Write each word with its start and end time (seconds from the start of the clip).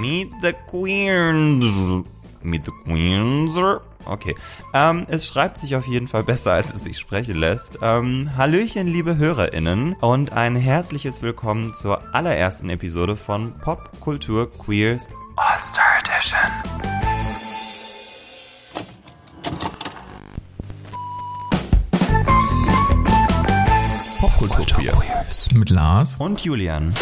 Meet 0.00 0.30
the 0.42 0.52
Queens. 0.68 2.04
Meet 2.42 2.66
the 2.66 2.72
Queens. 2.84 3.56
Okay. 4.04 4.34
Ähm, 4.72 5.06
es 5.08 5.26
schreibt 5.26 5.58
sich 5.58 5.74
auf 5.74 5.86
jeden 5.88 6.06
Fall 6.06 6.22
besser, 6.22 6.52
als 6.52 6.72
es 6.72 6.84
sich 6.84 6.98
sprechen 6.98 7.34
lässt. 7.34 7.78
Ähm, 7.82 8.30
Hallöchen, 8.36 8.86
liebe 8.86 9.16
HörerInnen 9.16 9.94
und 9.94 10.32
ein 10.32 10.54
herzliches 10.54 11.20
Willkommen 11.20 11.74
zur 11.74 12.14
allerersten 12.14 12.70
Episode 12.70 13.16
von 13.16 13.58
Popkultur 13.58 14.50
Queers 14.56 15.08
All-Star 15.34 15.84
Edition. 15.98 16.38
Popkultur-Queers. 24.20 25.52
Mit 25.54 25.70
Lars. 25.70 26.16
Und 26.16 26.40
Julian. 26.44 26.94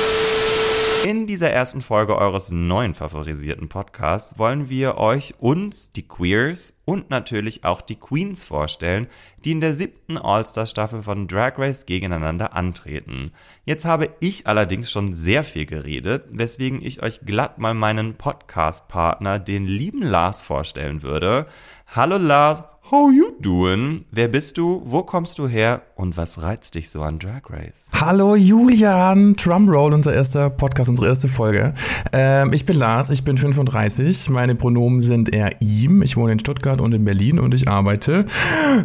In 1.06 1.28
dieser 1.28 1.52
ersten 1.52 1.82
Folge 1.82 2.18
eures 2.18 2.50
neuen 2.50 2.92
favorisierten 2.92 3.68
Podcasts 3.68 4.40
wollen 4.40 4.68
wir 4.68 4.96
euch 4.96 5.34
uns, 5.38 5.88
die 5.88 6.08
Queers 6.08 6.74
und 6.84 7.10
natürlich 7.10 7.62
auch 7.62 7.80
die 7.80 7.94
Queens 7.94 8.44
vorstellen, 8.44 9.06
die 9.44 9.52
in 9.52 9.60
der 9.60 9.72
siebten 9.72 10.18
All-Star-Staffel 10.18 11.02
von 11.02 11.28
Drag 11.28 11.58
Race 11.58 11.86
gegeneinander 11.86 12.54
antreten. 12.54 13.30
Jetzt 13.64 13.84
habe 13.84 14.10
ich 14.18 14.48
allerdings 14.48 14.90
schon 14.90 15.14
sehr 15.14 15.44
viel 15.44 15.64
geredet, 15.64 16.24
weswegen 16.32 16.82
ich 16.82 17.04
euch 17.04 17.20
glatt 17.20 17.58
mal 17.58 17.74
meinen 17.74 18.16
Podcast-Partner, 18.16 19.38
den 19.38 19.64
lieben 19.64 20.02
Lars, 20.02 20.42
vorstellen 20.42 21.04
würde. 21.04 21.46
Hallo 21.86 22.18
Lars, 22.18 22.64
How 22.88 23.10
you 23.10 23.32
doing? 23.40 24.04
Wer 24.12 24.28
bist 24.28 24.58
du? 24.58 24.80
Wo 24.84 25.02
kommst 25.02 25.40
du 25.40 25.48
her? 25.48 25.82
Und 25.96 26.16
was 26.16 26.40
reizt 26.40 26.76
dich 26.76 26.88
so 26.88 27.02
an 27.02 27.18
Drag 27.18 27.42
Race? 27.50 27.88
Hallo 27.92 28.36
Julian, 28.36 29.34
Drumroll, 29.34 29.92
unser 29.92 30.14
erster 30.14 30.50
Podcast, 30.50 30.88
unsere 30.90 31.08
erste 31.08 31.26
Folge. 31.26 31.74
Ähm, 32.12 32.52
ich 32.52 32.64
bin 32.64 32.76
Lars, 32.76 33.10
ich 33.10 33.24
bin 33.24 33.38
35. 33.38 34.30
Meine 34.30 34.54
Pronomen 34.54 35.02
sind 35.02 35.34
er, 35.34 35.60
ihm. 35.60 36.00
Ich 36.02 36.16
wohne 36.16 36.30
in 36.30 36.38
Stuttgart 36.38 36.80
und 36.80 36.92
in 36.92 37.04
Berlin 37.04 37.40
und 37.40 37.54
ich 37.54 37.66
arbeite 37.66 38.26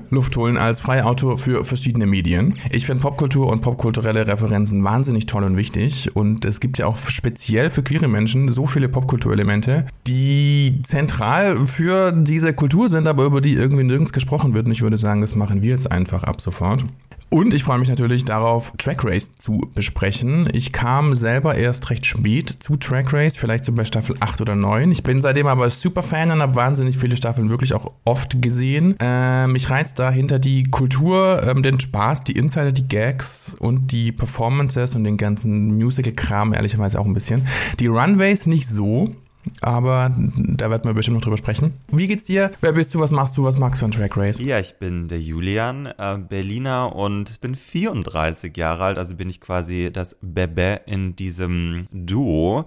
Luft 0.10 0.36
holen 0.36 0.58
als 0.58 0.80
freier 0.80 1.06
Autor 1.06 1.38
für 1.38 1.64
verschiedene 1.64 2.08
Medien. 2.08 2.56
Ich 2.72 2.88
finde 2.88 3.04
Popkultur 3.04 3.52
und 3.52 3.62
popkulturelle 3.62 4.28
Referenzen 4.28 4.84
wahnsinnig 4.84 5.28
toll 5.28 5.44
und 5.44 5.58
wichtig. 5.58 6.16
Und 6.16 6.46
es 6.46 6.60
gibt 6.60 6.80
ja 6.80 6.88
auch 6.88 6.98
speziell 6.98 7.70
für 7.70 7.84
queere 7.84 8.08
Menschen 8.08 8.52
so 8.52 8.66
viele 8.66 8.90
Popkulturelemente, 8.90 9.86
die 10.08 10.80
zentral 10.82 11.68
für 11.68 12.12
diese 12.12 12.54
Kultur 12.54 12.90
sind, 12.90 13.08
aber 13.08 13.26
über 13.26 13.42
die 13.42 13.54
irgendwie 13.54 13.91
nirgends 13.92 14.14
gesprochen 14.14 14.54
wird. 14.54 14.66
Und 14.66 14.72
ich 14.72 14.82
würde 14.82 14.98
sagen, 14.98 15.22
das 15.22 15.36
machen 15.36 15.62
wir 15.62 15.72
jetzt 15.72 15.92
einfach 15.92 16.24
ab 16.24 16.42
sofort. 16.42 16.86
Und 17.34 17.54
ich 17.54 17.64
freue 17.64 17.78
mich 17.78 17.88
natürlich 17.88 18.26
darauf, 18.26 18.74
Track 18.78 19.06
Race 19.06 19.38
zu 19.38 19.70
besprechen. 19.74 20.50
Ich 20.52 20.74
kam 20.74 21.16
selber 21.16 21.56
erst 21.56 21.90
recht 21.90 22.06
spät 22.06 22.50
zu 22.60 22.76
Track 22.76 23.14
Race, 23.14 23.38
vielleicht 23.38 23.64
so 23.64 23.72
bei 23.72 23.86
Staffel 23.86 24.18
8 24.20 24.42
oder 24.42 24.56
9. 24.58 24.92
Ich 24.92 25.02
bin 25.02 25.22
seitdem 25.22 25.48
aber 25.48 25.70
super 25.70 26.04
Fan 26.04 26.30
und 26.32 26.42
habe 26.42 26.56
wahnsinnig 26.56 26.98
viele 26.98 27.16
Staffeln 27.16 27.50
wirklich 27.50 27.74
auch 27.74 27.90
oft 28.04 28.42
gesehen. 28.42 28.98
Äh, 29.00 29.48
mich 29.48 29.70
reizt 29.70 29.98
dahinter 29.98 30.40
die 30.40 30.64
Kultur, 30.64 31.42
ähm, 31.48 31.64
den 31.64 31.80
Spaß, 31.80 32.26
die 32.26 32.34
Insider, 32.34 32.74
die 32.74 32.90
Gags 32.90 33.56
und 33.58 33.94
die 33.94 34.12
Performances 34.12 34.96
und 34.96 35.06
den 35.06 35.16
ganzen 35.16 35.78
Musical-Kram 35.78 36.54
ehrlicherweise 36.54 37.00
auch 37.00 37.06
ein 37.06 37.14
bisschen. 37.14 37.48
Die 37.80 37.88
Runways 37.88 38.46
nicht 38.46 38.68
so. 38.68 39.16
Aber 39.62 40.12
da 40.18 40.70
werden 40.70 40.86
wir 40.86 40.94
bestimmt 40.94 41.16
noch 41.16 41.24
drüber 41.24 41.38
sprechen. 41.38 41.74
Wie 41.92 42.08
geht's 42.08 42.26
dir? 42.26 42.52
Wer 42.62 42.74
bist 42.74 42.94
du? 42.94 43.00
Was 43.00 43.12
machst 43.12 43.38
du? 43.38 43.44
Was 43.44 43.58
magst 43.58 43.82
du 43.82 43.86
an 43.86 43.92
Track 43.92 44.18
Race? 44.18 44.40
Ja, 44.40 44.60
ich 44.60 44.76
bin 44.76 45.08
der 45.08 45.20
Julian, 45.20 45.88
äh, 45.88 46.18
Berliner 46.18 46.96
und 46.96 47.42
bin 47.42 47.56
34 47.56 48.56
Jahre 48.56 48.84
alt, 48.84 48.98
also 48.98 49.16
bin 49.16 49.30
ich 49.30 49.42
quasi 49.42 49.90
das 49.92 50.16
Bebe 50.22 50.82
in 50.86 51.16
diesem 51.16 51.88
Duo. 51.92 52.66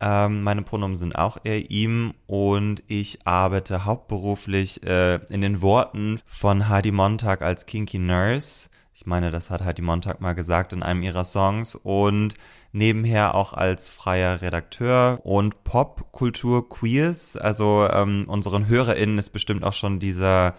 Ähm, 0.00 0.42
meine 0.42 0.62
Pronomen 0.62 0.96
sind 0.96 1.16
auch 1.16 1.38
er, 1.44 1.70
ihm 1.70 2.14
und 2.26 2.82
ich 2.88 3.24
arbeite 3.24 3.84
hauptberuflich 3.84 4.82
äh, 4.82 5.16
in 5.26 5.40
den 5.40 5.62
Worten 5.62 6.18
von 6.26 6.68
Heidi 6.68 6.90
Montag 6.90 7.40
als 7.40 7.66
Kinky 7.66 8.00
Nurse. 8.00 8.68
Ich 8.94 9.06
meine, 9.06 9.30
das 9.30 9.48
hat 9.48 9.64
Heidi 9.64 9.80
Montag 9.80 10.20
mal 10.20 10.34
gesagt 10.34 10.72
in 10.72 10.82
einem 10.82 11.02
ihrer 11.02 11.24
Songs 11.24 11.76
und 11.76 12.34
nebenher 12.72 13.34
auch 13.34 13.52
als 13.52 13.88
freier 13.88 14.42
Redakteur 14.42 15.20
und 15.24 15.62
Popkultur 15.64 16.68
Queers. 16.68 17.36
Also 17.36 17.88
ähm, 17.90 18.24
unseren 18.26 18.66
HörerInnen 18.66 19.18
ist 19.18 19.30
bestimmt 19.30 19.64
auch 19.64 19.74
schon 19.74 20.00
dieser 20.00 20.54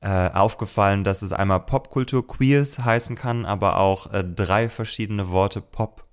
äh, 0.00 0.30
aufgefallen, 0.30 1.04
dass 1.04 1.22
es 1.22 1.32
einmal 1.32 1.60
Popkultur 1.60 2.26
Queers 2.26 2.78
heißen 2.78 3.16
kann, 3.16 3.44
aber 3.44 3.78
auch 3.78 4.12
äh, 4.12 4.24
drei 4.24 4.68
verschiedene 4.68 5.30
Worte 5.30 5.60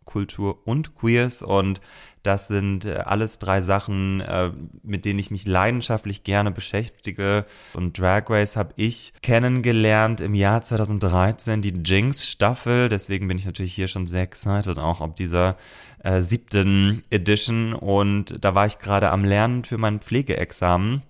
Popkultur 0.03 0.59
und 0.65 0.95
Queers 0.95 1.41
und 1.41 1.81
das 2.21 2.47
sind 2.47 2.85
äh, 2.85 2.99
alles 3.05 3.37
drei 3.37 3.61
Sachen, 3.61 4.21
äh, 4.21 4.51
mit 4.81 5.03
denen 5.03 5.19
ich 5.19 5.29
mich 5.29 5.45
leidenschaftlich 5.45 6.23
gerne 6.23 6.51
beschäftige. 6.51 7.45
Und 7.73 7.99
Drag 7.99 8.29
Race 8.29 8.55
habe 8.55 8.73
ich 8.77 9.11
kennengelernt 9.21 10.21
im 10.21 10.33
Jahr 10.33 10.61
2013, 10.61 11.61
die 11.61 11.73
Jinx-Staffel. 11.83 12.87
Deswegen 12.87 13.27
bin 13.27 13.37
ich 13.37 13.45
natürlich 13.45 13.73
hier 13.73 13.89
schon 13.89 14.07
sehr 14.07 14.21
excited, 14.21 14.79
auch 14.79 15.01
ob 15.01 15.17
dieser 15.17 15.57
äh, 16.01 16.21
siebten 16.21 17.01
Edition. 17.09 17.73
Und 17.73 18.37
da 18.39 18.55
war 18.55 18.67
ich 18.67 18.79
gerade 18.79 19.09
am 19.11 19.25
Lernen 19.25 19.65
für 19.65 19.77
mein 19.77 19.99
Pflegeexamen. 19.99 21.01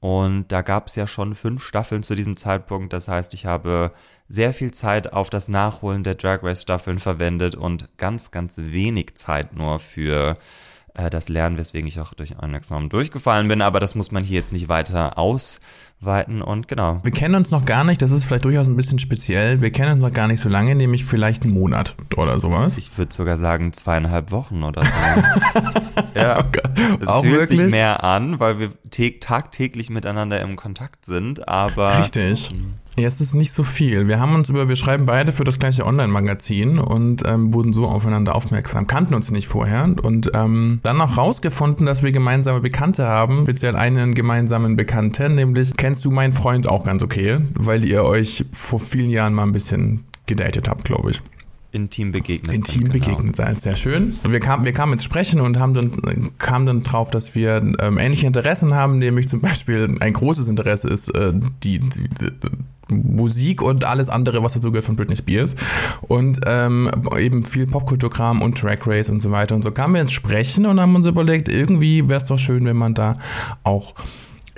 Und 0.00 0.48
da 0.48 0.62
gab 0.62 0.88
es 0.88 0.96
ja 0.96 1.06
schon 1.06 1.34
fünf 1.34 1.64
Staffeln 1.64 2.02
zu 2.02 2.14
diesem 2.14 2.36
Zeitpunkt. 2.36 2.92
Das 2.92 3.08
heißt, 3.08 3.34
ich 3.34 3.46
habe 3.46 3.92
sehr 4.28 4.52
viel 4.52 4.72
Zeit 4.72 5.12
auf 5.12 5.30
das 5.30 5.48
Nachholen 5.48 6.02
der 6.02 6.14
Drag 6.14 6.42
Race 6.42 6.62
Staffeln 6.62 6.98
verwendet 6.98 7.54
und 7.54 7.96
ganz, 7.96 8.30
ganz 8.30 8.54
wenig 8.58 9.16
Zeit 9.16 9.54
nur 9.54 9.78
für 9.78 10.36
äh, 10.94 11.10
das 11.10 11.28
Lernen, 11.28 11.56
weswegen 11.56 11.86
ich 11.86 12.00
auch 12.00 12.14
durch 12.14 12.38
ein 12.38 12.54
Examen 12.54 12.88
durchgefallen 12.88 13.48
bin. 13.48 13.62
Aber 13.62 13.80
das 13.80 13.94
muss 13.94 14.10
man 14.10 14.24
hier 14.24 14.40
jetzt 14.40 14.52
nicht 14.52 14.68
weiter 14.68 15.18
ausweiten 16.00 16.42
und 16.42 16.68
genau. 16.68 17.00
Wir 17.02 17.12
kennen 17.12 17.34
uns 17.34 17.50
noch 17.50 17.64
gar 17.64 17.84
nicht, 17.84 18.02
das 18.02 18.10
ist 18.10 18.24
vielleicht 18.24 18.44
durchaus 18.44 18.68
ein 18.68 18.76
bisschen 18.76 18.98
speziell. 18.98 19.60
Wir 19.60 19.70
kennen 19.70 19.92
uns 19.92 20.02
noch 20.02 20.12
gar 20.12 20.28
nicht 20.28 20.40
so 20.40 20.48
lange, 20.48 20.74
nämlich 20.74 21.04
vielleicht 21.04 21.42
einen 21.42 21.54
Monat 21.54 21.94
oder 22.16 22.38
sowas. 22.38 22.76
Ich 22.76 22.96
würde 22.96 23.14
sogar 23.14 23.36
sagen 23.36 23.72
zweieinhalb 23.72 24.30
Wochen 24.30 24.62
oder 24.62 24.84
so. 24.84 25.60
ja, 26.14 26.44
es 27.00 27.06
auch 27.06 27.22
fühlt 27.22 27.40
wirklich? 27.40 27.60
sich 27.60 27.70
mehr 27.70 28.04
an, 28.04 28.40
weil 28.40 28.58
wir 28.58 28.70
tagtäglich 29.20 29.90
miteinander 29.90 30.40
im 30.40 30.56
Kontakt 30.56 31.04
sind, 31.04 31.48
aber 31.48 31.98
Richtig. 31.98 32.50
Ja, 32.98 33.06
es 33.06 33.20
ist 33.20 33.34
nicht 33.34 33.52
so 33.52 33.62
viel. 33.62 34.08
Wir 34.08 34.20
haben 34.20 34.34
uns 34.34 34.48
über, 34.48 34.70
wir 34.70 34.76
schreiben 34.76 35.04
beide 35.04 35.30
für 35.30 35.44
das 35.44 35.58
gleiche 35.58 35.84
Online-Magazin 35.84 36.78
und 36.78 37.24
ähm, 37.26 37.52
wurden 37.52 37.74
so 37.74 37.86
aufeinander 37.86 38.34
aufmerksam, 38.34 38.86
kannten 38.86 39.12
uns 39.12 39.30
nicht 39.30 39.48
vorher 39.48 39.94
und 40.02 40.30
ähm, 40.32 40.80
dann 40.82 40.96
noch 40.96 41.18
rausgefunden, 41.18 41.84
dass 41.84 42.02
wir 42.02 42.10
gemeinsame 42.10 42.62
Bekannte 42.62 43.06
haben, 43.06 43.42
speziell 43.42 43.76
einen 43.76 44.14
gemeinsamen 44.14 44.76
Bekannten, 44.76 45.34
nämlich 45.34 45.76
kennst 45.86 46.04
du 46.04 46.10
meinen 46.10 46.32
Freund 46.32 46.68
auch 46.68 46.82
ganz 46.82 47.04
okay, 47.04 47.38
weil 47.54 47.84
ihr 47.84 48.02
euch 48.02 48.44
vor 48.52 48.80
vielen 48.80 49.08
Jahren 49.08 49.32
mal 49.32 49.44
ein 49.44 49.52
bisschen 49.52 50.02
gedatet 50.26 50.68
habt, 50.68 50.82
glaube 50.82 51.12
ich. 51.12 51.22
intim 51.70 52.10
begegnet 52.10 52.56
Intim 52.56 52.82
sind. 52.82 52.92
genau. 52.92 53.04
begegnet 53.04 53.36
seid, 53.36 53.60
sehr 53.60 53.76
schön. 53.76 54.16
Wir 54.28 54.40
kamen, 54.40 54.64
wir 54.64 54.72
kamen 54.72 54.94
ins 54.94 55.04
Sprechen 55.04 55.40
und 55.40 55.60
haben 55.60 55.74
dann, 55.74 56.36
kamen 56.38 56.66
dann 56.66 56.82
drauf, 56.82 57.12
dass 57.12 57.36
wir 57.36 57.62
ähm, 57.78 57.98
ähnliche 57.98 58.26
Interessen 58.26 58.74
haben, 58.74 58.98
nämlich 58.98 59.28
zum 59.28 59.40
Beispiel 59.40 59.96
ein 60.00 60.12
großes 60.12 60.48
Interesse 60.48 60.88
ist 60.88 61.08
äh, 61.14 61.32
die, 61.62 61.78
die, 61.78 62.08
die 62.20 62.32
Musik 62.88 63.62
und 63.62 63.84
alles 63.84 64.08
andere, 64.08 64.42
was 64.42 64.54
dazu 64.54 64.72
gehört 64.72 64.86
von 64.86 64.96
Britney 64.96 65.14
Spears. 65.14 65.54
Und 66.08 66.40
ähm, 66.46 66.90
eben 67.16 67.44
viel 67.44 67.68
Popkulturkram 67.68 68.42
und 68.42 68.58
Track 68.58 68.88
Race 68.88 69.08
und 69.08 69.22
so 69.22 69.30
weiter. 69.30 69.54
Und 69.54 69.62
so 69.62 69.70
kamen 69.70 69.94
wir 69.94 70.00
ins 70.00 70.12
Sprechen 70.12 70.66
und 70.66 70.80
haben 70.80 70.96
uns 70.96 71.06
überlegt, 71.06 71.48
irgendwie 71.48 72.08
wäre 72.08 72.20
es 72.20 72.24
doch 72.24 72.40
schön, 72.40 72.64
wenn 72.64 72.76
man 72.76 72.94
da 72.94 73.20
auch 73.62 73.94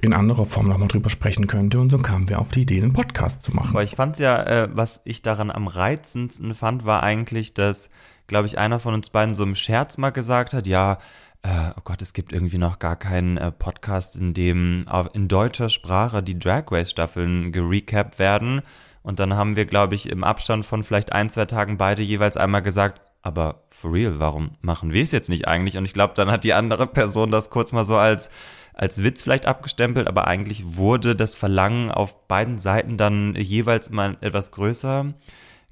in 0.00 0.12
anderer 0.12 0.44
Form 0.44 0.68
nochmal 0.68 0.88
drüber 0.88 1.10
sprechen 1.10 1.46
könnte. 1.46 1.80
Und 1.80 1.90
so 1.90 1.98
kamen 1.98 2.28
wir 2.28 2.38
auf 2.40 2.50
die 2.50 2.62
Idee, 2.62 2.82
einen 2.82 2.92
Podcast 2.92 3.42
zu 3.42 3.54
machen. 3.54 3.70
Aber 3.70 3.82
ich 3.82 3.96
fand 3.96 4.18
ja, 4.18 4.42
äh, 4.42 4.68
was 4.72 5.00
ich 5.04 5.22
daran 5.22 5.50
am 5.50 5.66
reizendsten 5.66 6.54
fand, 6.54 6.84
war 6.84 7.02
eigentlich, 7.02 7.54
dass, 7.54 7.88
glaube 8.26 8.46
ich, 8.46 8.58
einer 8.58 8.78
von 8.80 8.94
uns 8.94 9.10
beiden 9.10 9.34
so 9.34 9.42
im 9.42 9.54
Scherz 9.54 9.98
mal 9.98 10.10
gesagt 10.10 10.54
hat, 10.54 10.66
ja, 10.66 10.98
äh, 11.42 11.70
oh 11.76 11.80
Gott, 11.84 12.02
es 12.02 12.12
gibt 12.12 12.32
irgendwie 12.32 12.58
noch 12.58 12.78
gar 12.78 12.96
keinen 12.96 13.36
äh, 13.36 13.50
Podcast, 13.52 14.16
in 14.16 14.34
dem 14.34 14.84
auf- 14.88 15.14
in 15.14 15.28
deutscher 15.28 15.68
Sprache 15.68 16.22
die 16.22 16.38
Drag 16.38 16.64
Race 16.70 16.90
Staffeln 16.90 17.52
gerecapt 17.52 18.18
werden. 18.18 18.62
Und 19.02 19.20
dann 19.20 19.34
haben 19.34 19.56
wir, 19.56 19.64
glaube 19.64 19.94
ich, 19.94 20.10
im 20.10 20.22
Abstand 20.24 20.66
von 20.66 20.84
vielleicht 20.84 21.12
ein, 21.12 21.30
zwei 21.30 21.46
Tagen 21.46 21.78
beide 21.78 22.02
jeweils 22.02 22.36
einmal 22.36 22.62
gesagt, 22.62 23.00
aber 23.22 23.64
for 23.70 23.92
real, 23.92 24.18
warum 24.18 24.52
machen 24.60 24.92
wir 24.92 25.02
es 25.02 25.12
jetzt 25.12 25.28
nicht 25.28 25.48
eigentlich? 25.48 25.76
Und 25.76 25.84
ich 25.84 25.92
glaube, 25.92 26.14
dann 26.14 26.30
hat 26.30 26.44
die 26.44 26.54
andere 26.54 26.86
Person 26.86 27.30
das 27.30 27.50
kurz 27.50 27.72
mal 27.72 27.84
so 27.84 27.96
als, 27.96 28.30
als 28.74 29.02
Witz 29.02 29.22
vielleicht 29.22 29.46
abgestempelt, 29.46 30.06
aber 30.06 30.26
eigentlich 30.26 30.76
wurde 30.76 31.16
das 31.16 31.34
Verlangen 31.34 31.90
auf 31.90 32.26
beiden 32.28 32.58
Seiten 32.58 32.96
dann 32.96 33.34
jeweils 33.34 33.90
mal 33.90 34.16
etwas 34.20 34.52
größer. 34.52 35.14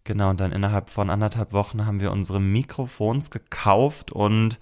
Genau, 0.04 0.30
und 0.30 0.40
dann 0.40 0.52
innerhalb 0.52 0.90
von 0.90 1.10
anderthalb 1.10 1.52
Wochen 1.52 1.86
haben 1.86 2.00
wir 2.00 2.12
unsere 2.12 2.40
Mikrofons 2.40 3.30
gekauft 3.30 4.12
und 4.12 4.60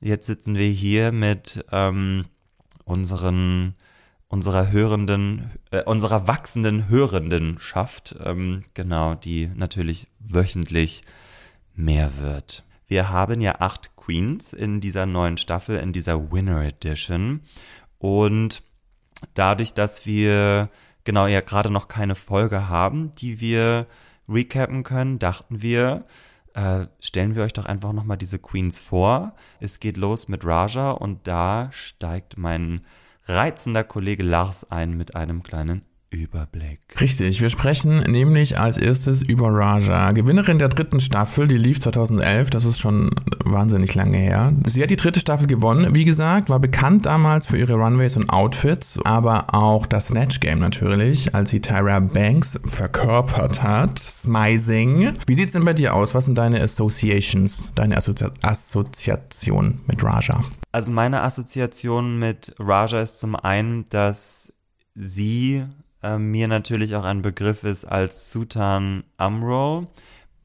jetzt 0.00 0.26
sitzen 0.26 0.54
wir 0.54 0.68
hier 0.68 1.10
mit 1.10 1.64
ähm, 1.72 2.26
unseren 2.84 3.74
unserer 4.34 4.72
hörenden, 4.72 5.52
äh, 5.70 5.84
unserer 5.84 6.26
wachsenden 6.26 6.88
Hörendenschaft, 6.88 8.16
ähm, 8.24 8.62
genau, 8.74 9.14
die 9.14 9.48
natürlich 9.54 10.08
wöchentlich 10.18 11.02
mehr 11.74 12.18
wird. 12.18 12.64
Wir 12.86 13.08
haben 13.10 13.40
ja 13.40 13.60
acht 13.60 13.96
Queens 13.96 14.52
in 14.52 14.80
dieser 14.80 15.06
neuen 15.06 15.36
Staffel, 15.36 15.76
in 15.76 15.92
dieser 15.92 16.30
Winner 16.32 16.62
Edition. 16.62 17.40
Und 17.98 18.62
dadurch, 19.34 19.72
dass 19.74 20.06
wir 20.06 20.68
genau 21.04 21.26
ja 21.26 21.40
gerade 21.40 21.70
noch 21.70 21.88
keine 21.88 22.14
Folge 22.14 22.68
haben, 22.68 23.12
die 23.12 23.40
wir 23.40 23.86
recappen 24.28 24.82
können, 24.82 25.18
dachten 25.18 25.62
wir, 25.62 26.04
äh, 26.54 26.86
stellen 27.00 27.34
wir 27.34 27.42
euch 27.42 27.52
doch 27.52 27.66
einfach 27.66 27.92
nochmal 27.92 28.16
diese 28.16 28.38
Queens 28.38 28.78
vor. 28.78 29.34
Es 29.60 29.80
geht 29.80 29.96
los 29.96 30.28
mit 30.28 30.44
Raja 30.44 30.92
und 30.92 31.26
da 31.26 31.68
steigt 31.72 32.36
mein 32.36 32.82
reizender 33.26 33.84
Kollege 33.84 34.22
Lars 34.22 34.70
ein 34.70 34.96
mit 34.96 35.16
einem 35.16 35.42
kleinen 35.42 35.82
Überblick. 36.14 36.80
Richtig, 37.00 37.40
wir 37.40 37.50
sprechen 37.50 37.98
nämlich 38.10 38.58
als 38.58 38.78
erstes 38.78 39.22
über 39.22 39.48
Raja, 39.48 40.12
Gewinnerin 40.12 40.58
der 40.58 40.68
dritten 40.68 41.00
Staffel, 41.00 41.46
die 41.46 41.58
lief 41.58 41.80
2011, 41.80 42.50
das 42.50 42.64
ist 42.64 42.80
schon 42.80 43.10
wahnsinnig 43.44 43.94
lange 43.94 44.18
her. 44.18 44.52
Sie 44.66 44.82
hat 44.82 44.90
die 44.90 44.96
dritte 44.96 45.20
Staffel 45.20 45.46
gewonnen, 45.46 45.94
wie 45.94 46.04
gesagt, 46.04 46.50
war 46.50 46.60
bekannt 46.60 47.06
damals 47.06 47.46
für 47.46 47.58
ihre 47.58 47.74
Runways 47.74 48.16
und 48.16 48.30
Outfits, 48.30 48.98
aber 49.04 49.54
auch 49.54 49.86
das 49.86 50.08
Snatch 50.08 50.40
Game 50.40 50.58
natürlich, 50.58 51.34
als 51.34 51.50
sie 51.50 51.60
Tyra 51.60 52.00
Banks 52.00 52.58
verkörpert 52.64 53.62
hat. 53.62 53.98
Smizing. 53.98 55.12
Wie 55.26 55.34
sieht's 55.34 55.52
denn 55.52 55.64
bei 55.64 55.74
dir 55.74 55.94
aus? 55.94 56.14
Was 56.14 56.26
sind 56.26 56.38
deine 56.38 56.62
Associations, 56.62 57.72
deine 57.74 57.96
Assozi 57.96 58.26
Assoziation 58.42 59.80
mit 59.86 60.02
Raja? 60.02 60.44
Also 60.72 60.90
meine 60.90 61.22
Assoziation 61.22 62.18
mit 62.18 62.54
Raja 62.58 63.00
ist 63.00 63.18
zum 63.18 63.36
einen, 63.36 63.84
dass 63.90 64.52
sie 64.94 65.64
äh, 66.04 66.18
mir 66.18 66.48
natürlich 66.48 66.94
auch 66.94 67.04
ein 67.04 67.22
Begriff 67.22 67.64
ist 67.64 67.84
als 67.84 68.30
Sutan 68.30 69.04
Amro 69.16 69.88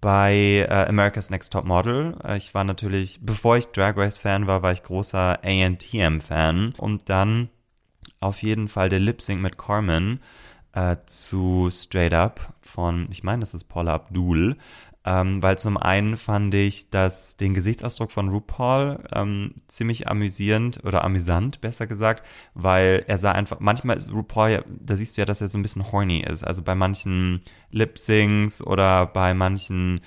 bei 0.02 0.66
äh, 0.70 0.88
America's 0.88 1.30
Next 1.30 1.52
Top 1.54 1.66
Model. 1.66 2.16
Äh, 2.24 2.38
ich 2.38 2.54
war 2.54 2.64
natürlich, 2.64 3.20
bevor 3.22 3.58
ich 3.58 3.68
Drag 3.68 3.98
Race 3.98 4.20
Fan 4.20 4.48
war, 4.48 4.62
war 4.62 4.72
ich 4.72 4.84
großer 4.84 5.40
ANTM 5.44 6.22
Fan 6.22 6.74
und 6.78 7.10
dann 7.10 7.50
auf 8.20 8.42
jeden 8.42 8.68
Fall 8.68 8.90
der 8.90 9.00
Lip 9.00 9.22
Sync 9.22 9.42
mit 9.42 9.58
Carmen 9.58 10.22
äh, 10.74 10.98
zu 11.06 11.70
Straight 11.72 12.14
Up 12.14 12.54
von, 12.62 13.08
ich 13.12 13.24
meine, 13.24 13.42
das 13.42 13.54
ist 13.54 13.66
Paula 13.66 13.94
Abdul. 13.94 14.58
Ähm, 15.06 15.42
weil 15.42 15.57
zum 15.57 15.78
einen 15.78 16.18
fand 16.18 16.54
ich 16.54 16.90
dass 16.90 17.38
den 17.38 17.54
Gesichtsausdruck 17.54 18.12
von 18.12 18.30
RuPaul 18.30 19.06
ähm, 19.13 19.56
ziemlich 19.69 20.10
amüsierend 20.10 20.84
oder 20.84 21.06
amüsant, 21.06 21.62
besser 21.62 21.88
gesagt, 21.88 22.25
weil 22.54 23.06
er 23.07 23.18
sah 23.18 23.31
einfach, 23.31 23.60
manchmal 23.62 23.96
ist 23.96 24.12
RuPaul, 24.12 24.66
da 24.68 24.96
siehst 24.98 25.16
du 25.16 25.22
ja, 25.22 25.25
dass 25.25 25.40
er 25.40 25.48
so 25.48 25.57
ein 25.57 25.62
bisschen 25.62 25.92
horny 25.92 26.19
ist. 26.19 26.44
Also 26.44 26.62
bei 26.62 26.75
manchen 26.75 27.40
Lip-Syncs 27.72 28.62
oder 28.62 29.06
bei 29.06 29.34
manchen 29.34 30.01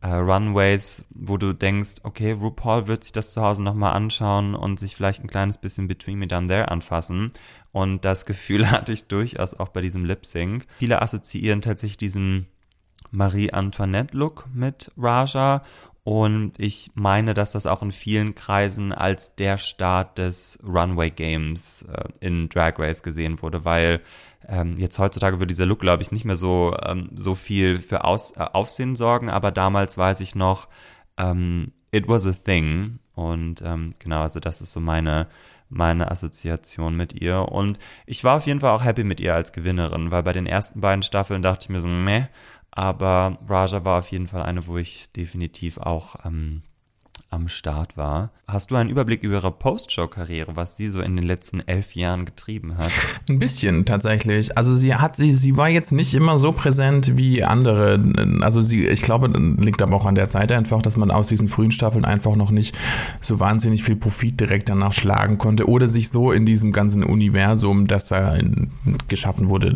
äh, 0.00 0.08
Runways, 0.08 1.04
wo 1.10 1.36
du 1.36 1.52
denkst, 1.52 1.96
okay, 2.02 2.32
RuPaul 2.32 2.86
wird 2.86 3.04
sich 3.04 3.12
das 3.12 3.32
zu 3.32 3.42
Hause 3.42 3.62
nochmal 3.62 3.94
anschauen 3.94 4.54
und 4.54 4.78
sich 4.80 4.94
vielleicht 4.94 5.22
ein 5.22 5.28
kleines 5.28 5.58
bisschen 5.58 5.88
Between 5.88 6.18
Me 6.18 6.26
Down 6.26 6.48
There 6.48 6.70
anfassen. 6.70 7.32
Und 7.72 8.04
das 8.04 8.24
Gefühl 8.24 8.70
hatte 8.70 8.92
ich 8.92 9.08
durchaus 9.08 9.54
auch 9.54 9.68
bei 9.68 9.80
diesem 9.80 10.04
Lip 10.04 10.24
Sync. 10.24 10.66
Viele 10.78 11.02
assoziieren 11.02 11.60
tatsächlich 11.60 11.98
diesen 11.98 12.46
Marie-Antoinette-Look 13.10 14.46
mit 14.52 14.90
Raja 14.96 15.62
und 16.08 16.52
ich 16.56 16.90
meine, 16.94 17.34
dass 17.34 17.50
das 17.50 17.66
auch 17.66 17.82
in 17.82 17.92
vielen 17.92 18.34
Kreisen 18.34 18.94
als 18.94 19.34
der 19.34 19.58
Start 19.58 20.16
des 20.16 20.58
Runway 20.66 21.10
Games 21.10 21.82
äh, 21.82 22.04
in 22.20 22.48
Drag 22.48 22.78
Race 22.78 23.02
gesehen 23.02 23.42
wurde, 23.42 23.66
weil 23.66 24.00
ähm, 24.48 24.78
jetzt 24.78 24.98
heutzutage 24.98 25.36
würde 25.36 25.48
dieser 25.48 25.66
Look, 25.66 25.80
glaube 25.80 26.02
ich, 26.02 26.10
nicht 26.10 26.24
mehr 26.24 26.36
so, 26.36 26.74
ähm, 26.82 27.10
so 27.14 27.34
viel 27.34 27.80
für 27.80 28.04
Aus, 28.04 28.32
äh, 28.36 28.40
Aufsehen 28.40 28.96
sorgen, 28.96 29.28
aber 29.28 29.50
damals 29.50 29.98
weiß 29.98 30.20
ich 30.20 30.34
noch, 30.34 30.68
ähm, 31.18 31.72
it 31.90 32.08
was 32.08 32.26
a 32.26 32.32
thing. 32.32 33.00
Und 33.14 33.60
ähm, 33.60 33.94
genau, 33.98 34.22
also 34.22 34.40
das 34.40 34.62
ist 34.62 34.72
so 34.72 34.80
meine, 34.80 35.26
meine 35.68 36.10
Assoziation 36.10 36.96
mit 36.96 37.20
ihr. 37.20 37.52
Und 37.52 37.78
ich 38.06 38.24
war 38.24 38.38
auf 38.38 38.46
jeden 38.46 38.60
Fall 38.60 38.70
auch 38.70 38.84
happy 38.84 39.04
mit 39.04 39.20
ihr 39.20 39.34
als 39.34 39.52
Gewinnerin, 39.52 40.10
weil 40.10 40.22
bei 40.22 40.32
den 40.32 40.46
ersten 40.46 40.80
beiden 40.80 41.02
Staffeln 41.02 41.42
dachte 41.42 41.64
ich 41.64 41.68
mir 41.68 41.82
so, 41.82 41.88
meh, 41.88 42.28
aber 42.70 43.38
Raja 43.46 43.84
war 43.84 43.98
auf 43.98 44.10
jeden 44.10 44.26
Fall 44.26 44.42
eine, 44.42 44.66
wo 44.66 44.76
ich 44.76 45.12
definitiv 45.12 45.78
auch 45.78 46.16
ähm, 46.24 46.62
am 47.30 47.48
Start 47.48 47.96
war. 47.96 48.30
Hast 48.46 48.70
du 48.70 48.76
einen 48.76 48.88
Überblick 48.88 49.22
über 49.22 49.34
ihre 49.34 49.50
Post-Show-Karriere, 49.50 50.56
was 50.56 50.78
sie 50.78 50.88
so 50.88 51.02
in 51.02 51.16
den 51.16 51.26
letzten 51.26 51.60
elf 51.60 51.94
Jahren 51.94 52.24
getrieben 52.24 52.78
hat? 52.78 52.90
Ein 53.28 53.38
bisschen 53.38 53.84
tatsächlich. 53.84 54.56
Also 54.56 54.74
sie 54.74 54.94
hat 54.94 55.16
sie, 55.16 55.32
sie 55.32 55.58
war 55.58 55.68
jetzt 55.68 55.92
nicht 55.92 56.14
immer 56.14 56.38
so 56.38 56.52
präsent 56.52 57.18
wie 57.18 57.44
andere. 57.44 58.02
Also 58.40 58.62
sie, 58.62 58.86
ich 58.86 59.02
glaube, 59.02 59.28
liegt 59.28 59.82
aber 59.82 59.96
auch 59.96 60.06
an 60.06 60.14
der 60.14 60.30
Zeit 60.30 60.50
einfach, 60.52 60.80
dass 60.80 60.96
man 60.96 61.10
aus 61.10 61.28
diesen 61.28 61.48
frühen 61.48 61.70
Staffeln 61.70 62.06
einfach 62.06 62.36
noch 62.36 62.50
nicht 62.50 62.76
so 63.20 63.38
wahnsinnig 63.38 63.82
viel 63.82 63.96
Profit 63.96 64.40
direkt 64.40 64.70
danach 64.70 64.94
schlagen 64.94 65.36
konnte 65.36 65.68
oder 65.68 65.88
sich 65.88 66.08
so 66.08 66.32
in 66.32 66.46
diesem 66.46 66.72
ganzen 66.72 67.04
Universum, 67.04 67.86
das 67.86 68.08
da 68.08 68.38
geschaffen 69.08 69.50
wurde, 69.50 69.74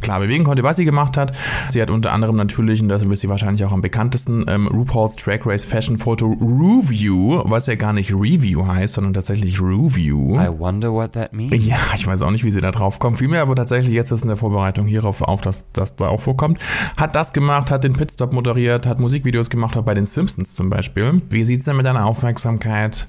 klar 0.00 0.18
bewegen 0.18 0.42
konnte, 0.42 0.64
was 0.64 0.76
sie 0.76 0.84
gemacht 0.84 1.16
hat. 1.16 1.32
Sie 1.70 1.80
hat 1.80 1.90
unter 1.90 2.12
anderem 2.12 2.34
natürlich, 2.34 2.82
und 2.82 2.88
das 2.88 3.04
ist 3.04 3.20
sie 3.20 3.28
wahrscheinlich 3.28 3.64
auch 3.64 3.72
am 3.72 3.82
bekanntesten, 3.82 4.44
ähm, 4.48 4.66
RuPaul's 4.66 5.14
Drag 5.14 5.46
Race 5.46 5.64
Fashion 5.64 5.98
Photo 5.98 6.36
Review, 6.64 7.42
was 7.44 7.66
ja 7.66 7.74
gar 7.74 7.92
nicht 7.92 8.10
Review 8.10 8.66
heißt, 8.66 8.94
sondern 8.94 9.12
tatsächlich 9.12 9.60
Review. 9.60 10.40
I 10.40 10.48
wonder 10.58 10.92
what 10.92 11.12
that 11.12 11.32
means. 11.32 11.66
Ja, 11.66 11.76
ich 11.94 12.06
weiß 12.06 12.22
auch 12.22 12.30
nicht, 12.30 12.44
wie 12.44 12.50
sie 12.50 12.62
da 12.62 12.70
drauf 12.70 12.98
kommen. 12.98 13.16
Vielmehr 13.16 13.42
aber 13.42 13.54
tatsächlich 13.54 13.94
jetzt 13.94 14.10
ist 14.10 14.22
in 14.22 14.28
der 14.28 14.36
Vorbereitung 14.36 14.86
hierauf 14.86 15.20
auf, 15.20 15.42
dass 15.42 15.66
das 15.72 15.96
da 15.96 16.08
auch 16.08 16.22
vorkommt. 16.22 16.58
Hat 16.96 17.14
das 17.14 17.32
gemacht, 17.32 17.70
hat 17.70 17.84
den 17.84 17.92
Pitstop 17.92 18.32
moderiert, 18.32 18.86
hat 18.86 18.98
Musikvideos 18.98 19.50
gemacht, 19.50 19.76
auch 19.76 19.82
bei 19.82 19.94
den 19.94 20.06
Simpsons 20.06 20.54
zum 20.54 20.70
Beispiel. 20.70 21.20
Wie 21.28 21.44
sieht's 21.44 21.66
denn 21.66 21.76
mit 21.76 21.84
deiner 21.84 22.06
Aufmerksamkeit 22.06 23.06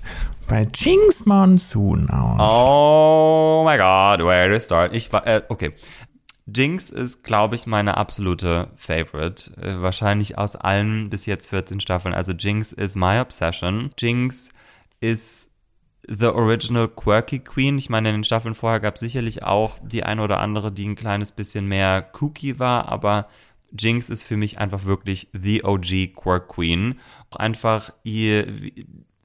bei 0.47 0.67
Jinx 0.73 1.25
Monsoon 1.25 2.09
aus? 2.09 2.51
Oh 2.53 3.63
my 3.65 3.77
god, 3.77 4.25
where 4.25 4.53
to 4.53 4.59
start? 4.59 4.93
Ich 4.93 5.11
war, 5.13 5.25
äh, 5.25 5.41
okay. 5.47 5.71
Jinx 6.47 6.91
ist, 6.91 7.23
glaube 7.23 7.55
ich, 7.55 7.65
meine 7.65 7.97
absolute 7.97 8.71
Favorite. 8.75 9.51
Äh, 9.59 9.81
wahrscheinlich 9.81 10.37
aus 10.37 10.55
allen 10.55 11.09
bis 11.09 11.25
jetzt 11.25 11.47
14 11.47 11.79
Staffeln. 11.79 12.13
Also 12.13 12.33
Jinx 12.33 12.71
ist 12.71 12.95
my 12.95 13.19
obsession. 13.19 13.91
Jinx 13.97 14.49
ist 14.99 15.49
the 16.07 16.27
original 16.27 16.87
quirky 16.87 17.39
Queen. 17.39 17.77
Ich 17.77 17.89
meine, 17.89 18.09
in 18.09 18.15
den 18.15 18.23
Staffeln 18.23 18.55
vorher 18.55 18.79
gab 18.79 18.95
es 18.95 19.01
sicherlich 19.01 19.43
auch 19.43 19.79
die 19.83 20.03
eine 20.03 20.21
oder 20.21 20.39
andere, 20.39 20.71
die 20.71 20.87
ein 20.87 20.95
kleines 20.95 21.31
bisschen 21.31 21.67
mehr 21.67 22.01
kooky 22.01 22.59
war, 22.59 22.89
aber 22.89 23.27
Jinx 23.77 24.09
ist 24.09 24.23
für 24.23 24.37
mich 24.37 24.59
einfach 24.59 24.85
wirklich 24.85 25.29
the 25.33 25.63
OG 25.63 26.13
Quirk 26.15 26.47
Queen. 26.47 26.99
Auch 27.31 27.37
einfach 27.37 27.91
ihr, 28.03 28.71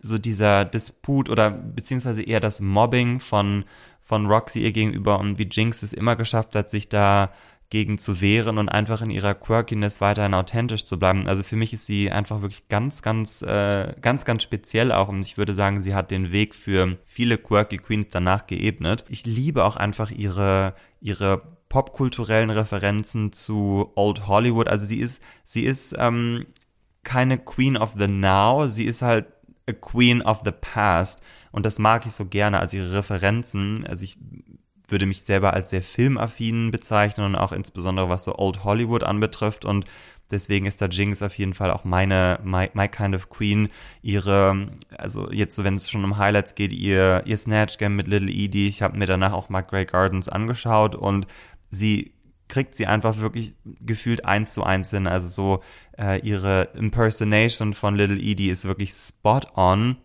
so 0.02 0.18
dieser 0.18 0.64
Disput 0.64 1.28
oder 1.28 1.50
beziehungsweise 1.50 2.22
eher 2.22 2.40
das 2.40 2.60
Mobbing 2.60 3.20
von 3.20 3.64
von 4.10 4.26
Roxy 4.26 4.58
ihr 4.58 4.72
gegenüber 4.72 5.20
und 5.20 5.38
wie 5.38 5.48
Jinx 5.48 5.84
es 5.84 5.92
immer 5.92 6.16
geschafft 6.16 6.56
hat, 6.56 6.68
sich 6.68 6.88
da 6.88 7.30
gegen 7.70 7.96
zu 7.96 8.20
wehren 8.20 8.58
und 8.58 8.68
einfach 8.68 9.02
in 9.02 9.10
ihrer 9.10 9.34
Quirkiness 9.34 10.00
weiterhin 10.00 10.34
authentisch 10.34 10.84
zu 10.84 10.98
bleiben. 10.98 11.28
Also 11.28 11.44
für 11.44 11.54
mich 11.54 11.72
ist 11.72 11.86
sie 11.86 12.10
einfach 12.10 12.42
wirklich 12.42 12.66
ganz, 12.66 13.02
ganz, 13.02 13.40
äh, 13.42 13.94
ganz, 14.00 14.24
ganz 14.24 14.42
speziell 14.42 14.90
auch 14.90 15.06
und 15.06 15.20
ich 15.20 15.38
würde 15.38 15.54
sagen, 15.54 15.80
sie 15.80 15.94
hat 15.94 16.10
den 16.10 16.32
Weg 16.32 16.56
für 16.56 16.98
viele 17.06 17.38
quirky 17.38 17.76
Queens 17.76 18.08
danach 18.10 18.48
geebnet. 18.48 19.04
Ich 19.08 19.24
liebe 19.26 19.64
auch 19.64 19.76
einfach 19.76 20.10
ihre, 20.10 20.74
ihre 21.00 21.42
popkulturellen 21.68 22.50
Referenzen 22.50 23.32
zu 23.32 23.92
Old 23.94 24.26
Hollywood. 24.26 24.66
Also 24.66 24.86
sie 24.86 24.98
ist, 24.98 25.22
sie 25.44 25.64
ist 25.64 25.94
ähm, 25.96 26.46
keine 27.04 27.38
Queen 27.38 27.76
of 27.76 27.94
the 27.96 28.08
Now, 28.08 28.68
sie 28.68 28.86
ist 28.86 29.02
halt 29.02 29.26
a 29.68 29.72
Queen 29.72 30.20
of 30.22 30.40
the 30.44 30.50
Past. 30.50 31.20
Und 31.52 31.66
das 31.66 31.78
mag 31.78 32.06
ich 32.06 32.12
so 32.12 32.26
gerne, 32.26 32.60
also 32.60 32.76
ihre 32.76 32.94
Referenzen. 32.94 33.86
Also 33.86 34.04
ich 34.04 34.18
würde 34.88 35.06
mich 35.06 35.22
selber 35.22 35.54
als 35.54 35.70
sehr 35.70 35.82
filmaffin 35.82 36.70
bezeichnen 36.70 37.26
und 37.26 37.36
auch 37.36 37.52
insbesondere 37.52 38.08
was 38.08 38.24
so 38.24 38.36
Old 38.36 38.64
Hollywood 38.64 39.02
anbetrifft. 39.02 39.64
Und 39.64 39.84
deswegen 40.30 40.66
ist 40.66 40.80
da 40.80 40.86
Jinx 40.86 41.22
auf 41.22 41.34
jeden 41.38 41.54
Fall 41.54 41.70
auch 41.70 41.84
meine, 41.84 42.40
my, 42.42 42.70
my 42.74 42.88
kind 42.88 43.14
of 43.14 43.30
Queen. 43.30 43.68
Ihre, 44.02 44.68
also 44.96 45.30
jetzt 45.30 45.56
so, 45.56 45.64
wenn 45.64 45.76
es 45.76 45.90
schon 45.90 46.04
um 46.04 46.18
Highlights 46.18 46.54
geht, 46.54 46.72
ihr, 46.72 47.22
ihr 47.24 47.36
Snatch 47.36 47.78
Game 47.78 47.96
mit 47.96 48.08
Little 48.08 48.30
Edie. 48.30 48.68
Ich 48.68 48.82
habe 48.82 48.98
mir 48.98 49.06
danach 49.06 49.32
auch 49.32 49.48
mal 49.48 49.62
Grey 49.62 49.84
Gardens 49.84 50.28
angeschaut 50.28 50.94
und 50.94 51.26
sie 51.70 52.14
kriegt 52.48 52.74
sie 52.74 52.86
einfach 52.86 53.18
wirklich 53.18 53.54
gefühlt 53.64 54.24
eins 54.24 54.52
zu 54.52 54.64
eins 54.64 54.90
hin. 54.90 55.06
Also 55.06 55.28
so 55.28 55.62
äh, 55.96 56.20
ihre 56.20 56.68
Impersonation 56.74 57.74
von 57.74 57.94
Little 57.94 58.18
Edie 58.18 58.50
ist 58.50 58.64
wirklich 58.64 58.90
spot 58.92 59.42
on. 59.54 59.96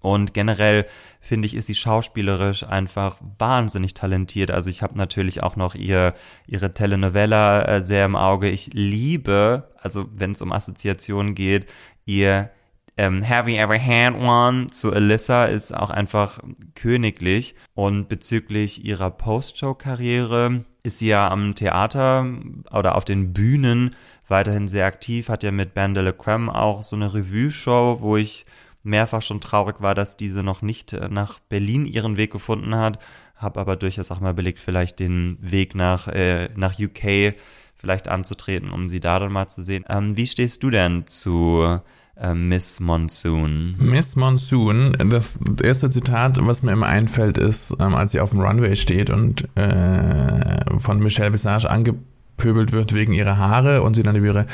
Und 0.00 0.34
generell 0.34 0.86
finde 1.20 1.46
ich, 1.46 1.54
ist 1.54 1.66
sie 1.66 1.74
schauspielerisch 1.74 2.64
einfach 2.64 3.18
wahnsinnig 3.38 3.94
talentiert. 3.94 4.50
Also 4.50 4.70
ich 4.70 4.82
habe 4.82 4.96
natürlich 4.96 5.42
auch 5.42 5.56
noch 5.56 5.74
ihr, 5.74 6.14
ihre 6.46 6.72
Telenovela 6.72 7.62
äh, 7.62 7.82
sehr 7.82 8.04
im 8.04 8.16
Auge. 8.16 8.48
Ich 8.48 8.70
liebe, 8.72 9.70
also 9.80 10.08
wenn 10.14 10.32
es 10.32 10.42
um 10.42 10.52
Assoziationen 10.52 11.34
geht, 11.34 11.66
ihr 12.06 12.50
ähm, 12.96 13.26
Have 13.26 13.48
You 13.48 13.56
Ever 13.56 13.78
Had 13.78 14.14
One 14.14 14.66
zu 14.66 14.92
Alyssa 14.92 15.46
ist 15.46 15.74
auch 15.74 15.90
einfach 15.90 16.40
königlich. 16.74 17.54
Und 17.74 18.08
bezüglich 18.08 18.84
ihrer 18.84 19.10
Post-Show-Karriere 19.10 20.64
ist 20.82 20.98
sie 20.98 21.08
ja 21.08 21.30
am 21.30 21.54
Theater 21.54 22.26
oder 22.72 22.96
auf 22.96 23.04
den 23.04 23.32
Bühnen 23.32 23.90
weiterhin 24.26 24.68
sehr 24.68 24.86
aktiv, 24.86 25.28
hat 25.28 25.42
ja 25.42 25.50
mit 25.50 25.74
Band 25.74 25.96
de 25.96 26.04
la 26.04 26.12
Creme 26.12 26.50
auch 26.50 26.82
so 26.82 26.96
eine 26.96 27.14
Revue-Show, 27.14 27.98
wo 28.00 28.16
ich 28.16 28.44
mehrfach 28.82 29.22
schon 29.22 29.40
traurig 29.40 29.80
war, 29.80 29.94
dass 29.94 30.16
diese 30.16 30.42
noch 30.42 30.62
nicht 30.62 30.92
äh, 30.92 31.08
nach 31.08 31.38
Berlin 31.40 31.86
ihren 31.86 32.16
Weg 32.16 32.32
gefunden 32.32 32.74
hat. 32.74 32.98
Habe 33.36 33.60
aber 33.60 33.76
durchaus 33.76 34.10
auch 34.10 34.20
mal 34.20 34.34
belegt, 34.34 34.58
vielleicht 34.58 34.98
den 34.98 35.38
Weg 35.40 35.74
nach, 35.74 36.08
äh, 36.08 36.48
nach 36.56 36.78
UK 36.78 37.34
vielleicht 37.76 38.08
anzutreten, 38.08 38.70
um 38.70 38.88
sie 38.88 39.00
da 39.00 39.18
dann 39.18 39.32
mal 39.32 39.48
zu 39.48 39.62
sehen. 39.62 39.84
Ähm, 39.88 40.16
wie 40.16 40.26
stehst 40.26 40.62
du 40.62 40.70
denn 40.70 41.06
zu 41.06 41.78
äh, 42.16 42.34
Miss 42.34 42.80
Monsoon? 42.80 43.76
Miss 43.78 44.16
Monsoon, 44.16 44.96
das 45.10 45.38
erste 45.62 45.88
Zitat, 45.88 46.38
was 46.40 46.62
mir 46.62 46.72
immer 46.72 46.86
einfällt, 46.86 47.38
ist, 47.38 47.76
ähm, 47.78 47.94
als 47.94 48.12
sie 48.12 48.20
auf 48.20 48.30
dem 48.30 48.40
Runway 48.40 48.74
steht 48.74 49.10
und 49.10 49.48
äh, 49.56 50.78
von 50.78 50.98
Michelle 50.98 51.32
Visage 51.32 51.70
angeboten 51.70 52.17
angepöbelt 52.38 52.72
wird 52.72 52.94
wegen 52.94 53.12
ihrer 53.12 53.36
Haare 53.36 53.82
und 53.82 53.94
sie 53.94 54.02
dann 54.02 54.16
über 54.16 54.26
ihre 54.26 54.46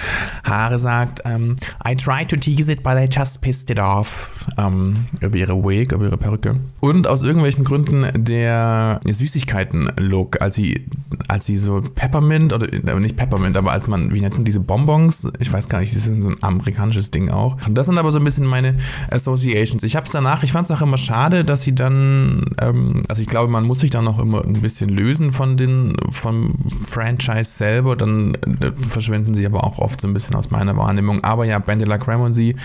Haare 0.45 0.79
sagt, 0.79 1.25
um, 1.25 1.33
ähm, 1.33 1.57
I 1.87 1.95
tried 1.95 2.29
to 2.31 2.37
tease 2.37 2.71
it, 2.71 2.83
but 2.83 2.95
I 2.95 3.07
just 3.11 3.41
pissed 3.41 3.71
it 3.71 3.79
off. 3.79 4.45
Um, 4.57 4.65
ähm, 4.65 5.07
über 5.21 5.37
ihre 5.37 5.63
Wig, 5.63 5.93
über 5.93 6.05
ihre 6.05 6.17
Perücke. 6.17 6.55
Und 6.81 7.07
aus 7.07 7.23
irgendwelchen 7.23 7.65
Gründen 7.65 8.07
der 8.25 9.01
Süßigkeiten-Look, 9.05 10.41
als 10.41 10.57
sie, 10.57 10.87
als 11.29 11.47
sie 11.47 11.57
so 11.57 11.81
Peppermint, 11.81 12.53
oder 12.53 12.73
äh, 12.73 13.01
nicht 13.01 13.17
Peppermint, 13.17 13.57
aber 13.57 13.73
als 13.73 13.87
man, 13.87 14.13
wie 14.13 14.21
nennt 14.21 14.35
man 14.35 14.45
diese 14.45 14.61
Bonbons? 14.61 15.29
Ich 15.39 15.53
weiß 15.53 15.69
gar 15.69 15.81
nicht, 15.81 15.95
das 15.95 16.07
ist 16.07 16.23
so 16.23 16.29
ein 16.29 16.43
amerikanisches 16.43 17.11
Ding 17.11 17.31
auch. 17.31 17.57
Und 17.67 17.75
das 17.75 17.87
sind 17.87 17.99
aber 17.99 18.13
so 18.13 18.19
ein 18.19 18.25
bisschen 18.25 18.47
meine 18.47 18.77
Associations. 19.11 19.83
Ich 19.83 19.97
habe 19.97 20.07
es 20.07 20.13
danach, 20.13 20.43
ich 20.43 20.53
fand 20.53 20.69
es 20.69 20.77
auch 20.77 20.83
immer 20.83 20.99
schade, 20.99 21.45
dass 21.45 21.63
sie 21.63 21.75
dann, 21.75 22.45
ähm, 22.61 23.03
also 23.09 23.23
ich 23.23 23.29
glaube, 23.29 23.51
man 23.51 23.65
muss 23.65 23.81
sich 23.81 23.91
dann 23.91 24.05
noch 24.05 24.19
immer 24.19 24.45
ein 24.45 24.61
bisschen 24.61 24.89
lösen 24.89 25.33
von 25.33 25.57
den, 25.57 25.95
vom 26.11 26.55
Franchise 26.87 27.51
selber, 27.51 27.97
dann 27.97 28.35
äh, 28.35 28.73
verschwinden 28.87 29.35
sie 29.35 29.47
aber 29.47 29.65
auch 29.65 29.79
oft 29.79 30.01
so 30.01 30.09
ein 30.09 30.15
bisschen 30.15 30.35
aus 30.37 30.51
meiner 30.51 30.77
Wahrnehmung. 30.77 31.23
Aber 31.25 31.45
ja, 31.45 31.59
Bandela 31.59 31.99
sie, 32.33 32.57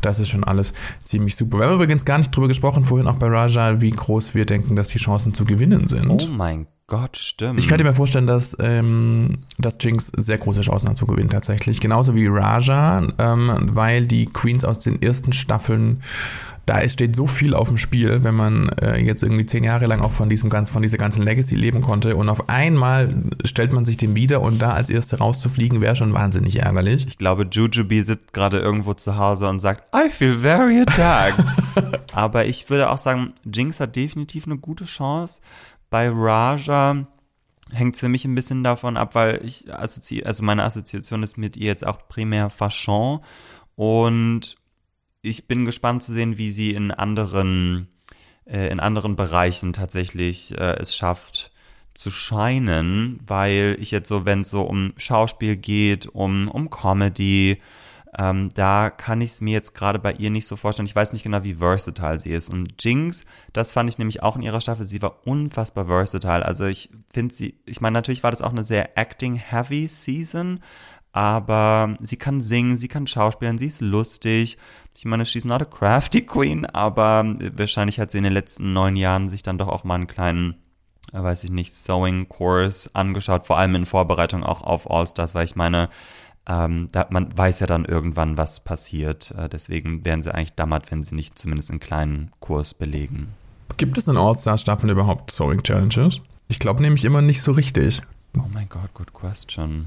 das 0.00 0.20
ist 0.20 0.28
schon 0.28 0.44
alles 0.44 0.72
ziemlich 1.04 1.36
super. 1.36 1.58
Wir 1.58 1.66
haben 1.66 1.74
übrigens 1.74 2.04
gar 2.04 2.18
nicht 2.18 2.34
drüber 2.34 2.48
gesprochen 2.48 2.84
vorhin 2.84 3.06
auch 3.06 3.16
bei 3.16 3.28
Raja, 3.28 3.80
wie 3.80 3.90
groß 3.90 4.34
wir 4.34 4.46
denken, 4.46 4.76
dass 4.76 4.88
die 4.88 4.98
Chancen 4.98 5.34
zu 5.34 5.44
gewinnen 5.44 5.88
sind. 5.88 6.10
Oh 6.10 6.28
mein 6.30 6.66
Gott, 6.88 7.16
stimmt. 7.16 7.58
Ich 7.58 7.66
könnte 7.66 7.82
mir 7.82 7.94
vorstellen, 7.94 8.28
dass, 8.28 8.56
ähm, 8.60 9.38
dass 9.58 9.76
Jinx 9.80 10.12
sehr 10.16 10.38
große 10.38 10.60
Chancen 10.60 10.88
hat 10.88 10.96
zu 10.96 11.06
gewinnen 11.06 11.30
tatsächlich. 11.30 11.80
Genauso 11.80 12.14
wie 12.14 12.28
Raja, 12.28 13.02
ähm, 13.18 13.70
weil 13.72 14.06
die 14.06 14.26
Queens 14.26 14.64
aus 14.64 14.78
den 14.78 15.02
ersten 15.02 15.32
Staffeln 15.32 16.00
da 16.66 16.86
steht 16.88 17.14
so 17.14 17.28
viel 17.28 17.54
auf 17.54 17.68
dem 17.68 17.78
Spiel, 17.78 18.24
wenn 18.24 18.34
man 18.34 18.68
äh, 18.80 18.98
jetzt 18.98 19.22
irgendwie 19.22 19.46
zehn 19.46 19.62
Jahre 19.62 19.86
lang 19.86 20.00
auch 20.00 20.10
von 20.10 20.28
diesem 20.28 20.50
ganz, 20.50 20.68
von 20.68 20.82
dieser 20.82 20.98
ganzen 20.98 21.22
Legacy 21.22 21.54
leben 21.54 21.80
konnte 21.80 22.16
und 22.16 22.28
auf 22.28 22.48
einmal 22.48 23.14
stellt 23.44 23.72
man 23.72 23.84
sich 23.84 23.96
dem 23.96 24.16
wieder 24.16 24.40
und 24.40 24.60
da 24.60 24.72
als 24.72 24.90
Erste 24.90 25.18
rauszufliegen 25.18 25.80
wäre 25.80 25.94
schon 25.94 26.12
wahnsinnig 26.12 26.60
ärgerlich. 26.62 27.06
Ich 27.06 27.18
glaube, 27.18 27.46
Jujubee 27.48 28.02
sitzt 28.02 28.32
gerade 28.32 28.58
irgendwo 28.58 28.94
zu 28.94 29.16
Hause 29.16 29.48
und 29.48 29.60
sagt, 29.60 29.84
I 29.94 30.10
feel 30.10 30.34
very 30.34 30.80
attacked. 30.80 31.44
Aber 32.12 32.46
ich 32.46 32.68
würde 32.68 32.90
auch 32.90 32.98
sagen, 32.98 33.32
Jinx 33.44 33.78
hat 33.78 33.94
definitiv 33.94 34.46
eine 34.46 34.58
gute 34.58 34.86
Chance. 34.86 35.40
Bei 35.90 36.08
Raja 36.12 37.06
hängt 37.72 37.94
es 37.94 38.00
für 38.00 38.08
mich 38.08 38.24
ein 38.24 38.34
bisschen 38.34 38.62
davon 38.62 38.96
ab, 38.96 39.14
weil 39.14 39.40
ich 39.44 39.72
assoziiere, 39.72 40.26
also 40.26 40.42
meine 40.42 40.64
Assoziation 40.64 41.22
ist 41.22 41.36
mit 41.36 41.56
ihr 41.56 41.66
jetzt 41.66 41.86
auch 41.86 42.08
primär 42.08 42.50
Fachon 42.50 43.20
und 43.74 44.56
ich 45.22 45.48
bin 45.48 45.64
gespannt 45.64 46.02
zu 46.02 46.12
sehen, 46.12 46.38
wie 46.38 46.50
sie 46.50 46.70
in 46.70 46.92
anderen, 46.92 47.88
äh, 48.44 48.68
in 48.68 48.78
anderen 48.78 49.16
Bereichen 49.16 49.72
tatsächlich 49.72 50.56
äh, 50.56 50.76
es 50.78 50.94
schafft 50.94 51.50
zu 51.94 52.10
scheinen, 52.10 53.18
weil 53.26 53.76
ich 53.80 53.90
jetzt 53.90 54.08
so, 54.08 54.24
wenn 54.24 54.42
es 54.42 54.50
so 54.50 54.62
um 54.62 54.92
Schauspiel 54.96 55.56
geht, 55.56 56.06
um, 56.06 56.48
um 56.48 56.70
Comedy, 56.70 57.60
ähm, 58.18 58.48
da 58.54 58.88
kann 58.88 59.20
ich 59.20 59.32
es 59.32 59.40
mir 59.42 59.52
jetzt 59.52 59.74
gerade 59.74 59.98
bei 59.98 60.12
ihr 60.12 60.30
nicht 60.30 60.46
so 60.46 60.56
vorstellen. 60.56 60.86
Ich 60.86 60.96
weiß 60.96 61.12
nicht 61.12 61.22
genau, 61.22 61.44
wie 61.44 61.54
versatile 61.54 62.18
sie 62.18 62.32
ist. 62.32 62.48
Und 62.48 62.82
Jinx, 62.82 63.24
das 63.52 63.72
fand 63.72 63.90
ich 63.90 63.98
nämlich 63.98 64.22
auch 64.22 64.36
in 64.36 64.42
ihrer 64.42 64.62
Staffel, 64.62 64.86
sie 64.86 65.02
war 65.02 65.26
unfassbar 65.26 65.86
versatile. 65.86 66.44
Also 66.44 66.64
ich 66.64 66.90
finde 67.12 67.34
sie, 67.34 67.60
ich 67.66 67.80
meine, 67.80 67.94
natürlich 67.94 68.22
war 68.22 68.30
das 68.30 68.40
auch 68.40 68.52
eine 68.52 68.64
sehr 68.64 68.96
acting-heavy 68.96 69.88
Season, 69.88 70.60
aber 71.12 71.96
sie 72.00 72.16
kann 72.16 72.40
singen, 72.40 72.78
sie 72.78 72.88
kann 72.88 73.06
schauspielen, 73.06 73.58
sie 73.58 73.66
ist 73.66 73.82
lustig. 73.82 74.56
Ich 74.96 75.04
meine, 75.04 75.26
she's 75.26 75.44
not 75.44 75.60
a 75.60 75.66
crafty 75.66 76.22
queen, 76.22 76.64
aber 76.64 77.36
wahrscheinlich 77.54 78.00
hat 78.00 78.10
sie 78.10 78.18
in 78.18 78.24
den 78.24 78.32
letzten 78.32 78.72
neun 78.72 78.96
Jahren 78.96 79.28
sich 79.28 79.42
dann 79.42 79.58
doch 79.58 79.68
auch 79.68 79.84
mal 79.84 79.96
einen 79.96 80.06
kleinen, 80.06 80.56
äh, 81.12 81.22
weiß 81.22 81.44
ich 81.44 81.50
nicht, 81.50 81.74
Sewing-Kurs 81.74 82.94
angeschaut, 82.94 83.46
vor 83.46 83.58
allem 83.58 83.74
in 83.74 83.84
Vorbereitung 83.84 84.42
auch 84.42 84.62
auf 84.62 84.90
All-Stars, 84.90 85.34
weil 85.34 85.44
ich 85.44 85.54
meine, 85.54 85.90
ähm, 86.48 86.88
da, 86.92 87.06
man 87.10 87.36
weiß 87.36 87.60
ja 87.60 87.66
dann 87.66 87.84
irgendwann, 87.84 88.36
was 88.36 88.60
passiert. 88.60 89.32
Äh, 89.36 89.48
deswegen 89.48 90.04
wären 90.04 90.22
sie 90.22 90.32
eigentlich 90.32 90.54
dammert, 90.54 90.90
wenn 90.90 91.02
sie 91.02 91.14
nicht 91.14 91.38
zumindest 91.38 91.70
einen 91.70 91.80
kleinen 91.80 92.30
Kurs 92.40 92.74
belegen. 92.74 93.28
Gibt 93.76 93.98
es 93.98 94.08
in 94.08 94.16
All-Stars-Staffeln 94.16 94.90
überhaupt 94.90 95.30
Sewing-Challenges? 95.30 96.20
Ich 96.48 96.58
glaube 96.58 96.82
nämlich 96.82 97.04
immer 97.04 97.20
nicht 97.20 97.42
so 97.42 97.52
richtig. 97.52 98.00
Oh 98.36 98.44
mein 98.52 98.68
Gott, 98.68 98.94
good 98.94 99.12
question. 99.12 99.86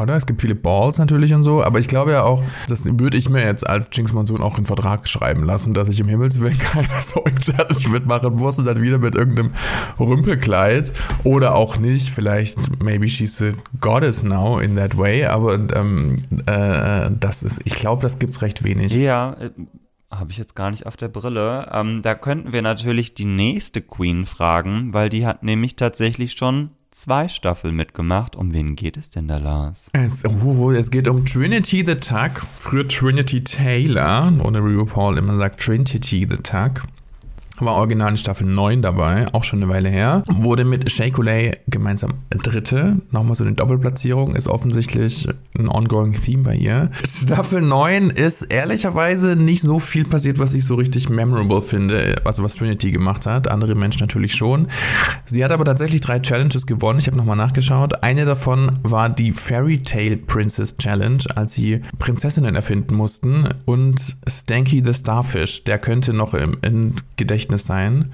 Oder? 0.00 0.16
Es 0.16 0.26
gibt 0.26 0.42
viele 0.42 0.54
Balls 0.54 0.98
natürlich 0.98 1.32
und 1.32 1.42
so, 1.42 1.62
aber 1.62 1.78
ich 1.78 1.88
glaube 1.88 2.12
ja 2.12 2.22
auch, 2.22 2.42
das 2.68 2.84
würde 2.84 3.16
ich 3.16 3.28
mir 3.28 3.44
jetzt 3.44 3.66
als 3.66 3.88
Jinx 3.92 4.12
Monsoon 4.12 4.42
auch 4.42 4.58
in 4.58 4.66
Vertrag 4.66 5.08
schreiben 5.08 5.44
lassen, 5.44 5.72
dass 5.72 5.88
ich 5.88 6.00
im 6.00 6.08
Himmelswillen 6.08 6.58
keine 6.58 6.88
Sewing 7.00 7.38
Challenge 7.38 7.88
mitmachen 7.90 8.34
muss 8.34 8.58
und 8.58 8.66
dann 8.66 8.82
wieder 8.82 8.98
mit 8.98 9.14
irgendeinem 9.14 9.52
Rümpelkleid 9.98 10.92
oder 11.24 11.54
auch 11.54 11.78
nicht. 11.78 12.10
Vielleicht, 12.10 12.82
maybe 12.82 13.08
she's 13.08 13.40
a 13.40 13.52
goddess 13.80 14.22
now 14.22 14.58
in 14.58 14.76
that 14.76 14.98
way, 14.98 15.24
aber 15.24 15.54
ähm, 15.74 16.22
äh, 16.46 17.10
das 17.18 17.42
ist, 17.42 17.60
ich 17.64 17.74
glaube, 17.74 18.02
das 18.02 18.18
gibt's 18.18 18.42
recht 18.42 18.64
wenig. 18.64 18.94
Ja, 18.94 19.34
äh, 19.40 19.50
habe 20.10 20.30
ich 20.30 20.38
jetzt 20.38 20.54
gar 20.54 20.70
nicht 20.70 20.86
auf 20.86 20.96
der 20.96 21.08
Brille. 21.08 21.68
Ähm, 21.72 22.02
da 22.02 22.14
könnten 22.14 22.52
wir 22.52 22.62
natürlich 22.62 23.14
die 23.14 23.24
nächste 23.24 23.80
Queen 23.80 24.26
fragen, 24.26 24.92
weil 24.92 25.08
die 25.08 25.26
hat 25.26 25.42
nämlich 25.42 25.76
tatsächlich 25.76 26.32
schon 26.32 26.70
zwei 26.90 27.28
Staffeln 27.28 27.74
mitgemacht. 27.74 28.36
Um 28.36 28.54
wen 28.54 28.76
geht 28.76 28.96
es 28.96 29.10
denn 29.10 29.28
da, 29.28 29.38
Lars? 29.38 29.90
Es, 29.92 30.24
oh, 30.24 30.70
es 30.70 30.90
geht 30.90 31.08
um 31.08 31.24
Trinity 31.24 31.84
the 31.86 31.96
Tuck, 31.96 32.46
früher 32.56 32.88
Trinity 32.88 33.44
Taylor, 33.44 34.32
oder 34.42 34.64
wie 34.64 34.74
RuPaul 34.74 35.18
immer 35.18 35.36
sagt, 35.36 35.60
Trinity 35.60 36.26
the 36.28 36.38
Tuck 36.38 36.82
war 37.60 37.74
original 37.74 38.10
in 38.10 38.16
Staffel 38.16 38.46
9 38.46 38.82
dabei, 38.82 39.26
auch 39.32 39.44
schon 39.44 39.62
eine 39.62 39.72
Weile 39.72 39.88
her. 39.88 40.22
Wurde 40.26 40.64
mit 40.64 40.90
Shea 40.90 41.10
Coulee 41.10 41.52
gemeinsam 41.66 42.14
Dritte. 42.30 42.96
Nochmal 43.10 43.34
so 43.34 43.44
eine 43.44 43.54
Doppelplatzierung, 43.54 44.34
ist 44.34 44.48
offensichtlich 44.48 45.28
ein 45.58 45.68
ongoing 45.68 46.12
Theme 46.12 46.42
bei 46.42 46.54
ihr. 46.54 46.90
Staffel 47.04 47.62
9 47.62 48.10
ist 48.10 48.42
ehrlicherweise 48.42 49.36
nicht 49.36 49.62
so 49.62 49.80
viel 49.80 50.04
passiert, 50.04 50.38
was 50.38 50.52
ich 50.52 50.64
so 50.64 50.74
richtig 50.74 51.08
memorable 51.08 51.62
finde, 51.62 52.20
also 52.24 52.42
was 52.42 52.54
Trinity 52.54 52.90
gemacht 52.90 53.26
hat. 53.26 53.48
Andere 53.48 53.74
Menschen 53.74 54.00
natürlich 54.00 54.34
schon. 54.34 54.68
Sie 55.24 55.44
hat 55.44 55.52
aber 55.52 55.64
tatsächlich 55.64 56.00
drei 56.00 56.20
Challenges 56.20 56.66
gewonnen. 56.66 56.98
Ich 56.98 57.06
habe 57.06 57.16
nochmal 57.16 57.36
nachgeschaut. 57.36 58.02
Eine 58.02 58.24
davon 58.24 58.72
war 58.82 59.08
die 59.08 59.32
Fairy 59.32 59.82
Tale 59.82 60.16
Princess 60.16 60.76
Challenge, 60.76 61.22
als 61.34 61.54
sie 61.54 61.80
Prinzessinnen 61.98 62.54
erfinden 62.54 62.94
mussten. 62.94 63.48
Und 63.64 64.00
Stanky 64.28 64.82
the 64.84 64.92
Starfish, 64.92 65.64
der 65.64 65.78
könnte 65.78 66.12
noch 66.12 66.34
im, 66.34 66.58
im 66.62 66.94
Gedächtnis 67.16 67.45
Gedächtnis 67.46 67.66
sein. 67.66 68.12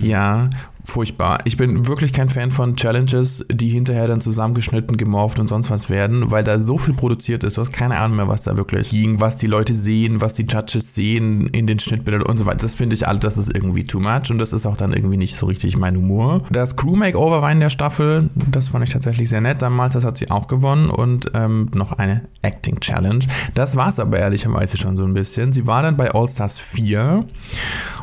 Mhm. 0.00 0.04
Ja, 0.04 0.50
furchtbar. 0.84 1.40
Ich 1.44 1.58
bin 1.58 1.86
wirklich 1.86 2.14
kein 2.14 2.30
Fan 2.30 2.50
von 2.50 2.74
Challenges, 2.74 3.44
die 3.52 3.68
hinterher 3.68 4.08
dann 4.08 4.22
zusammengeschnitten, 4.22 4.96
gemorpht 4.96 5.38
und 5.38 5.46
sonst 5.46 5.70
was 5.70 5.90
werden, 5.90 6.30
weil 6.30 6.44
da 6.44 6.58
so 6.60 6.78
viel 6.78 6.94
produziert 6.94 7.44
ist. 7.44 7.58
Du 7.58 7.60
hast 7.60 7.72
keine 7.72 7.98
Ahnung 7.98 8.16
mehr, 8.16 8.28
was 8.28 8.44
da 8.44 8.56
wirklich 8.56 8.88
ging, 8.88 9.20
was 9.20 9.36
die 9.36 9.46
Leute 9.46 9.74
sehen, 9.74 10.22
was 10.22 10.34
die 10.34 10.44
Judges 10.44 10.94
sehen 10.94 11.48
in 11.48 11.66
den 11.66 11.78
Schnittbildern 11.78 12.22
und 12.22 12.38
so 12.38 12.46
weiter. 12.46 12.62
Das 12.62 12.74
finde 12.74 12.94
ich 12.94 13.06
alles, 13.06 13.20
das 13.20 13.36
ist 13.36 13.54
irgendwie 13.54 13.84
too 13.84 14.00
much 14.00 14.30
und 14.30 14.38
das 14.38 14.54
ist 14.54 14.64
auch 14.64 14.78
dann 14.78 14.94
irgendwie 14.94 15.18
nicht 15.18 15.36
so 15.36 15.46
richtig 15.46 15.76
mein 15.76 15.94
Humor. 15.94 16.44
Das 16.50 16.76
Crew 16.76 16.96
Makeover 16.96 17.42
war 17.42 17.52
in 17.52 17.60
der 17.60 17.70
Staffel, 17.70 18.30
das 18.34 18.68
fand 18.68 18.84
ich 18.84 18.92
tatsächlich 18.92 19.28
sehr 19.28 19.42
nett 19.42 19.60
damals, 19.60 19.92
das 19.92 20.04
hat 20.04 20.16
sie 20.16 20.30
auch 20.30 20.46
gewonnen 20.46 20.88
und 20.88 21.30
ähm, 21.34 21.70
noch 21.74 21.92
eine 21.92 22.22
Acting 22.40 22.80
Challenge. 22.80 23.20
Das 23.54 23.76
war 23.76 23.88
es 23.88 23.98
aber 23.98 24.18
ehrlicherweise 24.18 24.78
schon 24.78 24.96
so 24.96 25.04
ein 25.04 25.12
bisschen. 25.12 25.52
Sie 25.52 25.66
war 25.66 25.82
dann 25.82 25.98
bei 25.98 26.12
All 26.12 26.28
Stars 26.28 26.58
4 26.58 27.26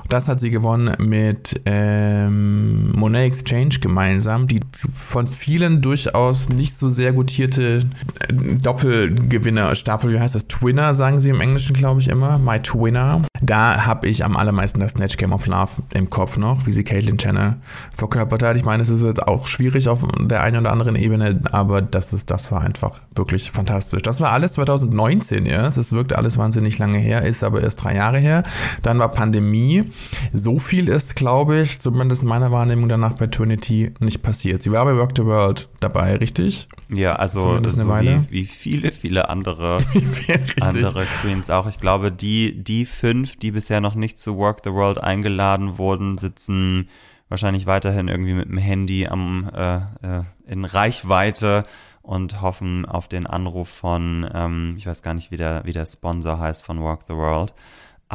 das 0.10 0.28
hat 0.28 0.40
sie 0.40 0.50
gewonnen 0.50 0.96
mit 1.00 1.62
ähm, 1.66 2.92
Monet 2.92 3.26
Exchange 3.26 3.80
gemeinsam, 3.82 4.48
die 4.48 4.60
von 4.94 5.28
vielen 5.28 5.82
durchaus 5.82 6.50
nicht 6.50 6.74
so 6.74 6.90
sehr 6.90 7.14
gutierte 7.14 7.84
äh, 8.28 8.34
Doppelgewinner-Staffel, 8.34 10.14
wie 10.14 10.20
heißt 10.20 10.36
das? 10.36 10.48
Twinner, 10.48 10.94
sagen 10.94 11.20
sie 11.20 11.30
im 11.30 11.42
Englischen, 11.42 11.76
glaube 11.76 12.02
ich, 12.02 12.08
immer. 12.08 12.38
My 12.38 12.60
Twinner. 12.62 13.22
Da 13.42 13.86
habe 13.86 14.08
ich 14.08 14.24
am 14.24 14.38
allermeisten 14.38 14.80
das 14.80 14.94
Snatch 14.94 15.18
Game 15.18 15.34
of 15.34 15.46
Love 15.46 15.84
im 15.94 16.10
Kopf 16.10 16.38
noch, 16.38 16.66
wie 16.66 16.72
sie 16.72 16.84
Caitlyn 16.84 17.18
Jenner 17.18 17.58
verkörpert 17.96 18.44
hat. 18.44 18.58
Ich 18.58 18.66
meine, 18.66 18.84
es 18.84 18.90
ist 18.90 19.04
jetzt 19.04 19.28
auch 19.28 19.48
schwierig 19.48 19.88
auf 19.90 20.06
der 20.20 20.42
einen 20.42 20.62
oder 20.62 20.72
anderen 20.72 20.96
Ebene, 20.96 21.42
aber 21.52 21.82
das, 21.82 22.14
ist, 22.14 22.32
das 22.32 22.52
war 22.52 22.62
einfach 22.62 23.00
wirklich 23.16 23.52
fantastisch. 23.52 24.02
Das 24.04 24.22
war 24.22 24.32
alles 24.32 24.54
2019 24.54 25.46
erst. 25.46 25.78
Es 25.78 25.92
wirkt 25.92 26.14
alles 26.14 26.38
wahnsinnig 26.38 26.78
lange 26.78 26.98
her, 26.98 27.24
ist 27.24 27.44
aber 27.44 27.62
erst 27.62 27.84
drei 27.84 27.96
Jahre 27.96 28.20
her. 28.20 28.44
Dann 28.82 29.00
war 29.00 29.10
Pandemie. 29.10 29.92
So 30.32 30.60
viel 30.60 30.90
ist, 30.90 31.16
glaube 31.16 31.62
ich, 31.62 31.80
zumindest 31.80 32.24
in 32.24 32.30
meiner 32.30 32.52
Wahrnehmung 32.52 32.90
danach 32.90 33.14
bei 33.14 33.28
Trinity 33.28 33.94
nicht 34.00 34.22
passiert. 34.22 34.62
Sie 34.62 34.72
war 34.72 34.86
bei 34.86 34.96
Work 34.98 35.14
the 35.16 35.26
World 35.26 35.68
dabei, 35.80 36.16
richtig? 36.16 36.68
Ja, 36.90 37.14
also 37.14 37.62
so 37.64 37.88
wie, 38.00 38.20
wie, 38.30 38.46
viele, 38.46 38.92
viele 38.92 39.30
andere, 39.30 39.80
andere 40.62 41.06
Queens 41.22 41.50
auch. 41.50 41.68
Ich 41.68 41.80
glaube, 41.80 42.12
die, 42.12 42.64
die 42.64 42.86
fünf 42.86 43.16
fünf, 43.16 43.38
die 43.38 43.52
bisher 43.52 43.82
noch 43.82 43.96
nicht 43.96 44.20
zu 44.20 44.38
Work 44.38 44.62
the 44.64 44.72
World 44.72 44.98
eingeladen 44.98 45.78
wurden, 45.78 46.18
sitzen 46.18 46.90
wahrscheinlich 47.30 47.66
weiterhin 47.66 48.08
irgendwie 48.08 48.34
mit 48.34 48.50
dem 48.50 48.58
Handy 48.58 49.08
am, 49.08 49.50
äh, 49.54 49.78
äh, 49.78 50.24
in 50.46 50.66
Reichweite 50.66 51.64
und 52.02 52.42
hoffen 52.42 52.86
auf 52.86 53.08
den 53.08 53.26
Anruf 53.26 53.70
von, 53.70 54.30
ähm, 54.34 54.76
ich 54.78 54.86
weiß 54.86 55.02
gar 55.02 55.14
nicht, 55.14 55.32
wie 55.32 55.38
der, 55.38 55.62
wie 55.66 55.72
der 55.72 55.86
Sponsor 55.86 56.40
heißt 56.40 56.64
von 56.64 56.84
Walk 56.84 57.02
the 57.08 57.16
World. 57.16 57.54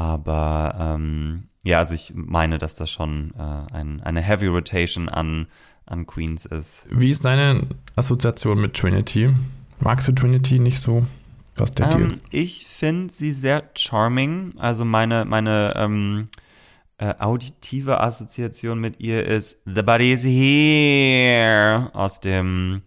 Aber 0.00 0.74
ähm, 0.78 1.48
ja, 1.62 1.78
also 1.78 1.94
ich 1.94 2.14
meine, 2.14 2.56
dass 2.56 2.74
das 2.74 2.90
schon 2.90 3.34
äh, 3.38 3.74
ein, 3.74 4.00
eine 4.00 4.22
Heavy 4.22 4.46
Rotation 4.46 5.10
an, 5.10 5.46
an 5.84 6.06
Queens 6.06 6.46
ist. 6.46 6.86
Wie 6.90 7.10
ist 7.10 7.26
deine 7.26 7.66
Assoziation 7.96 8.62
mit 8.62 8.74
Trinity? 8.74 9.34
Magst 9.78 10.08
du 10.08 10.12
Trinity 10.12 10.58
nicht 10.58 10.80
so? 10.80 11.04
Was 11.56 11.72
der 11.72 11.92
ähm, 11.92 12.18
Ich 12.30 12.66
finde 12.66 13.12
sie 13.12 13.34
sehr 13.34 13.64
charming. 13.76 14.54
Also 14.56 14.86
meine, 14.86 15.26
meine 15.26 15.74
ähm, 15.76 16.28
äh, 16.96 17.12
auditive 17.18 18.00
Assoziation 18.00 18.80
mit 18.80 19.00
ihr 19.00 19.26
ist 19.26 19.58
The 19.66 19.82
Body's 19.82 20.24
Here 20.24 21.90
aus 21.92 22.20
dem 22.20 22.80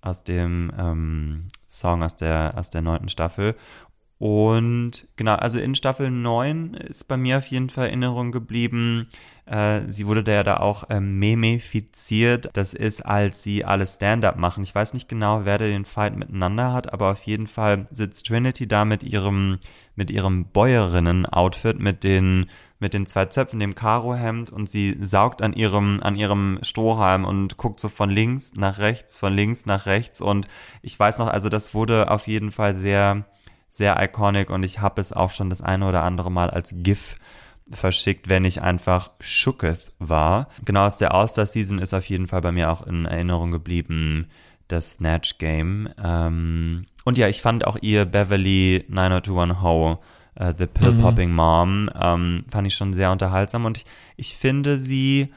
aus 0.00 0.22
dem 0.22 0.70
ähm, 0.78 1.48
Song 1.66 2.04
aus 2.04 2.14
der 2.14 2.54
aus 2.56 2.70
der 2.70 2.82
neunten 2.82 3.08
Staffel 3.08 3.56
und 4.22 5.08
genau, 5.16 5.34
also 5.34 5.58
in 5.58 5.74
Staffel 5.74 6.08
9 6.08 6.74
ist 6.74 7.08
bei 7.08 7.16
mir 7.16 7.38
auf 7.38 7.46
jeden 7.48 7.70
Fall 7.70 7.86
Erinnerung 7.86 8.30
geblieben. 8.30 9.08
Äh, 9.46 9.80
sie 9.88 10.06
wurde 10.06 10.22
da 10.22 10.30
ja 10.30 10.42
da 10.44 10.58
auch 10.58 10.88
äh, 10.90 11.00
memifiziert. 11.00 12.48
Das 12.52 12.72
ist, 12.72 13.00
als 13.04 13.42
sie 13.42 13.64
alle 13.64 13.84
Stand-up 13.84 14.36
machen. 14.36 14.62
Ich 14.62 14.72
weiß 14.72 14.94
nicht 14.94 15.08
genau, 15.08 15.44
wer 15.44 15.58
da 15.58 15.64
den 15.64 15.84
Fight 15.84 16.16
miteinander 16.16 16.72
hat, 16.72 16.92
aber 16.92 17.10
auf 17.10 17.24
jeden 17.24 17.48
Fall 17.48 17.88
sitzt 17.90 18.28
Trinity 18.28 18.68
da 18.68 18.84
mit 18.84 19.02
ihrem, 19.02 19.58
mit 19.96 20.08
ihrem 20.08 20.44
Bäuerinnen-Outfit, 20.44 21.80
mit 21.80 22.04
den, 22.04 22.46
mit 22.78 22.94
den 22.94 23.06
zwei 23.06 23.24
Zöpfen, 23.24 23.58
dem 23.58 23.74
Karohemd 23.74 24.50
und 24.52 24.70
sie 24.70 24.98
saugt 25.00 25.42
an 25.42 25.52
ihrem, 25.52 25.98
an 26.00 26.14
ihrem 26.14 26.60
Strohhalm 26.62 27.24
und 27.24 27.56
guckt 27.56 27.80
so 27.80 27.88
von 27.88 28.08
links 28.08 28.52
nach 28.54 28.78
rechts, 28.78 29.16
von 29.16 29.34
links 29.34 29.66
nach 29.66 29.86
rechts. 29.86 30.20
Und 30.20 30.46
ich 30.80 30.96
weiß 30.96 31.18
noch, 31.18 31.26
also 31.26 31.48
das 31.48 31.74
wurde 31.74 32.08
auf 32.08 32.28
jeden 32.28 32.52
Fall 32.52 32.76
sehr 32.76 33.24
sehr 33.72 34.02
iconic 34.02 34.50
und 34.50 34.64
ich 34.64 34.80
habe 34.80 35.00
es 35.00 35.14
auch 35.14 35.30
schon 35.30 35.48
das 35.48 35.62
eine 35.62 35.88
oder 35.88 36.04
andere 36.04 36.30
Mal 36.30 36.50
als 36.50 36.74
GIF 36.76 37.16
verschickt, 37.70 38.28
wenn 38.28 38.44
ich 38.44 38.60
einfach 38.60 39.10
Shooketh 39.18 39.92
war. 39.98 40.48
Genau 40.62 40.84
aus 40.84 40.98
der 40.98 41.14
All-Star-Season 41.14 41.78
ist 41.78 41.94
auf 41.94 42.04
jeden 42.04 42.28
Fall 42.28 42.42
bei 42.42 42.52
mir 42.52 42.70
auch 42.70 42.86
in 42.86 43.06
Erinnerung 43.06 43.50
geblieben 43.50 44.28
das 44.68 44.92
Snatch 44.92 45.38
Game. 45.38 45.88
Ähm, 46.02 46.84
und 47.04 47.16
ja, 47.16 47.28
ich 47.28 47.40
fand 47.40 47.66
auch 47.66 47.78
ihr 47.80 48.04
Beverly 48.04 48.84
90210 48.88 49.62
Ho, 49.62 50.02
uh, 50.38 50.52
The 50.56 50.66
Pill 50.66 50.92
Popping 50.92 51.30
mhm. 51.30 51.36
Mom, 51.36 51.90
ähm, 51.98 52.44
fand 52.50 52.66
ich 52.66 52.74
schon 52.74 52.92
sehr 52.92 53.10
unterhaltsam 53.10 53.64
und 53.64 53.78
ich, 53.78 53.84
ich 54.16 54.36
finde 54.36 54.78
sie 54.78 55.32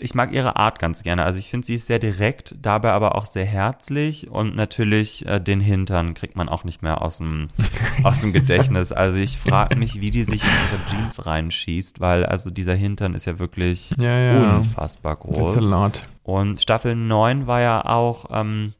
ich 0.00 0.14
mag 0.14 0.32
ihre 0.32 0.56
Art 0.56 0.78
ganz 0.78 1.02
gerne. 1.02 1.24
Also 1.24 1.38
ich 1.38 1.50
finde, 1.50 1.66
sie 1.66 1.74
ist 1.74 1.86
sehr 1.86 1.98
direkt, 1.98 2.54
dabei 2.60 2.92
aber 2.92 3.16
auch 3.16 3.26
sehr 3.26 3.44
herzlich 3.44 4.30
und 4.30 4.56
natürlich 4.56 5.26
äh, 5.26 5.40
den 5.40 5.60
Hintern 5.60 6.14
kriegt 6.14 6.36
man 6.36 6.48
auch 6.48 6.64
nicht 6.64 6.82
mehr 6.82 7.02
aus 7.02 7.18
dem, 7.18 7.48
aus 8.02 8.20
dem 8.20 8.32
Gedächtnis. 8.32 8.92
Also 8.92 9.18
ich 9.18 9.38
frage 9.38 9.76
mich, 9.76 10.00
wie 10.00 10.10
die 10.10 10.24
sich 10.24 10.42
in 10.42 10.48
ihre 10.48 10.86
Jeans 10.86 11.26
reinschießt, 11.26 12.00
weil 12.00 12.24
also 12.24 12.50
dieser 12.50 12.74
Hintern 12.74 13.14
ist 13.14 13.26
ja 13.26 13.38
wirklich 13.38 13.94
ja, 13.98 14.18
ja. 14.18 14.56
unfassbar 14.56 15.16
groß. 15.16 15.54
That's 15.54 15.66
a 15.66 15.68
lot. 15.68 16.02
Und 16.22 16.60
Staffel 16.60 16.94
9 16.94 17.46
war 17.46 17.60
ja 17.60 17.84
auch 17.84 18.26
ähm, 18.30 18.74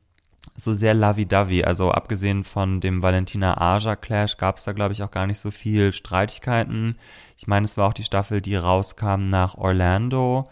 so 0.57 0.75
sehr 0.75 0.95
lovey-dovey. 0.95 1.65
Also 1.65 1.91
abgesehen 1.91 2.45
von 2.45 2.81
dem 2.81 3.03
Valentina 3.03 3.59
Aja 3.59 3.97
Clash 3.97 4.37
gab 4.37 4.59
es 4.59 4.65
da, 4.65 4.73
glaube 4.73 4.93
ich, 4.93 5.03
auch 5.03 5.11
gar 5.11 5.27
nicht 5.27 5.39
so 5.39 5.51
viel 5.51 5.93
Streitigkeiten. 5.93 6.97
Ich 7.37 7.47
meine, 7.47 7.65
es 7.65 7.77
war 7.77 7.89
auch 7.89 7.95
die 7.95 8.05
Staffel, 8.05 8.41
die 8.41 8.57
rauskam 8.57 9.29
nach 9.29 9.57
Orlando. 9.57 10.49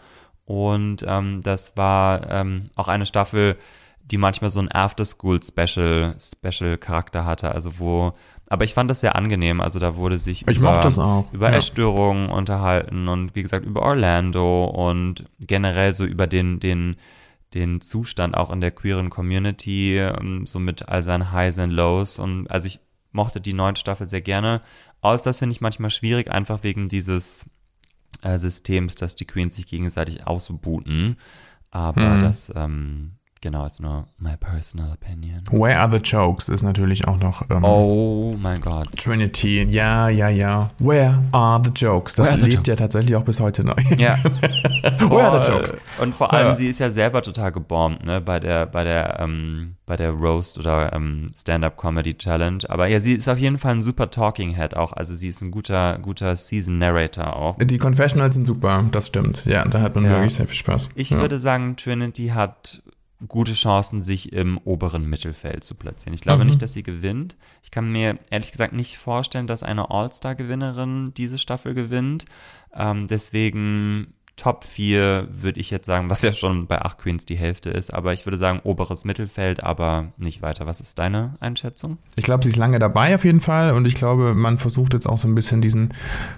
Und 0.49 1.05
ähm, 1.07 1.41
das 1.43 1.77
war 1.77 2.27
ähm, 2.27 2.71
auch 2.75 2.87
eine 2.87 3.05
Staffel, 3.05 3.55
die 4.01 4.17
manchmal 4.17 4.49
so 4.49 4.59
ein 4.59 4.71
After-School-Special 4.71 6.15
Special 6.19 6.77
Charakter 6.79 7.23
hatte, 7.23 7.51
also 7.51 7.77
wo 7.77 8.13
aber 8.51 8.65
ich 8.65 8.73
fand 8.73 8.89
das 8.89 9.01
sehr 9.01 9.15
angenehm. 9.15 9.61
Also 9.61 9.77
da 9.77 9.95
wurde 9.95 10.17
sich 10.17 10.47
ich 10.47 10.57
über, 10.57 10.81
über 11.31 11.51
ja. 11.51 11.55
Essstörungen 11.55 12.29
unterhalten 12.29 13.07
und 13.07 13.35
wie 13.35 13.43
gesagt 13.43 13.63
über 13.63 13.83
Orlando 13.83 14.65
und 14.65 15.25
generell 15.39 15.93
so 15.93 16.03
über 16.03 16.25
den, 16.25 16.59
den, 16.59 16.95
den 17.53 17.79
Zustand 17.79 18.35
auch 18.35 18.49
in 18.49 18.59
der 18.59 18.71
queeren 18.71 19.11
Community, 19.11 19.99
ähm, 19.99 20.47
so 20.47 20.57
mit 20.57 20.89
all 20.89 21.03
seinen 21.03 21.31
Highs 21.31 21.59
and 21.59 21.71
Lows. 21.71 22.17
Und 22.17 22.49
also 22.49 22.65
ich 22.65 22.79
mochte 23.11 23.39
die 23.39 23.53
neunte 23.53 23.81
Staffel 23.81 24.09
sehr 24.09 24.21
gerne. 24.21 24.63
All 24.99 25.19
das 25.19 25.37
finde 25.37 25.53
ich 25.53 25.61
manchmal 25.61 25.91
schwierig, 25.91 26.31
einfach 26.31 26.63
wegen 26.63 26.89
dieses 26.89 27.45
äh, 28.21 28.37
Systems, 28.37 28.95
dass 28.95 29.15
die 29.15 29.25
Queens 29.25 29.55
sich 29.55 29.67
gegenseitig 29.67 30.27
ausbooten. 30.27 31.17
Aber 31.71 32.15
hm. 32.15 32.19
das 32.21 32.51
ähm, 32.55 33.18
Genau, 33.41 33.65
ist 33.65 33.79
nur 33.79 34.05
my 34.17 34.35
personal 34.35 34.91
opinion. 34.91 35.43
Where 35.49 35.79
are 35.79 35.89
the 35.89 35.97
jokes 35.97 36.49
ist 36.49 36.61
natürlich 36.61 37.07
auch 37.07 37.17
noch. 37.17 37.49
Ähm, 37.49 37.63
oh 37.63 38.35
mein 38.37 38.59
Gott. 38.59 38.89
Trinity, 38.97 39.63
ja, 39.63 40.09
ja, 40.09 40.27
ja. 40.27 40.71
Where 40.79 41.23
are 41.31 41.61
the 41.63 41.71
jokes? 41.73 42.15
Das 42.15 42.35
lebt 42.35 42.53
jokes? 42.53 42.67
ja 42.67 42.75
tatsächlich 42.75 43.15
auch 43.15 43.23
bis 43.23 43.39
heute 43.39 43.63
neu. 43.63 43.75
Ja. 43.97 44.21
Where 44.23 45.31
are 45.31 45.45
the 45.45 45.51
jokes? 45.51 45.77
Und 46.01 46.13
vor 46.13 46.33
allem, 46.33 46.47
ja. 46.47 46.55
sie 46.55 46.67
ist 46.67 46.79
ja 46.79 46.91
selber 46.91 47.21
total 47.21 47.53
gebombt, 47.53 48.05
ne, 48.05 48.19
bei 48.19 48.41
der, 48.41 48.65
bei 48.65 48.83
der, 48.83 49.21
ähm, 49.21 49.75
bei 49.85 49.95
der 49.95 50.11
Roast 50.11 50.57
oder 50.57 50.91
ähm, 50.91 51.31
Stand-Up 51.33 51.77
Comedy 51.77 52.17
Challenge. 52.17 52.59
Aber 52.67 52.87
ja, 52.87 52.99
sie 52.99 53.13
ist 53.13 53.29
auf 53.29 53.37
jeden 53.37 53.57
Fall 53.57 53.75
ein 53.75 53.81
super 53.81 54.11
Talking 54.11 54.53
Head 54.53 54.75
auch. 54.75 54.91
Also 54.91 55.15
sie 55.15 55.29
ist 55.29 55.41
ein 55.41 55.51
guter, 55.51 55.97
guter 55.99 56.35
Season 56.35 56.77
Narrator 56.77 57.37
auch. 57.37 57.57
Die 57.57 57.77
Confessionals 57.77 58.35
sind 58.35 58.45
super, 58.45 58.83
das 58.91 59.07
stimmt. 59.07 59.45
Ja, 59.45 59.63
da 59.63 59.79
hat 59.79 59.95
man 59.95 60.03
ja. 60.03 60.11
wirklich 60.11 60.33
sehr 60.33 60.45
viel 60.45 60.57
Spaß. 60.57 60.89
Ich 60.95 61.11
ja. 61.11 61.19
würde 61.19 61.39
sagen, 61.39 61.77
Trinity 61.77 62.27
hat 62.27 62.83
gute 63.27 63.53
Chancen, 63.53 64.01
sich 64.01 64.31
im 64.31 64.57
oberen 64.59 65.05
Mittelfeld 65.05 65.63
zu 65.63 65.75
platzieren. 65.75 66.13
Ich 66.13 66.21
glaube 66.21 66.43
mhm. 66.43 66.47
nicht, 66.47 66.61
dass 66.61 66.73
sie 66.73 66.83
gewinnt. 66.83 67.35
Ich 67.63 67.71
kann 67.71 67.91
mir 67.91 68.17
ehrlich 68.29 68.51
gesagt 68.51 68.73
nicht 68.73 68.97
vorstellen, 68.97 69.47
dass 69.47 69.63
eine 69.63 69.91
All-Star-Gewinnerin 69.91 71.13
diese 71.15 71.37
Staffel 71.37 71.73
gewinnt. 71.73 72.25
Ähm, 72.73 73.07
deswegen 73.07 74.13
Top 74.39 74.63
4 74.63 75.27
würde 75.31 75.59
ich 75.59 75.69
jetzt 75.69 75.85
sagen, 75.85 76.09
was 76.09 76.21
ja 76.21 76.31
schon 76.31 76.65
bei 76.65 76.81
8 76.81 76.97
Queens 76.97 77.25
die 77.25 77.35
Hälfte 77.35 77.71
ist, 77.71 77.93
aber 77.93 78.13
ich 78.13 78.25
würde 78.25 78.37
sagen 78.37 78.61
oberes 78.63 79.03
Mittelfeld, 79.03 79.61
aber 79.65 80.13
nicht 80.17 80.41
weiter. 80.41 80.65
Was 80.65 80.79
ist 80.79 80.97
deine 80.97 81.35
Einschätzung? 81.41 81.97
Ich 82.15 82.23
glaube, 82.23 82.45
sie 82.45 82.49
ist 82.51 82.55
lange 82.55 82.79
dabei 82.79 83.15
auf 83.15 83.25
jeden 83.25 83.41
Fall 83.41 83.73
und 83.73 83.85
ich 83.85 83.95
glaube, 83.95 84.33
man 84.35 84.57
versucht 84.57 84.93
jetzt 84.93 85.07
auch 85.07 85.17
so 85.17 85.27
ein 85.27 85.35
bisschen 85.35 85.59
diesen 85.59 85.93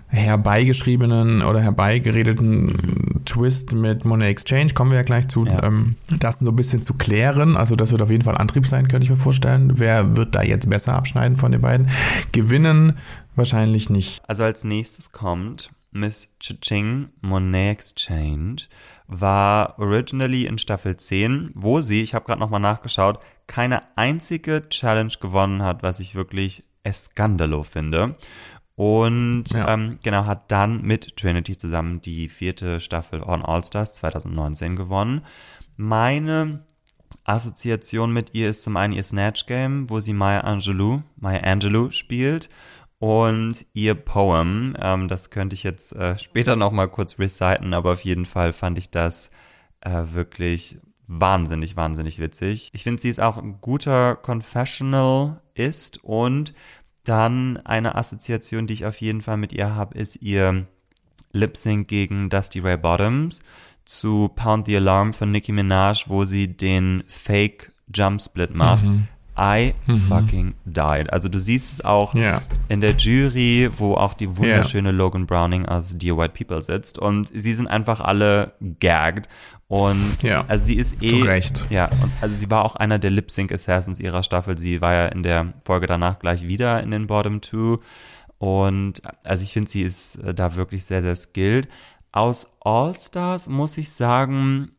herbeigeschriebenen 0.07 1.43
oder 1.43 1.61
herbeigeredeten 1.61 2.65
mhm. 2.65 3.25
Twist 3.25 3.73
mit 3.73 4.03
Money 4.03 4.25
Exchange, 4.25 4.73
kommen 4.73 4.89
wir 4.89 4.97
ja 4.97 5.03
gleich 5.03 5.27
zu, 5.27 5.45
ja. 5.45 5.61
Ähm, 5.61 5.95
das 6.09 6.39
so 6.39 6.49
ein 6.49 6.55
bisschen 6.55 6.81
zu 6.81 6.95
klären. 6.95 7.55
Also 7.55 7.75
das 7.75 7.91
wird 7.91 8.01
auf 8.01 8.09
jeden 8.09 8.23
Fall 8.23 8.35
Antrieb 8.35 8.65
sein, 8.65 8.87
könnte 8.87 9.03
ich 9.03 9.11
mir 9.11 9.17
vorstellen. 9.17 9.73
Wer 9.75 10.17
wird 10.17 10.33
da 10.33 10.41
jetzt 10.41 10.67
besser 10.67 10.95
abschneiden 10.95 11.37
von 11.37 11.51
den 11.51 11.61
beiden? 11.61 11.87
Gewinnen 12.31 12.97
wahrscheinlich 13.35 13.91
nicht. 13.91 14.23
Also 14.27 14.41
als 14.41 14.63
nächstes 14.63 15.11
kommt 15.11 15.69
Miss 15.91 16.29
Chiching 16.39 17.09
Monet 17.21 17.71
Exchange 17.71 18.67
war 19.07 19.77
originally 19.77 20.45
in 20.45 20.57
Staffel 20.57 20.95
10, 20.95 21.51
wo 21.53 21.81
sie, 21.81 22.01
ich 22.01 22.13
habe 22.13 22.25
gerade 22.25 22.39
nochmal 22.39 22.61
nachgeschaut, 22.61 23.19
keine 23.47 23.81
einzige 23.97 24.69
Challenge 24.69 25.13
gewonnen 25.19 25.61
hat, 25.63 25.83
was 25.83 25.99
ich 25.99 26.15
wirklich 26.15 26.63
eskandalo 26.83 27.63
finde. 27.63 28.15
Und 28.75 29.51
ja. 29.51 29.73
ähm, 29.73 29.99
genau, 30.01 30.25
hat 30.25 30.51
dann 30.51 30.81
mit 30.81 31.17
Trinity 31.17 31.57
zusammen 31.57 32.01
die 32.01 32.29
vierte 32.29 32.79
Staffel 32.79 33.21
On 33.21 33.43
All 33.43 33.63
Stars 33.63 33.95
2019 33.95 34.77
gewonnen. 34.77 35.21
Meine 35.75 36.65
Assoziation 37.25 38.13
mit 38.13 38.33
ihr 38.33 38.49
ist 38.49 38.63
zum 38.63 38.77
einen 38.77 38.93
ihr 38.93 39.03
Snatch 39.03 39.45
Game, 39.45 39.89
wo 39.89 39.99
sie 39.99 40.13
Maya 40.13 40.41
Angelou, 40.41 41.01
Maya 41.17 41.41
Angelou 41.41 41.91
spielt 41.91 42.49
und 43.01 43.65
ihr 43.73 43.95
Poem, 43.95 44.75
ähm, 44.79 45.07
das 45.07 45.31
könnte 45.31 45.55
ich 45.55 45.63
jetzt 45.63 45.91
äh, 45.93 46.19
später 46.19 46.55
nochmal 46.55 46.87
kurz 46.87 47.17
reciten, 47.17 47.73
aber 47.73 47.93
auf 47.93 48.01
jeden 48.01 48.27
Fall 48.27 48.53
fand 48.53 48.77
ich 48.77 48.91
das 48.91 49.31
äh, 49.79 50.03
wirklich 50.11 50.77
wahnsinnig, 51.07 51.75
wahnsinnig 51.75 52.19
witzig. 52.19 52.69
Ich 52.73 52.83
finde, 52.83 53.01
sie 53.01 53.09
ist 53.09 53.19
auch 53.19 53.39
ein 53.39 53.59
guter 53.59 54.15
Confessional 54.17 55.41
ist 55.55 56.03
und 56.03 56.53
dann 57.03 57.57
eine 57.65 57.95
Assoziation, 57.95 58.67
die 58.67 58.75
ich 58.75 58.85
auf 58.85 59.01
jeden 59.01 59.23
Fall 59.23 59.37
mit 59.37 59.51
ihr 59.51 59.73
habe, 59.73 59.97
ist 59.97 60.21
ihr 60.21 60.67
Lip 61.31 61.57
Sync 61.57 61.87
gegen 61.87 62.29
Dusty 62.29 62.59
Ray 62.59 62.77
Bottoms 62.77 63.41
zu 63.83 64.29
Pound 64.35 64.67
the 64.67 64.77
Alarm 64.77 65.13
von 65.13 65.31
Nicki 65.31 65.51
Minaj, 65.51 66.03
wo 66.05 66.25
sie 66.25 66.55
den 66.55 67.03
Fake 67.07 67.71
Jump 67.91 68.21
Split 68.21 68.53
macht. 68.53 68.85
Mhm. 68.85 69.07
I 69.41 69.73
mhm. 69.87 69.97
fucking 69.97 70.53
died. 70.65 71.11
Also 71.11 71.27
du 71.27 71.39
siehst 71.39 71.73
es 71.73 71.83
auch 71.83 72.13
yeah. 72.13 72.43
in 72.69 72.79
der 72.79 72.91
Jury, 72.91 73.71
wo 73.75 73.95
auch 73.95 74.13
die 74.13 74.37
wunderschöne 74.37 74.89
yeah. 74.89 74.97
Logan 74.97 75.25
Browning 75.25 75.65
aus 75.65 75.97
Dear 75.97 76.17
White 76.17 76.33
People 76.37 76.61
sitzt 76.61 76.99
und 76.99 77.29
sie 77.33 77.53
sind 77.53 77.67
einfach 77.67 78.01
alle 78.01 78.53
gagged 78.79 79.27
und 79.67 80.21
ja. 80.21 80.45
also 80.47 80.65
sie 80.65 80.75
ist 80.75 81.01
eh 81.01 81.09
Zu 81.09 81.21
Recht. 81.25 81.67
ja 81.71 81.85
und 81.85 82.11
also 82.21 82.35
sie 82.35 82.51
war 82.51 82.65
auch 82.65 82.75
einer 82.75 82.99
der 82.99 83.09
Lip 83.09 83.31
Sync 83.31 83.51
Assassins 83.51 83.99
ihrer 83.99 84.21
Staffel. 84.21 84.57
Sie 84.57 84.79
war 84.81 84.93
ja 84.93 85.05
in 85.07 85.23
der 85.23 85.53
Folge 85.65 85.87
danach 85.87 86.19
gleich 86.19 86.47
wieder 86.47 86.83
in 86.83 86.91
den 86.91 87.07
Bottom 87.07 87.41
Two 87.41 87.79
Und 88.37 89.01
also 89.23 89.43
ich 89.43 89.53
finde, 89.53 89.69
sie 89.69 89.83
ist 89.83 90.17
äh, 90.17 90.33
da 90.33 90.55
wirklich 90.55 90.85
sehr, 90.85 91.01
sehr 91.01 91.15
skilled. 91.15 91.67
Aus 92.11 92.47
All 92.59 92.93
Stars 92.99 93.47
muss 93.47 93.77
ich 93.77 93.91
sagen, 93.91 94.71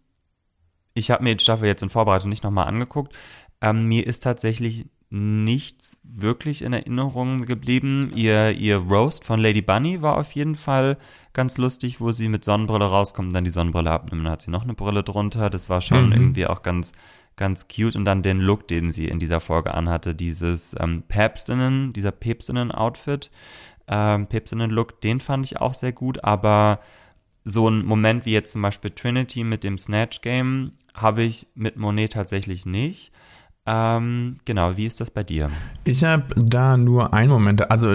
ich 0.94 1.10
habe 1.10 1.22
mir 1.22 1.34
die 1.34 1.42
Staffel 1.42 1.66
jetzt 1.66 1.82
in 1.82 1.88
Vorbereitung 1.88 2.28
nicht 2.28 2.44
nochmal 2.44 2.68
angeguckt. 2.68 3.16
Ähm, 3.62 3.86
mir 3.86 4.06
ist 4.06 4.22
tatsächlich 4.22 4.84
nichts 5.08 5.98
wirklich 6.02 6.62
in 6.62 6.72
Erinnerung 6.72 7.44
geblieben. 7.44 8.12
Ihr, 8.14 8.52
ihr 8.52 8.78
Roast 8.78 9.24
von 9.24 9.38
Lady 9.38 9.60
Bunny 9.60 10.00
war 10.00 10.16
auf 10.16 10.32
jeden 10.32 10.56
Fall 10.56 10.96
ganz 11.34 11.58
lustig, 11.58 12.00
wo 12.00 12.12
sie 12.12 12.28
mit 12.28 12.44
Sonnenbrille 12.44 12.86
rauskommt 12.86 13.28
und 13.28 13.34
dann 13.34 13.44
die 13.44 13.50
Sonnenbrille 13.50 13.90
abnimmt. 13.90 14.24
Dann 14.24 14.32
hat 14.32 14.42
sie 14.42 14.50
noch 14.50 14.62
eine 14.62 14.72
Brille 14.74 15.02
drunter. 15.02 15.50
Das 15.50 15.68
war 15.68 15.82
schon 15.82 16.06
mhm. 16.06 16.12
irgendwie 16.12 16.46
auch 16.46 16.62
ganz, 16.62 16.92
ganz 17.36 17.68
cute. 17.68 17.94
Und 17.94 18.06
dann 18.06 18.22
den 18.22 18.40
Look, 18.40 18.68
den 18.68 18.90
sie 18.90 19.06
in 19.06 19.18
dieser 19.18 19.40
Folge 19.40 19.74
anhatte, 19.74 20.14
dieses 20.14 20.74
ähm, 20.80 21.02
Päpstinnen, 21.06 21.92
dieser 21.92 22.12
Päpstinnen-Outfit, 22.12 23.30
ähm, 23.88 24.26
Päpstinnen-Look, 24.26 25.02
den 25.02 25.20
fand 25.20 25.44
ich 25.44 25.60
auch 25.60 25.74
sehr 25.74 25.92
gut. 25.92 26.24
Aber 26.24 26.80
so 27.44 27.68
ein 27.68 27.84
Moment 27.84 28.24
wie 28.24 28.32
jetzt 28.32 28.52
zum 28.52 28.62
Beispiel 28.62 28.90
Trinity 28.90 29.44
mit 29.44 29.62
dem 29.62 29.76
Snatch 29.76 30.22
Game 30.22 30.72
habe 30.94 31.22
ich 31.22 31.48
mit 31.54 31.76
Monet 31.76 32.14
tatsächlich 32.14 32.64
nicht. 32.64 33.12
Ähm, 33.64 34.38
genau, 34.44 34.76
wie 34.76 34.86
ist 34.86 35.00
das 35.00 35.12
bei 35.12 35.22
dir? 35.22 35.48
Ich 35.84 36.02
habe 36.02 36.24
da 36.34 36.76
nur 36.76 37.14
einen 37.14 37.30
Moment. 37.30 37.70
Also 37.70 37.94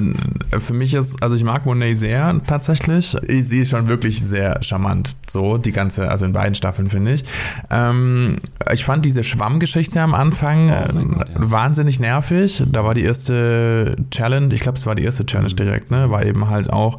für 0.59 0.73
mich 0.73 0.93
ist, 0.93 1.21
also 1.21 1.35
ich 1.35 1.43
mag 1.43 1.65
Monet 1.65 1.97
sehr 1.97 2.41
tatsächlich. 2.47 3.15
Ich, 3.23 3.49
sie 3.49 3.59
ist 3.59 3.71
schon 3.71 3.89
wirklich 3.89 4.23
sehr 4.23 4.63
charmant. 4.63 5.17
So, 5.29 5.57
die 5.57 5.73
ganze, 5.73 6.09
also 6.09 6.23
in 6.23 6.31
beiden 6.31 6.55
Staffeln 6.55 6.89
finde 6.89 7.15
ich. 7.15 7.25
Ähm, 7.69 8.37
ich 8.71 8.85
fand 8.85 9.03
diese 9.03 9.25
Schwammgeschichte 9.25 9.99
am 9.99 10.13
Anfang 10.13 10.71
oh 10.71 11.15
Gott, 11.17 11.29
ja. 11.29 11.35
wahnsinnig 11.51 11.99
nervig. 11.99 12.63
Da 12.71 12.85
war 12.85 12.93
die 12.93 13.03
erste 13.03 13.97
Challenge, 14.09 14.55
ich 14.55 14.61
glaube, 14.61 14.77
es 14.77 14.85
war 14.85 14.95
die 14.95 15.03
erste 15.03 15.25
Challenge 15.25 15.51
mhm. 15.51 15.57
direkt, 15.57 15.91
ne? 15.91 16.09
War 16.09 16.25
eben 16.25 16.49
halt 16.49 16.71
auch, 16.71 16.97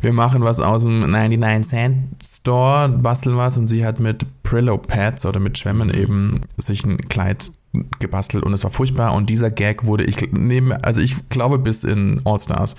wir 0.00 0.14
machen 0.14 0.42
was 0.42 0.60
aus 0.60 0.84
dem 0.84 1.10
99 1.10 1.68
Cent 1.68 1.96
Store, 2.24 2.88
basteln 2.88 3.36
was 3.36 3.58
und 3.58 3.68
sie 3.68 3.84
hat 3.84 4.00
mit 4.00 4.24
Prillo 4.42 4.78
Pads 4.78 5.26
oder 5.26 5.38
mit 5.38 5.58
Schwämmen 5.58 5.92
eben 5.92 6.40
sich 6.56 6.82
ein 6.84 6.96
Kleid 6.96 7.50
gebastelt 7.98 8.44
und 8.44 8.52
es 8.52 8.64
war 8.64 8.70
furchtbar 8.70 9.14
und 9.14 9.28
dieser 9.30 9.50
Gag 9.50 9.84
wurde, 9.84 10.04
ich 10.04 10.32
nehme, 10.32 10.82
also 10.84 11.00
ich 11.00 11.28
glaube 11.28 11.58
bis 11.58 11.84
in 11.84 12.20
All 12.24 12.40
Stars 12.40 12.76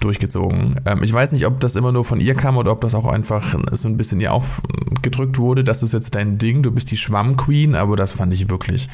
durchgezogen. 0.00 0.80
Ähm, 0.84 1.02
ich 1.02 1.12
weiß 1.12 1.32
nicht, 1.32 1.46
ob 1.46 1.60
das 1.60 1.76
immer 1.76 1.92
nur 1.92 2.04
von 2.04 2.20
ihr 2.20 2.34
kam 2.34 2.56
oder 2.56 2.72
ob 2.72 2.80
das 2.80 2.94
auch 2.94 3.06
einfach 3.06 3.56
so 3.72 3.88
ein 3.88 3.96
bisschen 3.96 4.20
ihr 4.20 4.32
aufgedrückt 4.32 5.38
wurde, 5.38 5.64
das 5.64 5.82
ist 5.82 5.92
jetzt 5.92 6.14
dein 6.14 6.38
Ding, 6.38 6.62
du 6.62 6.70
bist 6.70 6.90
die 6.90 6.96
Schwamm-Queen, 6.96 7.74
aber 7.74 7.96
das 7.96 8.12
fand 8.12 8.32
ich 8.32 8.48
wirklich 8.48 8.88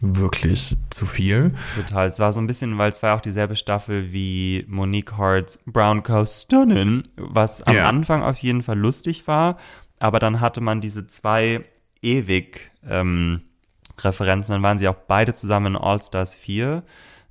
wirklich 0.00 0.76
zu 0.90 1.06
viel. 1.06 1.52
Total. 1.74 2.06
Es 2.06 2.18
war 2.18 2.32
so 2.32 2.40
ein 2.40 2.46
bisschen, 2.46 2.76
weil 2.78 2.90
es 2.90 3.02
war 3.02 3.16
auch 3.16 3.20
dieselbe 3.20 3.56
Staffel 3.56 4.12
wie 4.12 4.64
Monique 4.68 5.16
Hart's 5.16 5.58
Brown 5.66 6.02
Coast 6.02 6.42
Stunning, 6.42 7.04
was 7.16 7.62
am 7.62 7.74
yeah. 7.74 7.88
Anfang 7.88 8.22
auf 8.22 8.38
jeden 8.38 8.62
Fall 8.62 8.78
lustig 8.78 9.26
war, 9.26 9.56
aber 9.98 10.18
dann 10.18 10.40
hatte 10.40 10.60
man 10.60 10.80
diese 10.80 11.06
zwei 11.06 11.64
ewig 12.02 12.70
ähm, 12.88 13.42
Referenzen. 13.98 14.52
Dann 14.52 14.62
waren 14.62 14.78
sie 14.78 14.88
auch 14.88 14.96
beide 15.08 15.34
zusammen 15.34 15.74
in 15.74 15.76
All 15.76 16.02
Stars 16.02 16.34
4, 16.34 16.82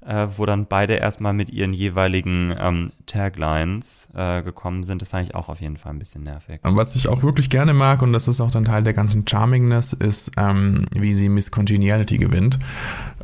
äh, 0.05 0.27
wo 0.35 0.45
dann 0.45 0.65
beide 0.65 0.95
erstmal 0.95 1.33
mit 1.33 1.49
ihren 1.49 1.73
jeweiligen 1.73 2.55
ähm, 2.59 2.91
Taglines 3.05 4.09
äh, 4.13 4.41
gekommen 4.41 4.83
sind. 4.83 5.01
Das 5.01 5.09
fand 5.09 5.27
ich 5.27 5.35
auch 5.35 5.49
auf 5.49 5.61
jeden 5.61 5.77
Fall 5.77 5.93
ein 5.93 5.99
bisschen 5.99 6.23
nervig. 6.23 6.59
Und 6.63 6.75
was 6.75 6.95
ich 6.95 7.07
auch 7.07 7.23
wirklich 7.23 7.49
gerne 7.49 7.73
mag, 7.73 8.01
und 8.01 8.13
das 8.13 8.27
ist 8.27 8.41
auch 8.41 8.51
dann 8.51 8.65
Teil 8.65 8.83
der 8.83 8.93
ganzen 8.93 9.27
Charmingness, 9.27 9.93
ist, 9.93 10.31
ähm, 10.37 10.85
wie 10.91 11.13
sie 11.13 11.29
Miss 11.29 11.51
Congeniality 11.51 12.17
gewinnt 12.17 12.59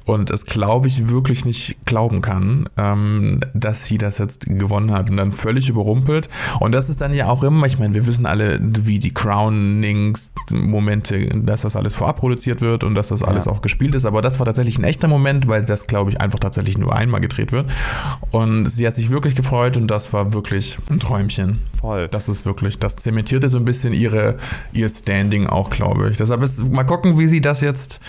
und 0.10 0.32
es 0.32 0.48
glaube 0.48 0.88
ich 0.88 1.10
wirklich 1.10 1.45
nicht 1.45 1.86
glauben 1.86 2.22
kann, 2.22 2.67
ähm, 2.78 3.41
dass 3.54 3.86
sie 3.86 4.00
das 4.00 4.17
jetzt 4.17 4.48
gewonnen 4.48 4.91
hat 4.91 5.12
und 5.12 5.17
dann 5.17 5.32
völlig 5.32 5.69
überrumpelt. 5.69 6.30
Und 6.60 6.74
das 6.74 6.89
ist 6.89 7.02
dann 7.02 7.13
ja 7.13 7.28
auch 7.28 7.43
immer, 7.43 7.67
ich 7.67 7.78
meine, 7.78 7.93
wir 7.93 8.08
wissen 8.08 8.26
alle, 8.26 8.60
wie 8.60 8.98
die 8.98 9.13
Crownings-Momente, 9.13 11.28
dass 11.43 11.62
das 11.62 11.76
alles 11.76 11.93
vorab 11.93 12.17
produziert 12.17 12.62
wird 12.62 12.84
und 12.84 12.95
dass 12.95 13.10
das 13.10 13.22
alles 13.22 13.45
ja. 13.45 13.52
auch 13.52 13.62
gespielt 13.62 13.93
ist. 13.93 14.06
Aber 14.06 14.24
das 14.24 14.39
war 14.39 14.48
tatsächlich 14.48 14.80
ein 14.80 14.84
echter 14.84 15.08
Moment, 15.08 15.48
weil 15.48 15.63
das, 15.63 15.86
glaube 15.86 16.10
ich, 16.10 16.19
einfach 16.19 16.39
tatsächlich 16.39 16.80
nur 16.80 16.95
einmal 16.95 17.22
gedreht 17.22 17.52
wird. 17.52 17.69
Und 18.32 18.65
sie 18.65 18.88
hat 18.88 18.95
sich 18.95 19.12
wirklich 19.12 19.36
gefreut 19.36 19.78
und 19.78 19.91
das 19.91 20.12
war 20.12 20.34
wirklich 20.34 20.80
ein 20.89 21.00
Träumchen. 21.00 21.60
Voll. 21.80 22.08
Das 22.08 22.30
ist 22.30 22.48
wirklich, 22.48 22.80
das 22.80 22.95
zementierte 22.95 23.48
so 23.48 23.58
ein 23.58 23.65
bisschen 23.65 23.93
ihre, 23.93 24.38
ihr 24.74 24.89
Standing 24.89 25.45
auch, 25.45 25.69
glaube 25.69 26.10
ich. 26.10 26.17
Deshalb 26.17 26.41
ist, 26.41 26.67
mal 26.67 26.84
gucken, 26.84 27.19
wie 27.19 27.28
sie 27.28 27.41
das 27.41 27.62
jetzt 27.62 28.00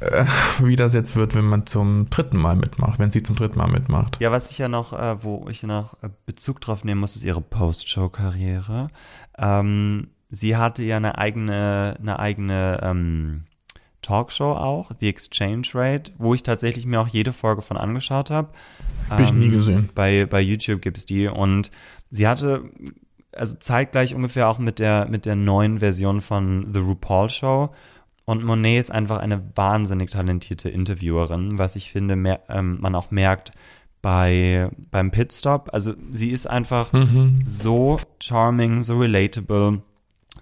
äh, 0.00 0.24
wie 0.60 0.76
das 0.76 0.94
jetzt 0.94 1.16
wird, 1.16 1.34
wenn 1.34 1.44
man 1.44 1.66
zum 1.66 2.08
dritten 2.10 2.38
Mal 2.38 2.56
mitmacht, 2.56 2.98
wenn 2.98 3.10
sie 3.10 3.22
zum 3.22 3.36
dritten 3.36 3.58
Mal 3.58 3.68
mitmacht. 3.68 4.18
Ja, 4.20 4.32
was 4.32 4.50
ich 4.50 4.58
ja 4.58 4.68
noch, 4.68 4.92
äh, 4.92 5.22
wo 5.22 5.46
ich 5.48 5.62
noch 5.62 5.94
äh, 6.02 6.08
Bezug 6.26 6.60
drauf 6.60 6.84
nehmen 6.84 7.00
muss, 7.00 7.16
ist 7.16 7.22
ihre 7.22 7.40
Post-Show-Karriere. 7.40 8.88
Ähm, 9.38 10.08
sie 10.30 10.56
hatte 10.56 10.82
ja 10.82 10.96
eine 10.96 11.18
eigene, 11.18 11.96
eine 12.00 12.18
eigene 12.18 12.80
ähm, 12.82 13.44
Talkshow 14.02 14.52
auch, 14.52 14.90
The 15.00 15.08
Exchange 15.08 15.68
Rate, 15.74 16.12
wo 16.18 16.34
ich 16.34 16.42
tatsächlich 16.42 16.86
mir 16.86 17.00
auch 17.00 17.08
jede 17.08 17.32
Folge 17.32 17.62
von 17.62 17.76
angeschaut 17.76 18.30
habe. 18.30 18.48
Hab 19.08 19.18
ähm, 19.18 19.24
ich 19.24 19.32
nie 19.32 19.46
ähm, 19.46 19.52
gesehen. 19.52 19.90
Bei, 19.94 20.26
bei 20.26 20.40
YouTube 20.40 20.82
gibt 20.82 20.98
es 20.98 21.06
die 21.06 21.26
und 21.26 21.70
sie 22.10 22.28
hatte 22.28 22.70
also 23.32 23.56
zeitgleich 23.56 24.14
ungefähr 24.14 24.48
auch 24.48 24.58
mit 24.58 24.78
der, 24.78 25.08
mit 25.08 25.26
der 25.26 25.34
neuen 25.34 25.80
Version 25.80 26.20
von 26.20 26.72
The 26.72 26.80
RuPaul 26.80 27.28
Show 27.30 27.70
und 28.26 28.44
Monet 28.44 28.80
ist 28.80 28.90
einfach 28.90 29.20
eine 29.20 29.42
wahnsinnig 29.54 30.10
talentierte 30.10 30.70
Interviewerin, 30.70 31.58
was 31.58 31.76
ich 31.76 31.90
finde, 31.90 32.16
mehr, 32.16 32.40
ähm, 32.48 32.78
man 32.80 32.94
auch 32.94 33.10
merkt 33.10 33.52
bei, 34.00 34.70
beim 34.90 35.10
Pitstop. 35.10 35.70
Also 35.72 35.94
sie 36.10 36.30
ist 36.30 36.46
einfach 36.46 36.92
mhm. 36.92 37.40
so 37.44 37.98
charming, 38.20 38.82
so 38.82 38.98
relatable. 38.98 39.82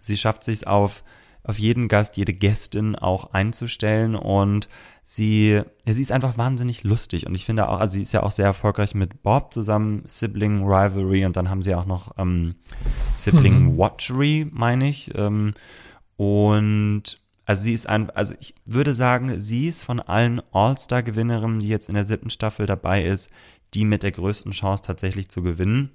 Sie 0.01 0.17
schafft 0.17 0.45
sich 0.45 0.67
auf, 0.67 1.03
auf 1.45 1.59
jeden 1.59 1.89
Gast, 1.89 2.17
jede 2.17 2.33
Gästin 2.33 2.95
auch 2.95 3.33
einzustellen 3.33 4.15
und 4.15 4.69
sie, 5.03 5.63
sie 5.85 6.03
ist 6.03 6.13
einfach 6.13 6.39
wahnsinnig 6.39 6.85
lustig 6.85 7.27
und 7.27 7.35
ich 7.35 7.45
finde 7.45 7.69
auch, 7.69 7.81
also 7.81 7.95
sie 7.95 8.03
ist 8.03 8.13
ja 8.13 8.23
auch 8.23 8.31
sehr 8.31 8.47
erfolgreich 8.47 8.95
mit 8.95 9.23
Bob 9.23 9.53
zusammen, 9.53 10.05
Sibling 10.07 10.63
Rivalry 10.63 11.25
und 11.25 11.37
dann 11.37 11.51
haben 11.51 11.63
sie 11.63 11.75
auch 11.75 11.87
noch 11.87 12.13
ähm, 12.19 12.55
Sibling 13.13 13.65
mhm. 13.65 13.79
Watchery, 13.79 14.49
meine 14.51 14.89
ich. 14.89 15.13
Ähm, 15.17 15.55
und 16.17 17.22
also 17.45 17.63
sie 17.63 17.73
ist 17.73 17.89
ein, 17.89 18.11
also 18.11 18.35
ich 18.41 18.55
würde 18.65 18.95
sagen, 18.95 19.41
sie 19.41 19.69
ist 19.69 19.83
von 19.83 20.01
allen 20.01 20.41
All-Star-Gewinnerinnen, 20.53 21.59
die 21.59 21.69
jetzt 21.69 21.89
in 21.89 21.95
der 21.95 22.05
siebten 22.05 22.31
Staffel 22.31 22.67
dabei 22.67 23.03
ist, 23.03 23.31
die 23.75 23.85
mit 23.85 24.03
der 24.03 24.13
größten 24.13 24.53
Chance 24.53 24.83
tatsächlich 24.83 25.29
zu 25.29 25.43
gewinnen. 25.43 25.91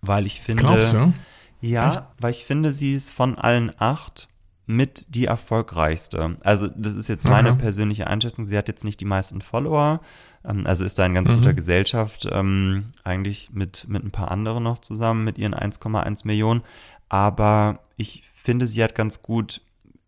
Weil 0.00 0.26
ich 0.26 0.40
finde. 0.40 0.62
Glaubst 0.64 0.92
du? 0.92 1.12
Ja, 1.60 1.90
Echt? 1.90 2.02
weil 2.18 2.30
ich 2.32 2.44
finde, 2.44 2.72
sie 2.72 2.94
ist 2.94 3.12
von 3.12 3.36
allen 3.36 3.72
acht 3.78 4.28
mit 4.66 5.14
die 5.14 5.26
erfolgreichste. 5.26 6.36
Also, 6.42 6.68
das 6.68 6.94
ist 6.94 7.08
jetzt 7.08 7.26
meine 7.26 7.50
Aha. 7.50 7.56
persönliche 7.56 8.06
Einschätzung. 8.06 8.46
Sie 8.46 8.56
hat 8.56 8.68
jetzt 8.68 8.84
nicht 8.84 9.00
die 9.00 9.04
meisten 9.04 9.40
Follower, 9.40 10.00
ähm, 10.44 10.66
also 10.66 10.84
ist 10.84 10.98
da 10.98 11.06
in 11.06 11.14
ganz 11.14 11.28
mhm. 11.28 11.36
guter 11.36 11.54
Gesellschaft, 11.54 12.28
ähm, 12.30 12.86
eigentlich 13.04 13.50
mit, 13.52 13.86
mit 13.88 14.04
ein 14.04 14.10
paar 14.10 14.30
anderen 14.30 14.62
noch 14.62 14.80
zusammen, 14.80 15.24
mit 15.24 15.38
ihren 15.38 15.54
1,1 15.54 16.26
Millionen. 16.26 16.62
Aber 17.08 17.80
ich 17.96 18.24
finde, 18.34 18.66
sie 18.66 18.82
hat 18.82 18.94
ganz 18.94 19.22
gut 19.22 19.60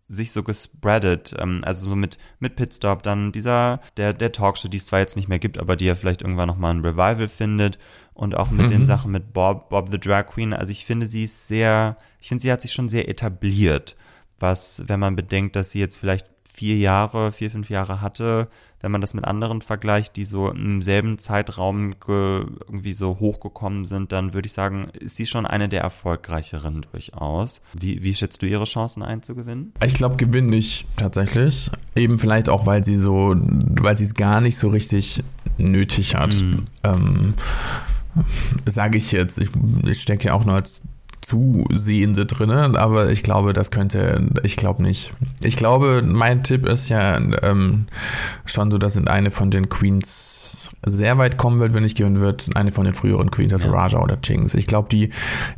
sich 0.09 0.33
so 0.33 0.43
gespreadet, 0.43 1.35
ähm, 1.39 1.63
also 1.65 1.89
so 1.91 1.97
mit, 1.97 2.19
mit 2.39 2.57
Pitstop, 2.57 3.03
dann 3.03 3.33
dieser, 3.33 3.81
der, 3.97 4.13
der 4.13 4.33
Talkshow, 4.33 4.69
die 4.69 4.77
es 4.77 4.87
zwar 4.87 5.01
jetzt 5.01 5.17
nicht 5.17 5.29
mehr 5.29 5.39
gibt, 5.39 5.59
aber 5.59 5.77
die 5.77 5.87
ja 5.87 5.95
vielleicht 5.95 6.23
irgendwann 6.23 6.49
nochmal 6.49 6.75
ein 6.75 6.85
Revival 6.85 7.29
findet 7.29 7.79
und 8.13 8.37
auch 8.37 8.51
mit 8.51 8.67
mhm. 8.67 8.71
den 8.71 8.87
Sachen 8.87 9.13
mit 9.13 9.33
Bob, 9.33 9.71
Bob 9.71 9.91
the 9.91 9.99
Drag 9.99 10.27
Queen, 10.27 10.53
also 10.53 10.71
ich 10.71 10.85
finde 10.85 11.07
sie 11.07 11.25
ist 11.25 11.49
sehr, 11.49 11.97
ich 12.21 12.29
finde 12.29 12.43
sie 12.43 12.53
hat 12.53 12.61
sich 12.61 12.73
schon 12.73 12.89
sehr 12.89 13.09
etabliert, 13.09 13.97
was, 14.39 14.83
wenn 14.87 15.01
man 15.01 15.17
bedenkt, 15.17 15.57
dass 15.57 15.71
sie 15.71 15.81
jetzt 15.81 15.97
vielleicht 15.97 16.27
vier 16.55 16.77
Jahre, 16.77 17.33
vier, 17.33 17.51
fünf 17.51 17.69
Jahre 17.69 18.01
hatte, 18.01 18.49
wenn 18.81 18.93
man 18.93 19.01
das 19.01 19.13
mit 19.13 19.25
anderen 19.25 19.61
vergleicht, 19.61 20.15
die 20.15 20.25
so 20.25 20.51
im 20.51 20.83
selben 20.83 21.19
Zeitraum 21.19 21.91
irgendwie 22.07 22.93
so 22.93 23.19
hochgekommen 23.19 23.85
sind, 23.85 24.13
dann 24.13 24.35
würde 24.35 24.47
ich 24.47 24.53
sagen, 24.53 24.89
ist 25.01 25.17
sie 25.17 25.27
schon 25.27 25.47
eine 25.47 25.69
der 25.69 25.81
erfolgreicheren 25.81 26.87
durchaus. 26.93 27.61
Wie, 27.73 28.05
wie 28.05 28.15
schätzt 28.15 28.43
du 28.43 28.47
ihre 28.47 28.65
Chancen 28.65 29.03
einzugewinnen? 29.03 29.73
Ich 29.85 29.95
glaube, 29.95 30.17
gewinn 30.17 30.49
nicht 30.49 30.87
tatsächlich. 30.97 31.71
Eben 31.97 32.19
vielleicht 32.19 32.49
auch, 32.49 32.67
weil 32.67 32.85
sie 32.85 32.99
so, 32.99 33.35
weil 33.37 33.97
sie 33.97 34.05
es 34.05 34.15
gar 34.15 34.41
nicht 34.41 34.57
so 34.57 34.69
richtig 34.69 35.25
nötig 35.59 36.15
hat. 36.15 36.35
Mhm. 36.35 36.67
Ähm, 36.85 37.35
sage 38.67 38.99
ich 38.99 39.11
jetzt. 39.11 39.39
Ich, 39.39 39.51
ich 39.87 40.01
stecke 40.01 40.29
ja 40.29 40.35
auch 40.35 40.45
nur 40.45 40.55
als 40.55 40.83
Zusehende 41.27 42.27
drin, 42.27 42.51
aber 42.51 43.11
ich 43.11 43.23
glaube, 43.23 43.53
das 43.53 43.71
könnte, 43.71 44.29
ich 44.43 44.57
glaube 44.57 44.83
nicht. 44.83 45.13
Ich 45.43 45.57
glaube, 45.57 46.03
mein 46.05 46.43
Tipp 46.43 46.67
ist 46.67 46.89
ja 46.91 47.17
ähm, 47.43 47.87
schon 48.45 48.71
so, 48.71 48.79
dass 48.79 48.97
in 48.97 49.09
eine 49.09 49.31
von 49.31 49.51
den 49.51 49.69
Queens 49.69 50.73
sehr 50.85 51.17
weit 51.19 51.39
kommen 51.39 51.61
wird, 51.61 51.73
wenn 51.73 51.83
nicht 51.83 51.97
gehen 51.97 52.21
wird, 52.21 52.51
eine 52.55 52.73
von 52.73 52.85
den 52.85 52.93
früheren 52.93 53.31
Queens, 53.31 53.53
also 53.53 53.69
ja. 53.69 53.75
Raja 53.75 54.03
oder 54.03 54.21
Chings. 54.21 54.55
Ich 54.55 54.67
glaube, 54.67 54.89
die, 54.91 55.11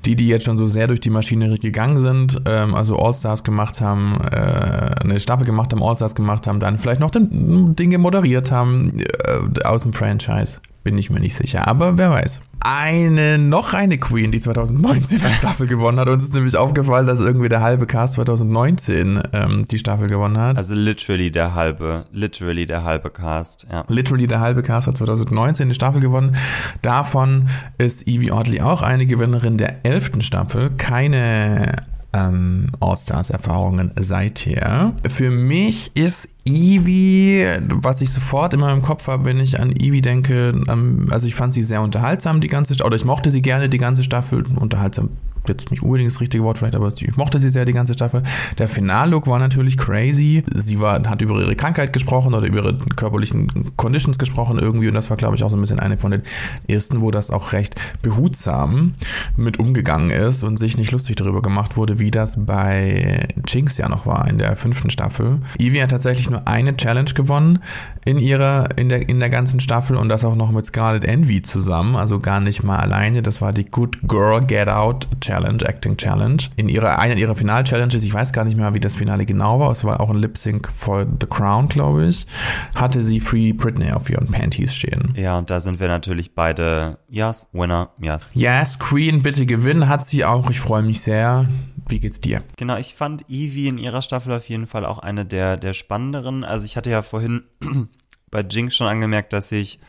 die, 0.04 0.14
die 0.14 0.28
jetzt 0.28 0.44
schon 0.44 0.56
so 0.56 0.66
sehr 0.66 0.86
durch 0.86 1.00
die 1.00 1.10
Maschinerie 1.10 1.58
gegangen 1.58 1.98
sind, 1.98 2.40
ähm, 2.46 2.74
also 2.74 2.96
All-Stars 2.96 3.42
gemacht 3.42 3.80
haben, 3.80 4.20
äh, 4.30 4.94
eine 5.00 5.18
Staffel 5.18 5.46
gemacht 5.46 5.72
haben, 5.72 5.82
All-Stars 5.82 6.14
gemacht 6.14 6.46
haben, 6.46 6.60
dann 6.60 6.78
vielleicht 6.78 7.00
noch 7.00 7.10
den, 7.10 7.74
Dinge 7.74 7.98
moderiert 7.98 8.52
haben 8.52 9.00
äh, 9.00 9.64
aus 9.64 9.82
dem 9.82 9.92
Franchise 9.92 10.60
bin 10.86 10.96
ich 10.98 11.10
mir 11.10 11.18
nicht 11.18 11.34
sicher. 11.34 11.66
Aber 11.66 11.98
wer 11.98 12.10
weiß. 12.10 12.42
Eine, 12.60 13.38
noch 13.38 13.74
eine 13.74 13.98
Queen, 13.98 14.30
die 14.30 14.38
2019 14.38 15.18
die 15.18 15.28
Staffel 15.28 15.66
gewonnen 15.66 15.98
hat. 15.98 16.08
Uns 16.08 16.22
ist 16.22 16.32
nämlich 16.32 16.56
aufgefallen, 16.56 17.08
dass 17.08 17.18
irgendwie 17.18 17.48
der 17.48 17.60
halbe 17.60 17.86
Cast 17.86 18.14
2019 18.14 19.20
ähm, 19.32 19.64
die 19.68 19.78
Staffel 19.78 20.06
gewonnen 20.06 20.38
hat. 20.38 20.58
Also 20.58 20.74
literally 20.74 21.32
der 21.32 21.56
halbe, 21.56 22.06
literally 22.12 22.66
der 22.66 22.84
halbe 22.84 23.10
Cast, 23.10 23.66
ja. 23.68 23.84
Literally 23.88 24.28
der 24.28 24.38
halbe 24.38 24.62
Cast 24.62 24.86
hat 24.86 24.96
2019 24.96 25.70
die 25.70 25.74
Staffel 25.74 26.00
gewonnen. 26.00 26.36
Davon 26.82 27.48
ist 27.78 28.06
Evie 28.06 28.30
Oddly 28.30 28.60
auch 28.60 28.82
eine 28.82 29.06
Gewinnerin 29.06 29.58
der 29.58 29.84
elften 29.84 30.20
Staffel. 30.20 30.70
Keine 30.70 31.74
ähm, 32.16 32.68
All-Stars-Erfahrungen 32.80 33.92
seither. 33.96 34.94
Für 35.06 35.30
mich 35.30 35.90
ist 35.94 36.28
Eevee, 36.44 37.58
was 37.68 38.00
ich 38.00 38.10
sofort 38.10 38.54
immer 38.54 38.72
im 38.72 38.82
Kopf 38.82 39.08
habe, 39.08 39.24
wenn 39.24 39.40
ich 39.40 39.60
an 39.60 39.72
Eevee 39.72 40.00
denke, 40.00 40.54
ähm, 40.68 41.08
also 41.10 41.26
ich 41.26 41.34
fand 41.34 41.52
sie 41.52 41.62
sehr 41.62 41.82
unterhaltsam 41.82 42.40
die 42.40 42.48
ganze 42.48 42.74
Staffel, 42.74 42.86
oder 42.86 42.96
ich 42.96 43.04
mochte 43.04 43.30
sie 43.30 43.42
gerne 43.42 43.68
die 43.68 43.78
ganze 43.78 44.02
Staffel, 44.02 44.44
unterhaltsam 44.56 45.10
jetzt 45.48 45.70
nicht 45.70 45.82
unbedingt 45.82 46.10
das 46.10 46.20
richtige 46.20 46.44
Wort 46.44 46.58
vielleicht, 46.58 46.76
aber 46.76 46.92
ich 46.96 47.16
mochte 47.16 47.38
sie 47.38 47.50
sehr 47.50 47.64
die 47.64 47.72
ganze 47.72 47.94
Staffel. 47.94 48.22
Der 48.58 48.68
Finallook 48.68 49.26
war 49.26 49.38
natürlich 49.38 49.76
crazy. 49.76 50.44
Sie 50.54 50.80
war, 50.80 51.02
hat 51.08 51.22
über 51.22 51.40
ihre 51.40 51.56
Krankheit 51.56 51.92
gesprochen 51.92 52.34
oder 52.34 52.46
über 52.46 52.58
ihre 52.58 52.78
körperlichen 52.78 53.76
Conditions 53.76 54.18
gesprochen 54.18 54.58
irgendwie 54.58 54.88
und 54.88 54.94
das 54.94 55.10
war, 55.10 55.16
glaube 55.16 55.36
ich, 55.36 55.44
auch 55.44 55.50
so 55.50 55.56
ein 55.56 55.60
bisschen 55.60 55.80
eine 55.80 55.98
von 55.98 56.10
den 56.10 56.22
ersten, 56.68 57.00
wo 57.00 57.10
das 57.10 57.30
auch 57.30 57.52
recht 57.52 57.74
behutsam 58.02 58.92
mit 59.36 59.58
umgegangen 59.58 60.10
ist 60.10 60.42
und 60.42 60.58
sich 60.58 60.76
nicht 60.78 60.92
lustig 60.92 61.16
darüber 61.16 61.42
gemacht 61.42 61.76
wurde, 61.76 61.98
wie 61.98 62.10
das 62.10 62.44
bei 62.44 63.28
Jinx 63.46 63.78
ja 63.78 63.88
noch 63.88 64.06
war 64.06 64.28
in 64.28 64.38
der 64.38 64.56
fünften 64.56 64.90
Staffel. 64.90 65.40
Evie 65.58 65.82
hat 65.82 65.90
tatsächlich 65.90 66.30
nur 66.30 66.46
eine 66.46 66.76
Challenge 66.76 67.10
gewonnen 67.14 67.60
in 68.04 68.18
ihrer, 68.18 68.68
in 68.76 68.88
der, 68.88 69.08
in 69.08 69.20
der 69.20 69.30
ganzen 69.30 69.60
Staffel 69.60 69.96
und 69.96 70.08
das 70.08 70.24
auch 70.24 70.36
noch 70.36 70.50
mit 70.50 70.66
Scarlet 70.66 71.04
Envy 71.04 71.42
zusammen, 71.42 71.96
also 71.96 72.20
gar 72.20 72.40
nicht 72.40 72.62
mal 72.62 72.78
alleine. 72.78 73.22
Das 73.22 73.40
war 73.40 73.52
die 73.52 73.64
Good 73.64 73.98
Girl 74.08 74.44
Get 74.44 74.68
Out 74.68 75.08
Challenge 75.20 75.35
Challenge, 75.36 75.62
Acting 75.68 75.96
Challenge. 75.98 76.42
In 76.56 76.70
ihrer, 76.70 76.98
einer 76.98 77.16
ihrer 77.16 77.36
Final-Challenges, 77.36 78.02
ich 78.04 78.14
weiß 78.14 78.32
gar 78.32 78.44
nicht 78.44 78.56
mehr, 78.56 78.72
wie 78.72 78.80
das 78.80 78.96
Finale 78.96 79.26
genau 79.26 79.60
war, 79.60 79.70
es 79.70 79.84
war 79.84 80.00
auch 80.00 80.08
ein 80.08 80.16
Lip-Sync 80.16 80.72
for 80.72 81.06
The 81.20 81.26
Crown, 81.26 81.68
glaube 81.68 82.06
ich, 82.06 82.26
hatte 82.74 83.02
sie 83.02 83.20
Free 83.20 83.52
Britney 83.52 83.92
auf 83.92 84.08
ihren 84.08 84.28
Panties 84.28 84.74
stehen. 84.74 85.12
Ja, 85.14 85.36
und 85.36 85.50
da 85.50 85.60
sind 85.60 85.78
wir 85.78 85.88
natürlich 85.88 86.34
beide, 86.34 86.96
yes, 87.10 87.48
Winner, 87.52 87.90
yes. 88.00 88.30
Yes, 88.32 88.78
Queen, 88.78 89.22
bitte 89.22 89.44
gewinnen, 89.44 89.88
hat 89.88 90.06
sie 90.06 90.24
auch. 90.24 90.48
Ich 90.48 90.60
freue 90.60 90.82
mich 90.82 91.02
sehr. 91.02 91.46
Wie 91.86 92.00
geht's 92.00 92.20
dir? 92.22 92.42
Genau, 92.56 92.78
ich 92.78 92.94
fand 92.94 93.28
Evie 93.28 93.68
in 93.68 93.76
ihrer 93.76 94.00
Staffel 94.00 94.32
auf 94.32 94.48
jeden 94.48 94.66
Fall 94.66 94.86
auch 94.86 94.98
eine 94.98 95.26
der, 95.26 95.58
der 95.58 95.74
spannenderen. 95.74 96.44
Also 96.44 96.64
ich 96.64 96.78
hatte 96.78 96.90
ja 96.90 97.02
vorhin 97.02 97.42
bei 98.30 98.40
Jinx 98.40 98.74
schon 98.74 98.86
angemerkt, 98.86 99.34
dass 99.34 99.52
ich 99.52 99.80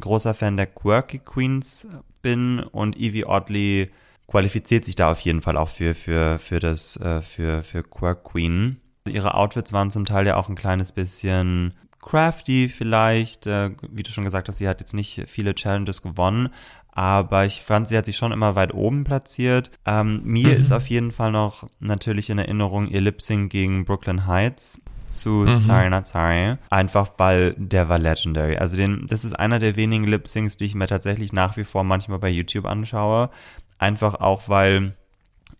großer 0.00 0.32
Fan 0.32 0.56
der 0.56 0.66
Quirky 0.66 1.18
Queens 1.18 1.86
bin 2.22 2.60
und 2.60 2.96
Evie 2.96 3.26
Oddly 3.26 3.90
qualifiziert 4.26 4.84
sich 4.84 4.96
da 4.96 5.10
auf 5.10 5.20
jeden 5.20 5.42
Fall 5.42 5.56
auch 5.56 5.68
für, 5.68 5.94
für, 5.94 6.38
für 6.38 6.58
das, 6.58 6.96
äh, 6.96 7.22
für, 7.22 7.62
für 7.62 7.82
Quirk 7.82 8.24
Queen. 8.24 8.80
Ihre 9.06 9.34
Outfits 9.34 9.72
waren 9.72 9.90
zum 9.90 10.06
Teil 10.06 10.26
ja 10.26 10.36
auch 10.36 10.48
ein 10.48 10.54
kleines 10.54 10.92
bisschen 10.92 11.74
crafty 12.00 12.68
vielleicht. 12.68 13.46
Äh, 13.46 13.70
wie 13.90 14.02
du 14.02 14.10
schon 14.10 14.24
gesagt 14.24 14.48
hast, 14.48 14.58
sie 14.58 14.68
hat 14.68 14.80
jetzt 14.80 14.94
nicht 14.94 15.24
viele 15.26 15.54
Challenges 15.54 16.02
gewonnen, 16.02 16.50
aber 16.92 17.44
ich 17.44 17.60
fand, 17.60 17.88
sie 17.88 17.96
hat 17.96 18.04
sich 18.04 18.16
schon 18.16 18.32
immer 18.32 18.54
weit 18.56 18.72
oben 18.72 19.04
platziert. 19.04 19.70
Ähm, 19.84 20.22
mir 20.24 20.54
mhm. 20.54 20.60
ist 20.60 20.72
auf 20.72 20.86
jeden 20.86 21.10
Fall 21.10 21.32
noch 21.32 21.68
natürlich 21.80 22.30
in 22.30 22.38
Erinnerung 22.38 22.88
ihr 22.88 23.00
Lip 23.00 23.20
Sync 23.20 23.50
gegen 23.50 23.84
Brooklyn 23.84 24.26
Heights 24.26 24.80
zu 25.14 25.30
mhm. 25.30 25.54
Sorry 25.54 25.90
Not 25.90 26.06
Sorry. 26.06 26.56
Einfach 26.70 27.10
weil 27.16 27.54
der 27.56 27.88
war 27.88 27.98
legendary. 27.98 28.56
Also 28.56 28.76
den, 28.76 29.06
das 29.08 29.24
ist 29.24 29.38
einer 29.38 29.58
der 29.58 29.76
wenigen 29.76 30.04
Lip 30.04 30.28
Syncs, 30.28 30.56
die 30.56 30.64
ich 30.66 30.74
mir 30.74 30.86
tatsächlich 30.86 31.32
nach 31.32 31.56
wie 31.56 31.64
vor 31.64 31.84
manchmal 31.84 32.18
bei 32.18 32.28
YouTube 32.28 32.66
anschaue. 32.66 33.30
Einfach 33.78 34.14
auch, 34.14 34.48
weil 34.48 34.94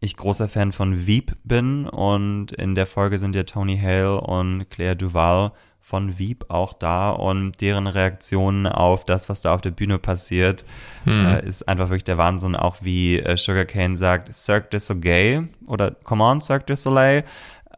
ich 0.00 0.16
großer 0.16 0.48
Fan 0.48 0.72
von 0.72 1.06
Veep 1.06 1.34
bin 1.44 1.86
und 1.86 2.52
in 2.52 2.74
der 2.74 2.86
Folge 2.86 3.18
sind 3.18 3.34
ja 3.34 3.44
Tony 3.44 3.78
Hale 3.78 4.20
und 4.20 4.68
Claire 4.70 4.96
Duval 4.96 5.52
von 5.80 6.18
Veep 6.18 6.46
auch 6.48 6.72
da 6.72 7.10
und 7.10 7.60
deren 7.60 7.86
Reaktionen 7.86 8.66
auf 8.66 9.04
das, 9.04 9.28
was 9.28 9.42
da 9.42 9.54
auf 9.54 9.60
der 9.60 9.70
Bühne 9.70 9.98
passiert, 9.98 10.64
hm. 11.04 11.26
äh, 11.26 11.46
ist 11.46 11.68
einfach 11.68 11.90
wirklich 11.90 12.04
der 12.04 12.16
Wahnsinn. 12.16 12.56
Auch 12.56 12.76
wie 12.80 13.18
äh, 13.18 13.36
Sugarcane 13.36 13.96
sagt, 13.96 14.34
Cirque 14.34 14.70
du 14.70 14.80
Soleil 14.80 15.48
oder 15.66 15.90
Come 15.90 16.24
on, 16.24 16.40
Cirque 16.40 16.66
du 16.66 16.76
Soleil. 16.76 17.24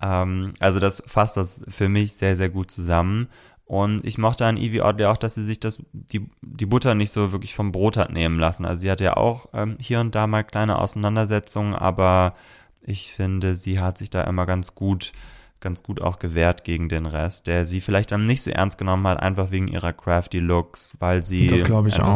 Ähm, 0.00 0.52
also 0.60 0.78
das 0.78 1.02
fasst 1.06 1.36
das 1.36 1.62
für 1.68 1.88
mich 1.88 2.12
sehr, 2.12 2.36
sehr 2.36 2.48
gut 2.48 2.70
zusammen. 2.70 3.28
Und 3.66 4.06
ich 4.06 4.16
mochte 4.16 4.46
an 4.46 4.56
Evie 4.56 4.80
Oddly 4.80 5.06
auch, 5.06 5.16
dass 5.16 5.34
sie 5.34 5.44
sich 5.44 5.58
das, 5.58 5.82
die, 5.92 6.30
die 6.40 6.66
Butter 6.66 6.94
nicht 6.94 7.12
so 7.12 7.32
wirklich 7.32 7.56
vom 7.56 7.72
Brot 7.72 7.96
hat 7.96 8.12
nehmen 8.12 8.38
lassen. 8.38 8.64
Also 8.64 8.80
sie 8.80 8.90
hatte 8.90 9.04
ja 9.04 9.16
auch 9.16 9.48
ähm, 9.52 9.76
hier 9.80 9.98
und 9.98 10.14
da 10.14 10.28
mal 10.28 10.44
kleine 10.44 10.78
Auseinandersetzungen, 10.78 11.74
aber 11.74 12.34
ich 12.80 13.12
finde, 13.12 13.56
sie 13.56 13.80
hat 13.80 13.98
sich 13.98 14.08
da 14.08 14.22
immer 14.22 14.46
ganz 14.46 14.76
gut, 14.76 15.10
ganz 15.58 15.82
gut 15.82 16.00
auch 16.00 16.20
gewehrt 16.20 16.62
gegen 16.62 16.88
den 16.88 17.06
Rest, 17.06 17.48
der 17.48 17.66
sie 17.66 17.80
vielleicht 17.80 18.12
dann 18.12 18.24
nicht 18.24 18.42
so 18.42 18.52
ernst 18.52 18.78
genommen 18.78 19.06
hat, 19.08 19.18
einfach 19.20 19.50
wegen 19.50 19.66
ihrer 19.66 19.92
crafty 19.92 20.38
Looks, 20.38 20.96
weil 21.00 21.24
sie 21.24 21.48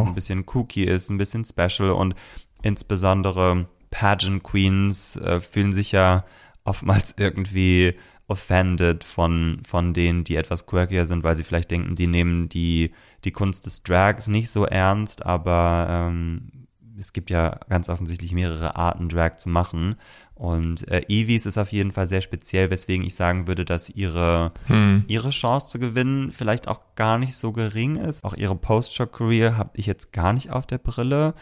ein 0.07 0.15
bisschen 0.15 0.47
kooky 0.47 0.85
ist, 0.85 1.11
ein 1.11 1.19
bisschen 1.19 1.45
special 1.45 1.91
und 1.91 2.15
insbesondere 2.63 3.67
Pageant 3.91 4.45
Queens 4.45 5.17
äh, 5.17 5.41
fühlen 5.41 5.73
sich 5.73 5.91
ja 5.91 6.25
oftmals 6.63 7.15
irgendwie 7.19 7.97
offended 8.31 9.05
von, 9.05 9.61
von 9.67 9.93
denen, 9.93 10.25
die 10.25 10.37
etwas 10.37 10.67
quirkier 10.67 11.07
sind, 11.07 11.25
weil 11.25 11.37
sie 11.37 11.45
vielleicht 11.45 11.71
denken, 11.71 11.97
die 11.97 12.07
nehmen 12.07 12.49
die, 12.49 12.93
die 13.25 13.33
Kunst 13.33 13.67
des 13.67 13.83
Drags 13.83 14.29
nicht 14.29 14.51
so 14.51 14.65
ernst, 14.65 15.27
aber 15.27 15.87
ähm, 15.91 16.67
es 16.99 17.13
gibt 17.13 17.31
ja 17.31 17.59
ganz 17.69 17.89
offensichtlich 17.89 18.33
mehrere 18.33 18.77
Arten, 18.77 19.09
Drag 19.09 19.37
zu 19.37 19.49
machen. 19.49 19.97
Und 20.35 20.89
äh, 20.89 21.03
Evies 21.09 21.45
ist 21.45 21.59
auf 21.59 21.73
jeden 21.73 21.93
Fall 21.93 22.07
sehr 22.07 22.23
speziell, 22.23 22.71
weswegen 22.71 23.05
ich 23.05 23.15
sagen 23.15 23.47
würde, 23.47 23.65
dass 23.65 23.91
ihre, 23.91 24.53
hm. 24.67 25.05
ihre 25.07 25.31
Chance 25.31 25.69
zu 25.69 25.79
gewinnen 25.79 26.31
vielleicht 26.31 26.69
auch 26.69 26.81
gar 26.95 27.19
nicht 27.19 27.37
so 27.37 27.53
gering 27.53 27.97
ist. 27.97 28.25
Auch 28.25 28.35
ihre 28.35 28.57
Post-Shock-Career 28.57 29.57
habe 29.59 29.71
ich 29.75 29.87
jetzt 29.87 30.13
gar 30.13 30.33
nicht 30.33 30.53
auf 30.53 30.67
der 30.67 30.79
Brille 30.79 31.35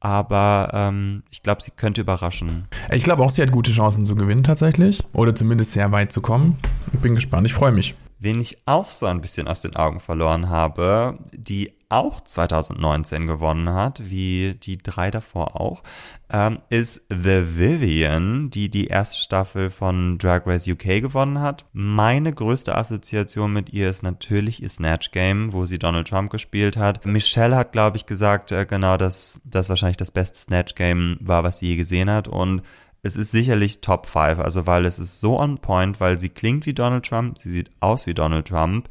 aber 0.00 0.70
ähm, 0.72 1.22
ich 1.30 1.42
glaube, 1.42 1.62
sie 1.62 1.70
könnte 1.70 2.00
überraschen. 2.00 2.68
Ich 2.92 3.04
glaube 3.04 3.22
auch, 3.22 3.30
sie 3.30 3.42
hat 3.42 3.52
gute 3.52 3.72
Chancen 3.72 4.04
zu 4.04 4.14
gewinnen 4.14 4.44
tatsächlich. 4.44 5.02
Oder 5.12 5.34
zumindest 5.34 5.72
sehr 5.72 5.90
weit 5.92 6.12
zu 6.12 6.20
kommen. 6.20 6.56
Ich 6.92 7.00
bin 7.00 7.14
gespannt, 7.14 7.46
ich 7.46 7.54
freue 7.54 7.72
mich. 7.72 7.94
Wen 8.20 8.40
ich 8.40 8.58
auch 8.66 8.90
so 8.90 9.06
ein 9.06 9.20
bisschen 9.20 9.46
aus 9.46 9.60
den 9.60 9.76
Augen 9.76 10.00
verloren 10.00 10.48
habe, 10.48 11.18
die 11.32 11.72
auch 11.88 12.20
2019 12.20 13.26
gewonnen 13.26 13.72
hat, 13.72 14.10
wie 14.10 14.54
die 14.54 14.76
drei 14.78 15.10
davor 15.10 15.60
auch, 15.60 15.82
ähm, 16.30 16.58
ist 16.68 17.06
The 17.08 17.56
Vivian, 17.56 18.50
die 18.50 18.68
die 18.68 18.88
erste 18.88 19.18
Staffel 19.18 19.70
von 19.70 20.18
Drag 20.18 20.46
Race 20.46 20.68
UK 20.68 21.00
gewonnen 21.00 21.40
hat. 21.40 21.64
Meine 21.72 22.32
größte 22.32 22.76
Assoziation 22.76 23.52
mit 23.52 23.72
ihr 23.72 23.88
ist 23.88 24.02
natürlich 24.02 24.62
ihr 24.62 24.68
Snatch 24.68 25.10
Game, 25.12 25.52
wo 25.52 25.66
sie 25.66 25.78
Donald 25.78 26.08
Trump 26.08 26.30
gespielt 26.30 26.76
hat. 26.76 27.06
Michelle 27.06 27.56
hat, 27.56 27.72
glaube 27.72 27.96
ich, 27.96 28.06
gesagt, 28.06 28.52
äh, 28.52 28.66
genau, 28.66 28.96
dass 28.96 29.40
das 29.44 29.68
wahrscheinlich 29.68 29.96
das 29.96 30.10
beste 30.10 30.38
Snatch 30.38 30.74
Game 30.74 31.16
war, 31.20 31.42
was 31.42 31.60
sie 31.60 31.68
je 31.68 31.76
gesehen 31.76 32.10
hat 32.10 32.28
und 32.28 32.62
es 33.02 33.16
ist 33.16 33.30
sicherlich 33.30 33.80
Top 33.80 34.06
5, 34.06 34.40
also 34.40 34.66
weil 34.66 34.84
es 34.84 34.98
ist 34.98 35.20
so 35.20 35.38
on 35.38 35.58
point, 35.58 36.00
weil 36.00 36.18
sie 36.18 36.28
klingt 36.28 36.66
wie 36.66 36.74
Donald 36.74 37.06
Trump, 37.06 37.38
sie 37.38 37.50
sieht 37.50 37.70
aus 37.80 38.06
wie 38.06 38.14
Donald 38.14 38.48
Trump 38.48 38.88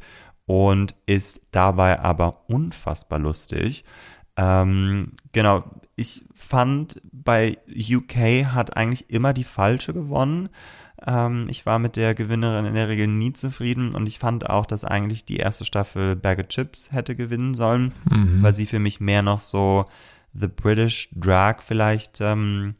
und 0.48 0.94
ist 1.04 1.42
dabei 1.50 2.00
aber 2.00 2.48
unfassbar 2.48 3.18
lustig. 3.18 3.84
Ähm, 4.38 5.12
genau, 5.32 5.62
ich 5.94 6.24
fand 6.34 7.02
bei 7.12 7.58
UK 7.76 8.46
hat 8.46 8.74
eigentlich 8.74 9.10
immer 9.10 9.34
die 9.34 9.44
falsche 9.44 9.92
gewonnen. 9.92 10.48
Ähm, 11.06 11.48
ich 11.50 11.66
war 11.66 11.78
mit 11.78 11.96
der 11.96 12.14
Gewinnerin 12.14 12.64
in 12.64 12.74
der 12.74 12.88
Regel 12.88 13.08
nie 13.08 13.34
zufrieden 13.34 13.94
und 13.94 14.06
ich 14.06 14.18
fand 14.18 14.48
auch, 14.48 14.64
dass 14.64 14.84
eigentlich 14.84 15.26
die 15.26 15.36
erste 15.36 15.66
Staffel 15.66 16.16
Bag 16.16 16.38
of 16.38 16.48
Chips 16.48 16.92
hätte 16.92 17.14
gewinnen 17.14 17.52
sollen, 17.52 17.92
mhm. 18.10 18.42
weil 18.42 18.54
sie 18.54 18.64
für 18.64 18.78
mich 18.78 19.00
mehr 19.00 19.20
noch 19.20 19.42
so 19.42 19.84
The 20.32 20.48
British 20.48 21.10
Drag 21.12 21.60
vielleicht 21.60 22.22
ähm, 22.22 22.76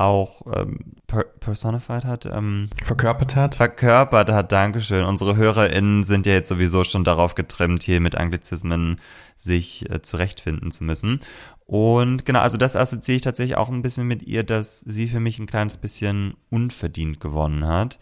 auch 0.00 0.42
ähm, 0.56 0.78
per 1.06 1.24
personified 1.24 2.04
hat. 2.04 2.26
Ähm, 2.26 2.70
verkörpert 2.82 3.36
hat. 3.36 3.54
Verkörpert 3.56 4.30
hat, 4.30 4.50
Dankeschön. 4.52 5.04
Unsere 5.04 5.36
HörerInnen 5.36 6.04
sind 6.04 6.26
ja 6.26 6.32
jetzt 6.32 6.48
sowieso 6.48 6.84
schon 6.84 7.04
darauf 7.04 7.34
getrimmt, 7.34 7.82
hier 7.82 8.00
mit 8.00 8.16
Anglizismen 8.16 9.00
sich 9.36 9.90
äh, 9.90 10.02
zurechtfinden 10.02 10.70
zu 10.70 10.84
müssen. 10.84 11.20
Und 11.66 12.24
genau, 12.24 12.40
also 12.40 12.56
das 12.56 12.76
assoziiere 12.76 13.16
ich 13.16 13.22
tatsächlich 13.22 13.56
auch 13.56 13.68
ein 13.68 13.82
bisschen 13.82 14.08
mit 14.08 14.22
ihr, 14.22 14.42
dass 14.42 14.80
sie 14.80 15.06
für 15.06 15.20
mich 15.20 15.38
ein 15.38 15.46
kleines 15.46 15.76
bisschen 15.76 16.34
unverdient 16.50 17.20
gewonnen 17.20 17.66
hat. 17.66 17.98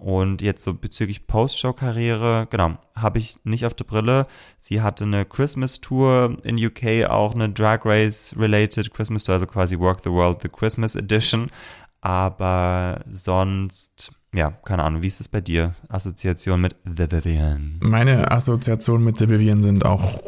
Und 0.00 0.40
jetzt 0.40 0.64
so 0.64 0.72
bezüglich 0.72 1.26
Post-Show-Karriere, 1.26 2.46
genau, 2.48 2.78
habe 2.94 3.18
ich 3.18 3.36
nicht 3.44 3.66
auf 3.66 3.74
der 3.74 3.84
Brille. 3.84 4.26
Sie 4.58 4.80
hatte 4.80 5.04
eine 5.04 5.26
Christmas-Tour 5.26 6.38
in 6.42 6.56
UK, 6.56 7.10
auch 7.10 7.34
eine 7.34 7.50
Drag 7.50 7.84
Race-related 7.84 8.94
Christmas-Tour, 8.94 9.34
also 9.34 9.46
quasi 9.46 9.78
Work 9.78 10.00
the 10.02 10.10
World, 10.10 10.40
the 10.40 10.48
Christmas 10.48 10.96
Edition. 10.96 11.48
Aber 12.00 13.04
sonst 13.10 14.12
ja, 14.32 14.52
keine 14.64 14.84
Ahnung, 14.84 15.02
wie 15.02 15.08
ist 15.08 15.20
es 15.20 15.26
bei 15.26 15.40
dir? 15.40 15.74
Assoziation 15.88 16.60
mit 16.60 16.76
The 16.84 17.10
Vivian? 17.10 17.80
Meine 17.82 18.30
Assoziation 18.30 19.02
mit 19.02 19.18
The 19.18 19.28
Vivian 19.28 19.60
sind 19.60 19.84
auch, 19.84 20.22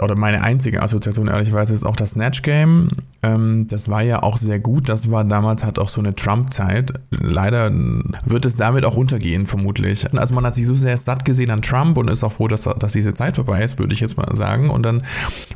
oder 0.00 0.14
meine 0.14 0.42
einzige 0.42 0.80
Assoziation 0.80 1.26
ehrlicherweise 1.26 1.74
ist 1.74 1.84
auch 1.84 1.96
das 1.96 2.10
Snatch 2.10 2.42
Game. 2.42 2.90
Ähm, 3.24 3.66
das 3.66 3.88
war 3.88 4.02
ja 4.02 4.22
auch 4.22 4.36
sehr 4.36 4.60
gut. 4.60 4.88
Das 4.88 5.10
war 5.10 5.24
damals 5.24 5.64
halt 5.64 5.80
auch 5.80 5.88
so 5.88 6.00
eine 6.00 6.14
Trump-Zeit. 6.14 6.92
Leider 7.10 7.72
wird 8.24 8.44
es 8.44 8.54
damit 8.54 8.84
auch 8.84 8.96
untergehen, 8.96 9.48
vermutlich. 9.48 10.06
Also 10.16 10.32
man 10.32 10.46
hat 10.46 10.54
sich 10.54 10.66
so 10.66 10.74
sehr 10.74 10.96
satt 10.96 11.24
gesehen 11.24 11.50
an 11.50 11.60
Trump 11.60 11.98
und 11.98 12.08
ist 12.08 12.22
auch 12.22 12.32
froh, 12.32 12.46
dass, 12.46 12.62
dass 12.78 12.92
diese 12.92 13.14
Zeit 13.14 13.34
vorbei 13.34 13.64
ist, 13.64 13.80
würde 13.80 13.94
ich 13.94 14.00
jetzt 14.00 14.16
mal 14.16 14.28
sagen. 14.36 14.70
Und 14.70 14.84
dann 14.84 15.02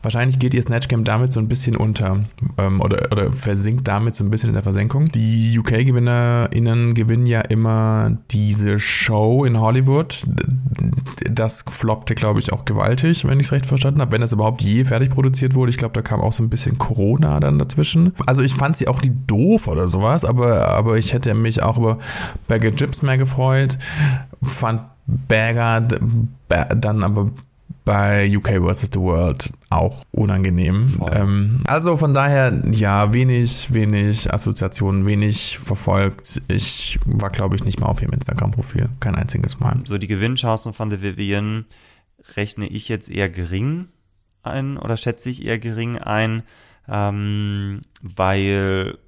wahrscheinlich 0.02 0.40
geht 0.40 0.54
ihr 0.54 0.62
Snatch 0.62 0.88
Game 0.88 1.04
damit 1.04 1.32
so 1.32 1.38
ein 1.38 1.46
bisschen 1.46 1.76
unter 1.76 2.18
ähm, 2.58 2.80
oder, 2.80 3.12
oder 3.12 3.30
versinkt 3.30 3.86
damit 3.86 4.16
so 4.16 4.24
ein 4.24 4.30
bisschen 4.30 4.48
in 4.48 4.54
der 4.54 4.64
Versenkung. 4.64 5.12
Die 5.12 5.56
UK-GewinnerInnen 5.60 6.94
gewinnen 6.94 7.26
ja 7.26 7.40
immer 7.42 7.83
diese 8.30 8.78
Show 8.78 9.44
in 9.44 9.60
Hollywood. 9.60 10.24
Das 11.30 11.64
floppte, 11.68 12.14
glaube 12.14 12.40
ich, 12.40 12.52
auch 12.52 12.64
gewaltig, 12.64 13.24
wenn 13.24 13.40
ich 13.40 13.46
es 13.46 13.52
recht 13.52 13.66
verstanden 13.66 14.00
habe, 14.00 14.12
wenn 14.12 14.22
es 14.22 14.32
überhaupt 14.32 14.62
je 14.62 14.84
fertig 14.84 15.10
produziert 15.10 15.54
wurde. 15.54 15.70
Ich 15.70 15.78
glaube, 15.78 15.94
da 15.94 16.02
kam 16.02 16.20
auch 16.20 16.32
so 16.32 16.42
ein 16.42 16.50
bisschen 16.50 16.78
Corona 16.78 17.40
dann 17.40 17.58
dazwischen. 17.58 18.12
Also 18.26 18.42
ich 18.42 18.54
fand 18.54 18.76
sie 18.76 18.88
auch 18.88 19.02
nie 19.02 19.12
doof 19.26 19.68
oder 19.68 19.88
sowas, 19.88 20.24
aber, 20.24 20.68
aber 20.68 20.96
ich 20.96 21.12
hätte 21.12 21.34
mich 21.34 21.62
auch 21.62 21.78
über 21.78 21.98
Bagger 22.48 22.74
Chips 22.74 23.02
mehr 23.02 23.18
gefreut. 23.18 23.78
Fand 24.42 24.82
Bagger 25.06 25.80
dann 25.80 27.02
aber 27.02 27.30
bei 27.84 28.34
UK 28.34 28.66
vs. 28.66 28.90
The 28.92 29.00
World 29.00 29.52
auch 29.68 30.04
unangenehm. 30.10 31.00
Ähm, 31.12 31.60
also 31.66 31.96
von 31.96 32.14
daher, 32.14 32.62
ja, 32.72 33.12
wenig, 33.12 33.74
wenig 33.74 34.32
Assoziationen, 34.32 35.04
wenig 35.04 35.58
verfolgt. 35.58 36.40
Ich 36.48 36.98
war, 37.04 37.30
glaube 37.30 37.56
ich, 37.56 37.64
nicht 37.64 37.80
mal 37.80 37.86
auf 37.86 38.00
ihrem 38.00 38.14
Instagram-Profil. 38.14 38.88
Kein 39.00 39.14
einziges 39.14 39.60
Mal. 39.60 39.80
So 39.84 39.98
die 39.98 40.06
Gewinnchancen 40.06 40.72
von 40.72 40.90
The 40.90 41.02
Vivian 41.02 41.66
rechne 42.36 42.66
ich 42.66 42.88
jetzt 42.88 43.10
eher 43.10 43.28
gering 43.28 43.88
ein 44.42 44.76
oder 44.78 44.96
schätze 44.96 45.30
ich 45.30 45.44
eher 45.44 45.58
gering 45.58 45.98
ein, 45.98 46.42
ähm, 46.88 47.82
weil 48.02 48.98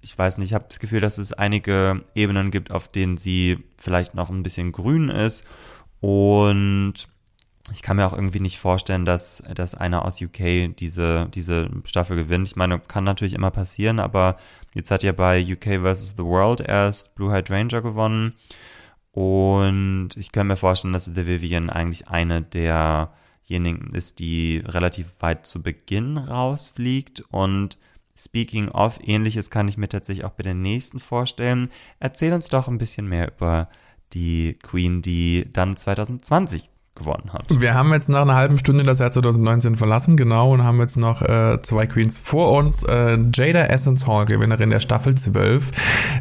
ich 0.00 0.18
weiß 0.18 0.38
nicht, 0.38 0.48
ich 0.48 0.54
habe 0.54 0.66
das 0.68 0.80
Gefühl, 0.80 1.00
dass 1.00 1.18
es 1.18 1.32
einige 1.32 2.02
Ebenen 2.14 2.50
gibt, 2.50 2.70
auf 2.70 2.88
denen 2.88 3.16
sie 3.16 3.58
vielleicht 3.78 4.14
noch 4.14 4.30
ein 4.30 4.42
bisschen 4.42 4.72
grün 4.72 5.08
ist 5.08 5.44
und 6.00 7.08
ich 7.70 7.82
kann 7.82 7.96
mir 7.96 8.06
auch 8.06 8.12
irgendwie 8.12 8.40
nicht 8.40 8.58
vorstellen, 8.58 9.04
dass, 9.04 9.42
dass 9.54 9.74
einer 9.74 10.04
aus 10.04 10.20
UK 10.20 10.76
diese, 10.76 11.28
diese 11.32 11.70
Staffel 11.84 12.16
gewinnt. 12.16 12.48
Ich 12.48 12.56
meine, 12.56 12.80
kann 12.80 13.04
natürlich 13.04 13.34
immer 13.34 13.52
passieren, 13.52 14.00
aber 14.00 14.36
jetzt 14.74 14.90
hat 14.90 15.04
ja 15.04 15.12
bei 15.12 15.40
UK 15.40 15.80
vs. 15.82 16.14
The 16.16 16.24
World 16.24 16.60
erst 16.60 17.14
Blue 17.14 17.32
Hydrangea 17.32 17.80
gewonnen. 17.80 18.34
Und 19.12 20.10
ich 20.16 20.32
kann 20.32 20.48
mir 20.48 20.56
vorstellen, 20.56 20.94
dass 20.94 21.04
The 21.04 21.26
Vivian 21.26 21.70
eigentlich 21.70 22.08
eine 22.08 22.42
derjenigen 22.42 23.94
ist, 23.94 24.18
die 24.18 24.62
relativ 24.64 25.06
weit 25.20 25.46
zu 25.46 25.62
Beginn 25.62 26.18
rausfliegt. 26.18 27.22
Und 27.30 27.78
speaking 28.16 28.70
of, 28.70 28.98
ähnliches 29.04 29.50
kann 29.50 29.68
ich 29.68 29.76
mir 29.76 29.88
tatsächlich 29.88 30.24
auch 30.24 30.30
bei 30.30 30.42
der 30.42 30.54
nächsten 30.54 30.98
vorstellen. 30.98 31.68
Erzähl 32.00 32.32
uns 32.32 32.48
doch 32.48 32.66
ein 32.66 32.78
bisschen 32.78 33.08
mehr 33.08 33.30
über 33.30 33.68
die 34.14 34.58
Queen, 34.62 35.00
die 35.00 35.46
dann 35.52 35.76
2020 35.76 36.71
gewonnen 37.02 37.32
hat. 37.32 37.44
Wir 37.48 37.74
haben 37.74 37.92
jetzt 37.92 38.08
nach 38.08 38.22
einer 38.22 38.34
halben 38.34 38.58
Stunde 38.58 38.84
das 38.84 38.98
Jahr 38.98 39.10
2019 39.10 39.76
verlassen, 39.76 40.16
genau, 40.16 40.52
und 40.52 40.64
haben 40.64 40.80
jetzt 40.80 40.96
noch 40.96 41.22
äh, 41.22 41.60
zwei 41.62 41.86
Queens 41.86 42.18
vor 42.18 42.52
uns. 42.52 42.82
Äh, 42.84 43.18
Jada 43.34 43.64
Essence 43.64 44.06
Hall, 44.06 44.26
Gewinnerin 44.26 44.70
der 44.70 44.80
Staffel 44.80 45.14
12. 45.14 45.70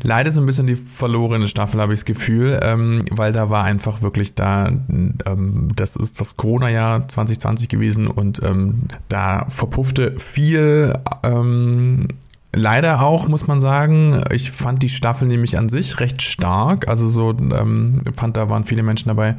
Leider 0.03 0.31
so 0.31 0.41
ein 0.41 0.45
bisschen 0.45 0.67
die 0.67 0.75
verlorene 0.75 1.47
Staffel, 1.47 1.81
habe 1.81 1.93
ich 1.93 1.99
das 1.99 2.05
Gefühl, 2.05 2.59
ähm, 2.61 3.05
weil 3.11 3.31
da 3.33 3.49
war 3.49 3.63
einfach 3.63 4.01
wirklich 4.01 4.35
da, 4.35 4.67
ähm, 4.67 5.69
das 5.75 5.95
ist 5.95 6.19
das 6.19 6.37
Corona-Jahr 6.37 7.07
2020 7.07 7.69
gewesen 7.69 8.07
und 8.07 8.41
ähm, 8.43 8.83
da 9.09 9.45
verpuffte 9.49 10.19
viel 10.19 10.93
ähm, 11.23 12.07
Leider 12.53 13.01
auch, 13.01 13.29
muss 13.29 13.47
man 13.47 13.61
sagen. 13.61 14.21
Ich 14.29 14.51
fand 14.51 14.83
die 14.83 14.89
Staffel 14.89 15.25
nämlich 15.25 15.57
an 15.57 15.69
sich 15.69 16.01
recht 16.01 16.21
stark. 16.21 16.89
Also 16.89 17.07
so, 17.07 17.29
ähm, 17.29 18.01
fand, 18.13 18.35
da 18.35 18.49
waren 18.49 18.65
viele 18.65 18.83
Menschen 18.83 19.07
dabei, 19.07 19.35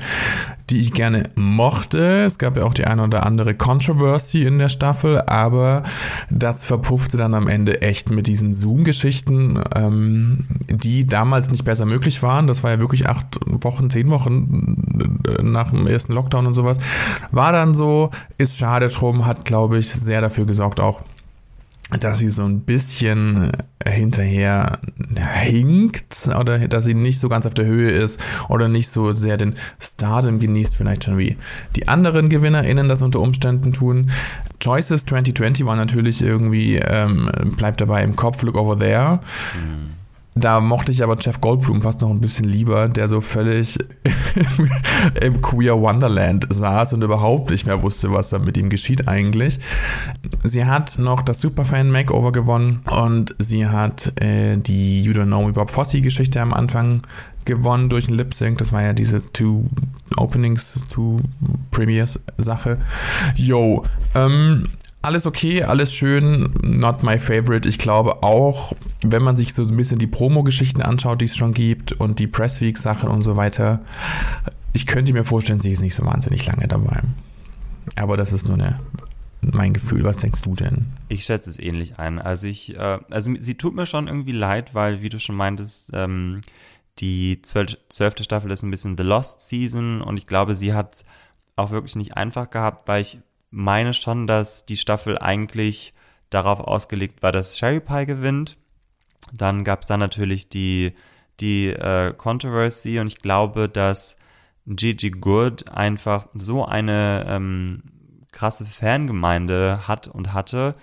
die 0.71 0.81
ich 0.81 0.95
gerne 0.95 1.25
mochte. 1.35 2.25
Es 2.25 2.39
gab 2.39 2.57
ja 2.57 2.65
auch 2.65 2.73
die 2.73 2.87
eine 2.87 3.03
oder 3.05 3.27
andere 3.27 3.55
Controversy 3.55 4.45
in 4.45 4.59
der 4.59 4.71
Staffel, 4.71 5.21
aber 5.21 5.83
das 6.31 6.65
verpuffte 6.65 7.19
dann 7.19 7.35
am 7.35 7.49
Ende 7.49 7.83
echt 7.83 8.11
mit 8.11 8.29
diesen 8.29 8.55
Zoom-Geschichten, 8.55 9.63
ähm, 9.75 10.47
die 10.71 11.07
damals 11.07 11.51
nicht 11.51 11.67
besser 11.67 11.85
möglich 11.85 12.23
waren. 12.23 12.47
Das 12.47 12.63
war 12.63 12.71
ja 12.71 12.81
wirklich 12.81 13.11
acht 13.11 13.39
Wochen, 13.45 13.91
zehn 13.91 14.09
Wochen 14.09 14.79
nach 15.43 15.71
dem 15.71 15.87
ersten 15.87 16.15
Lockdown 16.15 16.47
und 16.47 16.55
sowas. 16.55 16.79
War 17.31 17.53
dann 17.53 17.75
so, 17.75 18.11
ist 18.39 18.57
schade 18.57 18.89
drum, 18.89 19.27
hat, 19.27 19.45
glaube 19.45 19.77
ich, 19.77 19.91
sehr 19.91 20.23
dafür 20.23 20.47
gesorgt 20.47 20.81
auch, 20.81 21.03
dass 22.01 22.19
sie 22.19 22.31
so 22.31 22.45
ein 22.45 22.61
bisschen 22.61 23.53
hinterher 23.87 24.79
hinkt 25.43 26.29
oder 26.39 26.59
dass 26.69 26.85
sie 26.85 26.95
nicht 26.95 27.19
so 27.19 27.29
ganz 27.29 27.47
auf 27.47 27.55
der 27.55 27.67
Höhe 27.67 27.91
ist 27.91 28.21
oder 28.49 28.69
nicht 28.69 28.89
so 28.89 29.13
sehr 29.13 29.37
den 29.37 29.57
Stardom 29.81 30.39
genießt, 30.39 30.75
vielleicht 30.75 31.05
schon 31.05 31.19
wie 31.19 31.37
die 31.77 31.89
anderen 31.89 32.29
GewinnerInnen 32.29 32.89
das 32.89 33.03
unter 33.03 33.21
Umständen 33.21 33.73
tun. 33.73 34.11
Choices 34.61 35.05
2020 35.07 35.67
war 35.67 35.77
natürlich 35.77 36.23
irgendwie, 36.23 36.77
ähm, 36.77 37.31
bleibt 37.57 37.81
dabei 37.81 38.03
im 38.03 38.17
Kopf, 38.17 38.43
Look 38.43 38.57
Over 38.57 38.79
There. 38.79 39.21
Mhm 39.55 40.02
da 40.35 40.61
mochte 40.61 40.93
ich 40.93 41.03
aber 41.03 41.17
Jeff 41.21 41.41
Goldblum 41.41 41.83
fast 41.83 42.01
noch 42.01 42.11
ein 42.11 42.21
bisschen 42.21 42.47
lieber, 42.47 42.89
der 42.89 43.09
so 43.09 43.21
völlig 43.21 43.79
im 45.21 45.43
Queer 45.43 45.79
Wonderland 45.79 46.47
saß 46.49 46.95
und 46.95 47.03
überhaupt 47.03 47.51
nicht 47.51 47.67
mehr 47.67 47.83
wusste, 47.83 48.11
was 48.13 48.31
da 48.31 48.39
mit 48.39 48.57
ihm 48.57 48.71
geschieht 48.71 49.09
eigentlich. 49.09 49.59
Sie 50.43 50.65
hat 50.65 50.99
noch 50.99 51.21
das 51.21 51.41
Superfan 51.41 51.91
Makeover 51.91 52.33
gewonnen 52.33 52.81
und 52.91 53.35
sie 53.39 53.67
hat 53.67 54.13
äh, 54.23 54.57
die 54.57 55.03
You 55.03 55.13
Don't 55.13 55.27
Know 55.27 55.45
Me 55.45 55.53
Bob 55.53 55.71
Fosse 55.71 56.01
Geschichte 56.01 56.41
am 56.41 56.55
Anfang 56.55 57.03
gewonnen 57.45 57.91
durch 57.91 58.09
ein 58.09 58.15
Lip 58.15 58.33
Sync. 58.33 58.59
Das 58.59 58.73
war 58.73 58.83
ja 58.83 58.95
diese 58.95 59.21
Two 59.33 59.67
Openings, 60.17 60.85
Two 60.89 61.21
Premiers 61.71 62.19
Sache. 62.39 62.79
Yo, 63.37 63.85
ähm, 64.15 64.69
alles 65.03 65.27
okay, 65.27 65.65
alles 65.65 65.93
schön, 65.93 66.55
not 66.63 67.03
my 67.03 67.19
favorite. 67.19 67.69
Ich 67.69 67.79
glaube 67.79 68.23
auch, 68.23 68.73
wenn 69.05 69.23
man 69.23 69.35
sich 69.35 69.53
so 69.53 69.63
ein 69.65 69.77
bisschen 69.77 69.99
die 69.99 70.07
Promo-Geschichten 70.07 70.81
anschaut, 70.81 71.21
die 71.21 71.25
es 71.25 71.37
schon 71.37 71.53
gibt 71.53 71.93
und 71.93 72.21
die 72.21 72.29
Pressweek-Sachen 72.29 73.11
und 73.11 73.23
so 73.23 73.37
weiter, 73.37 73.81
ich 74.73 74.87
könnte 74.87 75.13
mir 75.13 75.25
vorstellen, 75.25 75.61
sie 75.61 75.73
ist 75.73 75.83
nicht 75.83 75.95
so 75.95 76.07
wahnsinnig 76.07 76.47
lange 76.47 76.69
dabei. 76.69 77.03
Aber 77.97 78.17
das 78.17 78.33
ist 78.33 78.47
nur 78.47 78.55
eine, 78.55 78.81
mein 79.41 79.75
Gefühl. 79.75 80.05
Was 80.05 80.19
denkst 80.19 80.43
du 80.43 80.55
denn? 80.55 80.87
Ich 81.09 81.25
schätze 81.25 81.51
es 81.51 81.59
ähnlich 81.59 81.99
ein. 81.99 82.21
Also 82.21 82.47
ich, 82.47 82.77
äh, 82.79 82.99
also 83.11 83.35
sie 83.39 83.57
tut 83.57 83.75
mir 83.75 83.87
schon 83.87 84.07
irgendwie 84.07 84.33
leid, 84.33 84.73
weil, 84.73 85.03
wie 85.03 85.09
du 85.09 85.19
schon 85.19 85.35
meintest, 85.35 85.91
ähm, 85.93 86.43
die 87.01 87.43
zwölfte 87.43 88.23
Staffel 88.23 88.51
ist 88.51 88.63
ein 88.63 88.71
bisschen 88.71 88.97
The 88.97 89.03
Lost 89.03 89.49
Season 89.49 90.01
und 90.01 90.17
ich 90.17 90.27
glaube, 90.27 90.55
sie 90.55 90.75
hat 90.75 91.05
auch 91.57 91.71
wirklich 91.71 91.97
nicht 91.97 92.17
einfach 92.17 92.51
gehabt, 92.51 92.87
weil 92.87 93.01
ich 93.03 93.19
meine 93.53 93.95
schon, 93.95 94.27
dass 94.27 94.67
die 94.67 94.77
Staffel 94.77 95.19
eigentlich 95.19 95.95
darauf 96.31 96.59
ausgelegt 96.61 97.23
war, 97.23 97.31
dass 97.31 97.59
Sherry 97.59 97.81
Pie 97.81 98.07
gewinnt. 98.07 98.57
Dann 99.33 99.63
gab 99.63 99.83
es 99.83 99.87
da 99.87 99.97
natürlich 99.97 100.49
die, 100.49 100.95
die 101.39 101.69
äh, 101.69 102.13
Controversy 102.15 102.99
und 102.99 103.07
ich 103.07 103.19
glaube, 103.19 103.69
dass 103.69 104.17
Gigi 104.67 105.11
Good 105.11 105.71
einfach 105.71 106.29
so 106.35 106.65
eine 106.65 107.27
ähm, 107.29 107.83
krasse 108.33 108.65
Fangemeinde 108.65 109.87
hat 109.87 110.09
und 110.09 110.33
hatte, 110.33 110.75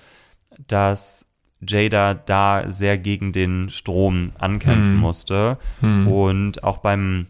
dass 0.68 1.26
Jada 1.62 2.14
da 2.14 2.72
sehr 2.72 2.98
gegen 2.98 3.32
den 3.32 3.70
Strom 3.70 4.32
ankämpfen 4.38 4.94
hm. 4.94 5.00
musste. 5.00 5.58
Hm. 5.82 6.08
Und 6.08 6.64
auch 6.64 6.78
beim 6.78 7.28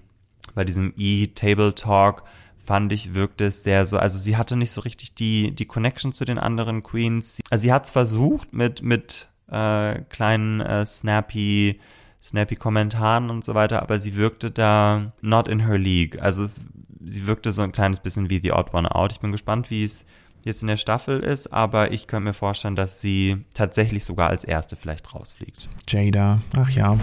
bei 0.55 0.65
diesem 0.65 0.93
E-Table 0.97 1.73
Talk 1.73 2.23
fand 2.69 2.93
ich, 2.93 3.15
wirkte 3.15 3.45
es 3.45 3.63
sehr 3.63 3.87
so, 3.87 3.97
also 3.97 4.19
sie 4.19 4.37
hatte 4.37 4.55
nicht 4.55 4.69
so 4.69 4.81
richtig 4.81 5.15
die, 5.15 5.55
die 5.55 5.65
Connection 5.65 6.13
zu 6.13 6.23
den 6.23 6.37
anderen 6.37 6.83
Queens. 6.83 7.39
Also 7.49 7.63
sie 7.63 7.73
hat 7.73 7.85
es 7.85 7.89
versucht 7.89 8.53
mit, 8.53 8.83
mit 8.83 9.27
äh, 9.49 10.01
kleinen 10.09 10.61
äh, 10.61 10.85
snappy, 10.85 11.79
snappy 12.23 12.57
Kommentaren 12.57 13.31
und 13.31 13.43
so 13.43 13.55
weiter, 13.55 13.81
aber 13.81 13.99
sie 13.99 14.15
wirkte 14.15 14.51
da 14.51 15.13
not 15.21 15.47
in 15.47 15.65
her 15.65 15.79
league. 15.79 16.21
Also 16.21 16.43
es, 16.43 16.61
sie 17.03 17.25
wirkte 17.25 17.53
so 17.53 17.63
ein 17.63 17.71
kleines 17.71 18.01
bisschen 18.01 18.29
wie 18.29 18.39
The 18.39 18.51
Odd 18.51 18.71
One 18.75 18.93
Out. 18.93 19.13
Ich 19.13 19.19
bin 19.19 19.31
gespannt, 19.31 19.71
wie 19.71 19.83
es 19.83 20.05
jetzt 20.43 20.61
in 20.61 20.67
der 20.67 20.77
Staffel 20.77 21.21
ist, 21.21 21.51
aber 21.51 21.91
ich 21.91 22.05
könnte 22.05 22.25
mir 22.25 22.33
vorstellen, 22.33 22.75
dass 22.75 23.01
sie 23.01 23.45
tatsächlich 23.55 24.05
sogar 24.05 24.29
als 24.29 24.43
erste 24.43 24.75
vielleicht 24.75 25.15
rausfliegt. 25.15 25.69
Jada, 25.87 26.39
ach 26.55 26.69
ja. 26.69 26.99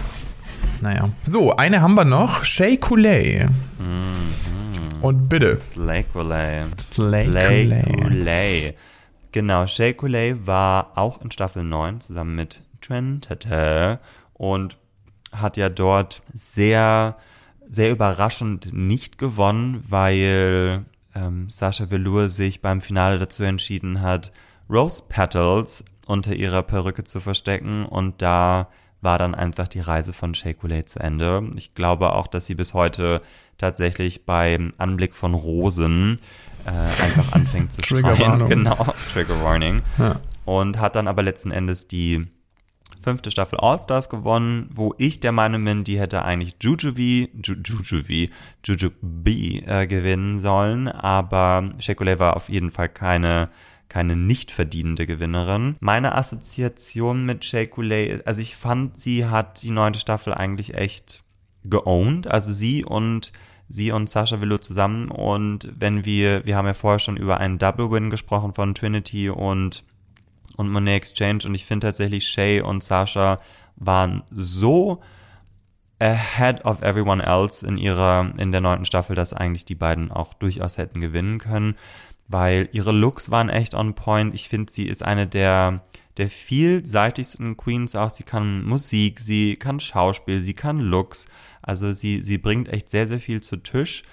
Naja. 0.81 1.09
So, 1.23 1.55
eine 1.55 1.81
haben 1.81 1.95
wir 1.95 2.05
noch. 2.05 2.43
Shay 2.43 2.77
Coulee. 2.77 3.45
Mhm. 3.79 5.01
Und 5.01 5.29
bitte. 5.29 5.59
Slay 5.73 6.03
Coulee. 6.03 6.65
Slay 6.79 8.73
Genau, 9.31 9.67
Shay 9.67 9.93
Coulee 9.93 10.35
war 10.45 10.97
auch 10.97 11.21
in 11.21 11.31
Staffel 11.31 11.63
9 11.63 12.01
zusammen 12.01 12.35
mit 12.35 12.63
Trent 12.81 13.29
und 14.33 14.77
hat 15.31 15.57
ja 15.57 15.69
dort 15.69 16.21
sehr 16.33 17.17
sehr 17.69 17.91
überraschend 17.91 18.73
nicht 18.73 19.17
gewonnen, 19.17 19.83
weil 19.87 20.85
ähm, 21.15 21.49
Sascha 21.49 21.91
Velour 21.91 22.29
sich 22.29 22.61
beim 22.61 22.81
Finale 22.81 23.19
dazu 23.19 23.43
entschieden 23.43 24.01
hat, 24.01 24.31
Rose 24.69 25.03
Petals 25.07 25.83
unter 26.05 26.33
ihrer 26.33 26.63
Perücke 26.63 27.03
zu 27.03 27.19
verstecken 27.19 27.85
und 27.85 28.21
da 28.21 28.69
war 29.01 29.17
dann 29.17 29.35
einfach 29.35 29.67
die 29.67 29.79
Reise 29.79 30.13
von 30.13 30.33
Shea 30.33 30.53
Coulee 30.53 30.85
zu 30.85 30.99
Ende. 30.99 31.43
Ich 31.55 31.73
glaube 31.73 32.13
auch, 32.13 32.27
dass 32.27 32.45
sie 32.45 32.55
bis 32.55 32.73
heute 32.73 33.21
tatsächlich 33.57 34.25
beim 34.25 34.73
Anblick 34.77 35.15
von 35.15 35.33
Rosen 35.33 36.19
äh, 36.65 36.69
einfach 36.69 37.33
anfängt 37.33 37.73
zu 37.73 37.81
schreien. 37.83 38.47
Genau, 38.47 38.75
Trigger 39.13 39.43
Warning. 39.43 39.81
Ja. 39.97 40.19
Und 40.45 40.79
hat 40.79 40.95
dann 40.95 41.07
aber 41.07 41.23
letzten 41.23 41.51
Endes 41.51 41.87
die 41.87 42.27
fünfte 43.01 43.31
Staffel 43.31 43.59
All-Stars 43.59 44.09
gewonnen, 44.09 44.69
wo 44.73 44.93
ich 44.97 45.19
der 45.19 45.31
Meinung 45.31 45.63
bin, 45.63 45.83
die 45.83 45.99
hätte 45.99 46.25
eigentlich 46.25 46.55
Jujubi, 46.61 47.29
Ju 47.41 47.55
Jujubi, 48.65 49.63
äh, 49.65 49.87
gewinnen 49.87 50.39
sollen, 50.39 50.87
aber 50.89 51.71
Shea 51.79 51.95
war 52.19 52.35
auf 52.35 52.49
jeden 52.49 52.71
Fall 52.71 52.89
keine 52.89 53.49
keine 53.89 54.15
nicht 54.15 54.51
verdienende 54.51 55.05
Gewinnerin. 55.05 55.75
Meine 55.79 56.15
Assoziation 56.15 57.25
mit 57.25 57.45
Shea 57.45 57.67
also 58.25 58.41
ich 58.41 58.55
fand, 58.55 58.99
sie 58.99 59.25
hat 59.25 59.61
die 59.63 59.71
neunte 59.71 59.99
Staffel 59.99 60.33
eigentlich 60.33 60.73
echt 60.73 61.23
geowned, 61.63 62.27
also 62.27 62.51
sie 62.53 62.85
und 62.85 63.31
sie 63.69 63.91
und 63.91 64.09
Sascha 64.09 64.41
Willow 64.41 64.59
zusammen. 64.59 65.09
Und 65.09 65.71
wenn 65.77 66.05
wir, 66.05 66.45
wir 66.45 66.55
haben 66.55 66.67
ja 66.67 66.73
vorher 66.73 66.99
schon 66.99 67.17
über 67.17 67.39
einen 67.39 67.57
Double 67.57 67.91
Win 67.91 68.09
gesprochen 68.09 68.53
von 68.53 68.75
Trinity 68.75 69.29
und 69.29 69.83
und 70.57 70.69
Monet 70.69 70.95
Exchange. 70.97 71.45
Und 71.45 71.55
ich 71.55 71.65
finde 71.65 71.87
tatsächlich 71.87 72.27
Shay 72.27 72.61
und 72.61 72.83
Sasha 72.83 73.39
waren 73.77 74.23
so 74.31 75.01
ahead 75.99 76.63
of 76.65 76.81
everyone 76.81 77.23
else 77.23 77.65
in 77.65 77.77
ihrer, 77.77 78.31
in 78.37 78.51
der 78.51 78.61
neunten 78.61 78.85
Staffel, 78.85 79.15
dass 79.15 79.33
eigentlich 79.33 79.65
die 79.65 79.75
beiden 79.75 80.11
auch 80.11 80.33
durchaus 80.33 80.77
hätten 80.77 81.01
gewinnen 81.01 81.39
können, 81.39 81.75
weil 82.27 82.69
ihre 82.71 82.91
Looks 82.91 83.31
waren 83.31 83.49
echt 83.49 83.73
on 83.73 83.95
point. 83.95 84.33
Ich 84.33 84.49
finde, 84.49 84.71
sie 84.71 84.87
ist 84.87 85.03
eine 85.03 85.27
der, 85.27 85.83
der 86.17 86.29
vielseitigsten 86.29 87.57
Queens 87.57 87.95
auch. 87.95 88.09
Sie 88.09 88.23
kann 88.23 88.65
Musik, 88.65 89.19
sie 89.19 89.55
kann 89.55 89.79
Schauspiel, 89.79 90.43
sie 90.43 90.53
kann 90.53 90.79
Looks. 90.79 91.25
Also 91.61 91.93
sie, 91.93 92.23
sie 92.23 92.37
bringt 92.37 92.69
echt 92.69 92.89
sehr, 92.89 93.07
sehr 93.07 93.19
viel 93.19 93.41
zu 93.41 93.57
Tisch. 93.57 94.03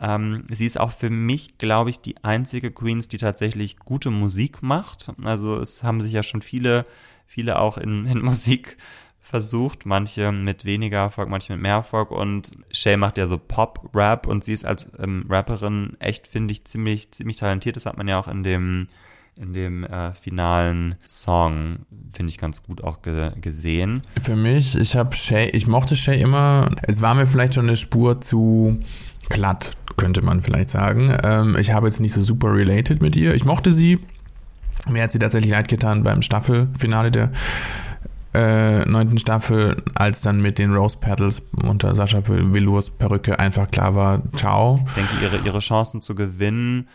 Ähm, 0.00 0.44
sie 0.50 0.66
ist 0.66 0.78
auch 0.78 0.90
für 0.90 1.10
mich, 1.10 1.58
glaube 1.58 1.90
ich, 1.90 2.00
die 2.00 2.22
einzige 2.24 2.70
Queens, 2.70 3.08
die 3.08 3.18
tatsächlich 3.18 3.78
gute 3.78 4.10
Musik 4.10 4.62
macht. 4.62 5.12
Also 5.22 5.56
es 5.56 5.82
haben 5.82 6.00
sich 6.00 6.12
ja 6.12 6.22
schon 6.22 6.42
viele, 6.42 6.84
viele 7.26 7.58
auch 7.58 7.78
in, 7.78 8.06
in 8.06 8.18
Musik 8.24 8.76
versucht, 9.34 9.84
manche 9.84 10.30
mit 10.30 10.64
weniger 10.64 10.98
Erfolg, 10.98 11.28
manche 11.28 11.52
mit 11.54 11.60
mehr 11.60 11.72
Erfolg 11.72 12.12
und 12.12 12.52
Shay 12.70 12.96
macht 12.96 13.18
ja 13.18 13.26
so 13.26 13.36
Pop-Rap 13.36 14.28
und 14.28 14.44
sie 14.44 14.52
ist 14.52 14.64
als 14.64 14.92
ähm, 15.00 15.26
Rapperin 15.28 15.96
echt, 15.98 16.28
finde 16.28 16.52
ich, 16.52 16.64
ziemlich, 16.66 17.10
ziemlich 17.10 17.38
talentiert. 17.38 17.74
Das 17.74 17.84
hat 17.84 17.96
man 17.96 18.06
ja 18.06 18.16
auch 18.16 18.28
in 18.28 18.44
dem 18.44 18.86
in 19.36 19.52
dem 19.52 19.82
äh, 19.82 20.12
finalen 20.12 20.94
Song, 21.04 21.78
finde 22.12 22.30
ich 22.30 22.38
ganz 22.38 22.62
gut 22.62 22.84
auch 22.84 23.02
ge 23.02 23.32
gesehen. 23.40 24.02
Für 24.22 24.36
mich, 24.36 24.76
ich 24.76 24.94
habe 24.94 25.16
Shay, 25.16 25.50
ich 25.50 25.66
mochte 25.66 25.96
Shay 25.96 26.20
immer, 26.20 26.68
es 26.82 27.02
war 27.02 27.16
mir 27.16 27.26
vielleicht 27.26 27.54
schon 27.54 27.66
eine 27.66 27.76
Spur 27.76 28.20
zu 28.20 28.78
glatt, 29.30 29.72
könnte 29.96 30.22
man 30.22 30.42
vielleicht 30.42 30.70
sagen. 30.70 31.12
Ähm, 31.24 31.56
ich 31.58 31.72
habe 31.72 31.88
jetzt 31.88 31.98
nicht 31.98 32.12
so 32.12 32.22
super 32.22 32.54
related 32.54 33.02
mit 33.02 33.16
ihr. 33.16 33.34
Ich 33.34 33.44
mochte 33.44 33.72
sie. 33.72 33.98
Mir 34.88 35.02
hat 35.02 35.10
sie 35.10 35.18
tatsächlich 35.18 35.50
leid 35.50 35.66
getan 35.66 36.04
beim 36.04 36.22
Staffelfinale 36.22 37.10
der 37.10 37.32
äh, 38.34 38.84
neunten 38.84 39.18
Staffel, 39.18 39.82
als 39.94 40.22
dann 40.22 40.40
mit 40.40 40.58
den 40.58 40.74
Rose 40.74 40.98
Petals 40.98 41.42
unter 41.62 41.94
Sascha 41.94 42.22
Velours 42.26 42.90
Perücke 42.90 43.38
einfach 43.38 43.70
klar 43.70 43.94
war, 43.94 44.22
ciao. 44.34 44.82
Ich 44.86 44.92
denke, 44.92 45.12
ihre, 45.22 45.36
ihre 45.38 45.60
Chancen 45.60 46.02
zu 46.02 46.14
gewinnen, 46.14 46.88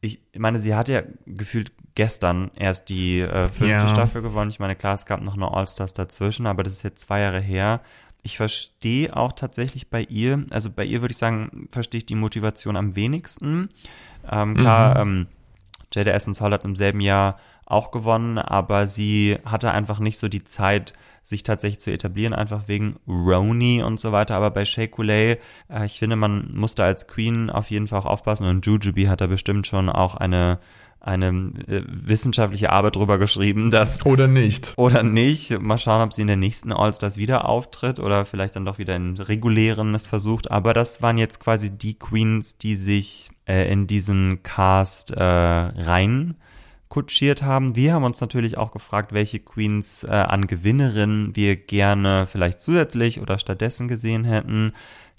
ich 0.00 0.20
meine, 0.36 0.60
sie 0.60 0.74
hat 0.74 0.88
ja 0.88 1.02
gefühlt 1.26 1.72
gestern 1.94 2.50
erst 2.56 2.88
die 2.90 3.20
äh, 3.20 3.48
fünfte 3.48 3.66
ja. 3.66 3.88
Staffel 3.88 4.20
gewonnen. 4.20 4.50
Ich 4.50 4.60
meine, 4.60 4.76
klar, 4.76 4.94
es 4.94 5.06
gab 5.06 5.22
noch 5.22 5.34
eine 5.34 5.50
All-Stars 5.50 5.94
dazwischen, 5.94 6.46
aber 6.46 6.62
das 6.62 6.74
ist 6.74 6.82
jetzt 6.82 7.00
zwei 7.00 7.20
Jahre 7.20 7.40
her 7.40 7.80
ich 8.24 8.38
verstehe 8.38 9.14
auch 9.14 9.32
tatsächlich 9.32 9.90
bei 9.90 10.02
ihr, 10.02 10.46
also 10.50 10.70
bei 10.70 10.84
ihr 10.84 11.02
würde 11.02 11.12
ich 11.12 11.18
sagen, 11.18 11.68
verstehe 11.70 11.98
ich 11.98 12.06
die 12.06 12.14
Motivation 12.14 12.76
am 12.76 12.96
wenigsten. 12.96 13.68
Ähm, 14.28 14.56
klar, 14.56 15.04
mhm. 15.04 15.10
ähm, 15.10 15.26
Jada 15.92 16.10
Essence 16.12 16.40
Hall 16.40 16.52
hat 16.52 16.64
im 16.64 16.74
selben 16.74 17.00
Jahr 17.00 17.38
auch 17.66 17.90
gewonnen, 17.90 18.38
aber 18.38 18.86
sie 18.86 19.38
hatte 19.44 19.70
einfach 19.70 19.98
nicht 19.98 20.18
so 20.18 20.28
die 20.28 20.44
Zeit, 20.44 20.92
sich 21.22 21.42
tatsächlich 21.42 21.80
zu 21.80 21.90
etablieren, 21.90 22.34
einfach 22.34 22.68
wegen 22.68 22.96
Roni 23.08 23.82
und 23.82 23.98
so 23.98 24.12
weiter. 24.12 24.36
Aber 24.36 24.50
bei 24.50 24.66
Shea 24.66 24.86
Coulee, 24.86 25.38
äh, 25.70 25.86
ich 25.86 25.98
finde, 25.98 26.16
man 26.16 26.54
musste 26.54 26.84
als 26.84 27.06
Queen 27.06 27.48
auf 27.48 27.70
jeden 27.70 27.88
Fall 27.88 28.00
auch 28.00 28.06
aufpassen 28.06 28.46
und 28.46 28.66
Jujubee 28.66 29.08
hat 29.08 29.22
da 29.22 29.26
bestimmt 29.26 29.66
schon 29.66 29.88
auch 29.88 30.14
eine 30.16 30.58
eine 31.04 31.52
äh, 31.68 31.82
wissenschaftliche 31.86 32.72
Arbeit 32.72 32.96
drüber 32.96 33.18
geschrieben, 33.18 33.70
dass. 33.70 34.04
Oder 34.06 34.26
nicht. 34.26 34.72
Oder 34.76 35.02
nicht. 35.02 35.60
Mal 35.60 35.76
schauen, 35.76 36.00
ob 36.00 36.14
sie 36.14 36.22
in 36.22 36.28
der 36.28 36.36
nächsten 36.36 36.72
All-Stars 36.72 37.18
wieder 37.18 37.46
auftritt 37.46 38.00
oder 38.00 38.24
vielleicht 38.24 38.56
dann 38.56 38.64
doch 38.64 38.78
wieder 38.78 38.96
in 38.96 39.16
regulären 39.18 39.94
es 39.94 40.06
versucht. 40.06 40.50
Aber 40.50 40.72
das 40.72 41.02
waren 41.02 41.18
jetzt 41.18 41.40
quasi 41.40 41.70
die 41.70 41.98
Queens, 41.98 42.56
die 42.56 42.76
sich 42.76 43.28
äh, 43.46 43.70
in 43.70 43.86
diesen 43.86 44.42
Cast 44.42 45.10
äh, 45.10 45.22
rein 45.22 46.36
kutschiert 46.88 47.42
haben. 47.42 47.76
Wir 47.76 47.94
haben 47.94 48.04
uns 48.04 48.20
natürlich 48.20 48.58
auch 48.58 48.72
gefragt, 48.72 49.12
welche 49.12 49.40
Queens 49.40 50.04
äh, 50.04 50.10
an 50.10 50.46
Gewinnerinnen 50.46 51.34
wir 51.34 51.56
gerne 51.56 52.26
vielleicht 52.30 52.60
zusätzlich 52.60 53.20
oder 53.20 53.38
stattdessen 53.38 53.88
gesehen 53.88 54.24
hätten. 54.24 54.72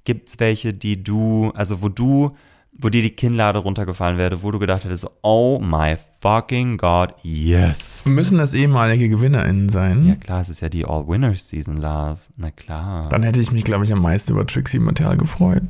Gibt 0.03 0.29
es 0.29 0.39
welche, 0.39 0.73
die 0.73 1.03
du, 1.03 1.51
also 1.55 1.81
wo 1.81 1.89
du 1.89 2.35
wo 2.77 2.89
dir 2.89 3.01
die 3.01 3.11
Kinnlade 3.11 3.59
runtergefallen 3.59 4.17
wäre, 4.17 4.43
wo 4.43 4.51
du 4.51 4.59
gedacht 4.59 4.83
hättest, 4.83 5.07
oh 5.21 5.59
my 5.59 5.95
fucking 6.21 6.77
God, 6.77 7.13
yes. 7.23 8.03
Müssen 8.05 8.37
das 8.37 8.53
ehemalige 8.53 9.07
GewinnerInnen 9.07 9.69
sein? 9.69 10.05
Ja 10.05 10.15
klar, 10.15 10.41
es 10.41 10.49
ist 10.49 10.61
ja 10.61 10.69
die 10.69 10.85
All-Winners-Season, 10.85 11.77
Lars. 11.77 12.31
Na 12.35 12.51
klar. 12.51 13.09
Dann 13.09 13.23
hätte 13.23 13.39
ich 13.39 13.51
mich, 13.51 13.63
glaube 13.63 13.85
ich, 13.85 13.93
am 13.93 14.01
meisten 14.01 14.33
über 14.33 14.45
Trixie 14.45 14.79
Mattel 14.79 15.15
gefreut. 15.17 15.63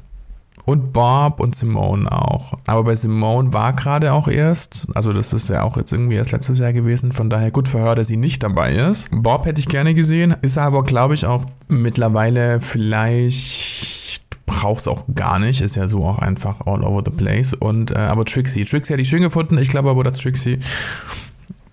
Und 0.66 0.93
Bob 0.93 1.39
und 1.39 1.55
Simone 1.55 2.11
auch. 2.11 2.53
Aber 2.66 2.84
bei 2.84 2.95
Simone 2.95 3.53
war 3.53 3.74
gerade 3.74 4.13
auch 4.13 4.28
erst, 4.28 4.88
also 4.95 5.13
das 5.13 5.32
ist 5.32 5.49
ja 5.49 5.63
auch 5.63 5.78
jetzt 5.78 5.91
irgendwie 5.91 6.16
erst 6.16 6.32
letztes 6.32 6.59
Jahr 6.59 6.74
gewesen, 6.74 7.11
von 7.11 7.30
daher 7.30 7.51
gut 7.51 7.68
verhört, 7.68 7.99
dass 7.99 8.07
sie 8.07 8.18
nicht 8.18 8.41
dabei 8.41 8.74
ist. 8.74 9.09
Bob 9.11 9.45
hätte 9.45 9.59
ich 9.59 9.68
gerne 9.68 9.93
gesehen, 9.93 10.36
ist 10.41 10.57
aber, 10.57 10.84
glaube 10.84 11.13
ich, 11.13 11.26
auch 11.26 11.45
mittlerweile 11.68 12.61
vielleicht 12.61 14.24
brauch's 14.45 14.88
auch 14.88 15.05
gar 15.13 15.39
nicht, 15.39 15.61
ist 15.61 15.76
ja 15.76 15.88
so 15.88 16.03
auch 16.03 16.20
einfach 16.20 16.61
all 16.66 16.84
over 16.84 17.03
the 17.05 17.11
place. 17.11 17.53
Und 17.53 17.91
äh, 17.91 17.97
aber 17.97 18.26
Trixie, 18.26 18.66
Trixie 18.66 18.93
hätte 18.93 19.01
ich 19.01 19.09
schön 19.09 19.22
gefunden. 19.22 19.57
Ich 19.57 19.70
glaube 19.70 19.89
aber, 19.89 20.03
dass 20.03 20.18
Trixie, 20.18 20.59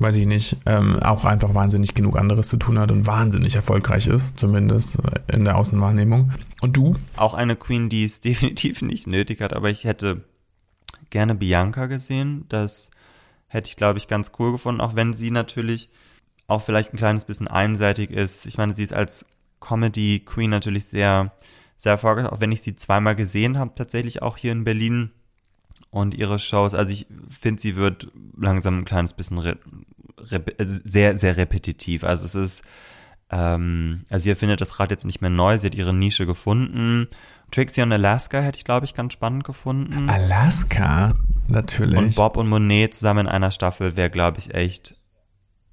weiß 0.03 0.17
ich 0.17 0.27
nicht, 0.27 0.57
ähm, 0.67 0.99
auch 1.01 1.25
einfach 1.25 1.55
wahnsinnig 1.55 1.95
genug 1.95 2.19
anderes 2.19 2.49
zu 2.49 2.57
tun 2.57 2.79
hat 2.79 2.91
und 2.91 3.07
wahnsinnig 3.07 3.55
erfolgreich 3.55 4.07
ist, 4.07 4.39
zumindest 4.39 4.99
äh, 4.99 5.35
in 5.35 5.45
der 5.45 5.57
Außenwahrnehmung. 5.57 6.33
Und 6.61 6.77
du? 6.77 6.97
Auch 7.17 7.35
eine 7.35 7.57
Queen, 7.57 7.89
die 7.89 8.05
es 8.05 8.21
definitiv 8.21 8.83
nicht 8.83 9.07
nötig 9.07 9.41
hat, 9.41 9.53
aber 9.53 9.71
ich 9.71 9.85
hätte 9.85 10.23
gerne 11.11 11.35
Bianca 11.35 11.87
gesehen. 11.87 12.45
Das 12.49 12.91
hätte 13.47 13.69
ich, 13.69 13.77
glaube 13.77 13.99
ich, 13.99 14.09
ganz 14.09 14.33
cool 14.39 14.53
gefunden, 14.53 14.81
auch 14.81 14.97
wenn 14.97 15.15
sie 15.15 15.31
natürlich 15.31 15.89
auch 16.49 16.63
vielleicht 16.63 16.93
ein 16.93 16.99
kleines 16.99 17.25
bisschen 17.25 17.49
einseitig 17.49 18.11
ist. 18.11 18.47
Ich 18.47 18.59
meine, 18.59 18.75
sie 18.75 18.83
ist 18.83 18.93
als 18.93 19.25
Comedy 19.61 20.21
Queen 20.25 20.51
natürlich 20.51 20.87
sehr 20.87 21.33
sehr 21.83 21.93
erfolgreich, 21.93 22.27
auch 22.27 22.41
wenn 22.41 22.53
ich 22.53 22.63
sie 22.63 22.77
zweimal 22.77 23.17
gesehen 23.17 23.59
habe, 23.59 23.73
tatsächlich 23.75 24.23
auch 24.23 24.37
hier 24.37 24.53
in 24.53 24.63
Berlin 24.63 25.11
und 25.91 26.15
ihre 26.15 26.39
Shows. 26.39 26.75
Also 26.75 26.93
ich 26.93 27.09
finde, 27.29 27.61
sie 27.61 27.75
wird 27.75 28.13
langsam 28.37 28.79
ein 28.79 28.85
kleines 28.85 29.15
bisschen 29.15 29.39
sehr, 30.19 31.19
sehr 31.19 31.37
repetitiv. 31.37 32.05
Also 32.05 32.27
es 32.27 32.35
ist, 32.35 32.63
ähm, 33.31 34.05
also 34.09 34.29
ihr 34.29 34.37
findet 34.37 34.61
das 34.61 34.79
Rad 34.79 34.91
jetzt 34.91 35.05
nicht 35.05 35.21
mehr 35.21 35.31
neu, 35.31 35.59
sie 35.59 35.67
hat 35.67 35.75
ihre 35.75 35.95
Nische 35.95 36.27
gefunden. 36.27 37.09
Trixie 37.51 37.83
und 37.83 37.93
Alaska 37.93 38.41
hätte 38.41 38.59
ich, 38.59 38.65
glaube 38.65 38.87
ich, 38.87 38.95
ganz 38.95 39.13
spannend 39.13 39.45
gefunden. 39.45 40.09
Alaska, 40.09 41.15
natürlich. 41.49 41.99
Und 41.99 42.15
Bob 42.15 42.37
und 42.37 42.49
Monet 42.49 42.95
zusammen 42.95 43.27
in 43.27 43.33
einer 43.33 43.51
Staffel 43.51 43.97
wäre, 43.97 44.11
glaube 44.11 44.39
ich, 44.39 44.55
echt 44.55 44.97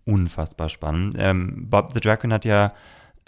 unfassbar 0.06 0.70
spannend. 0.70 1.16
Ähm, 1.18 1.70
Bob 1.70 1.94
the 1.94 2.00
Drag 2.00 2.20
Queen 2.20 2.34
hat 2.34 2.46
ja 2.46 2.74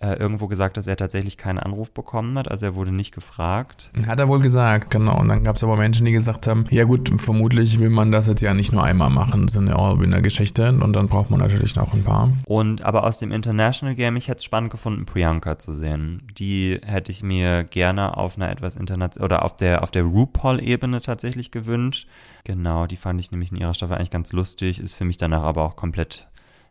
äh, 0.01 0.13
irgendwo 0.13 0.47
gesagt, 0.47 0.77
dass 0.77 0.87
er 0.87 0.97
tatsächlich 0.97 1.37
keinen 1.37 1.59
Anruf 1.59 1.91
bekommen 1.91 2.37
hat. 2.37 2.49
Also 2.49 2.65
er 2.65 2.75
wurde 2.75 2.91
nicht 2.91 3.13
gefragt. 3.13 3.91
Hat 4.07 4.19
er 4.19 4.27
wohl 4.27 4.39
gesagt, 4.39 4.89
genau. 4.89 5.19
Und 5.19 5.27
dann 5.27 5.43
gab 5.43 5.55
es 5.55 5.63
aber 5.63 5.77
Menschen, 5.77 6.05
die 6.05 6.11
gesagt 6.11 6.47
haben, 6.47 6.65
ja 6.69 6.85
gut, 6.85 7.11
vermutlich 7.21 7.79
will 7.79 7.89
man 7.89 8.11
das 8.11 8.27
jetzt 8.27 8.41
ja 8.41 8.53
nicht 8.53 8.71
nur 8.71 8.83
einmal 8.83 9.09
machen. 9.09 9.43
Das 9.43 9.51
ist 9.51 9.57
eine 9.57 9.75
All-Winner-Geschichte 9.75 10.69
und 10.69 10.95
dann 10.95 11.07
braucht 11.07 11.29
man 11.29 11.39
natürlich 11.39 11.75
noch 11.75 11.93
ein 11.93 12.03
paar. 12.03 12.31
Und 12.45 12.81
aber 12.81 13.03
aus 13.03 13.19
dem 13.19 13.31
International 13.31 13.95
Game, 13.95 14.15
ich 14.15 14.27
hätte 14.27 14.39
es 14.39 14.43
spannend 14.43 14.71
gefunden, 14.71 15.05
Priyanka 15.05 15.59
zu 15.59 15.73
sehen. 15.73 16.27
Die 16.37 16.79
hätte 16.83 17.11
ich 17.11 17.21
mir 17.21 17.63
gerne 17.63 18.17
auf 18.17 18.37
einer 18.37 18.49
etwas 18.49 18.75
international 18.75 19.25
oder 19.25 19.45
auf 19.45 19.55
der 19.55 19.83
auf 19.83 19.91
der 19.91 20.03
RuPaul-Ebene 20.03 21.01
tatsächlich 21.01 21.51
gewünscht. 21.51 22.07
Genau, 22.43 22.87
die 22.87 22.95
fand 22.95 23.19
ich 23.19 23.31
nämlich 23.31 23.51
in 23.51 23.57
ihrer 23.57 23.75
Staffel 23.75 23.95
eigentlich 23.95 24.09
ganz 24.09 24.31
lustig, 24.31 24.79
ist 24.79 24.95
für 24.95 25.05
mich 25.05 25.17
danach 25.17 25.43
aber 25.43 25.63
auch 25.63 25.75
komplett 25.75 26.27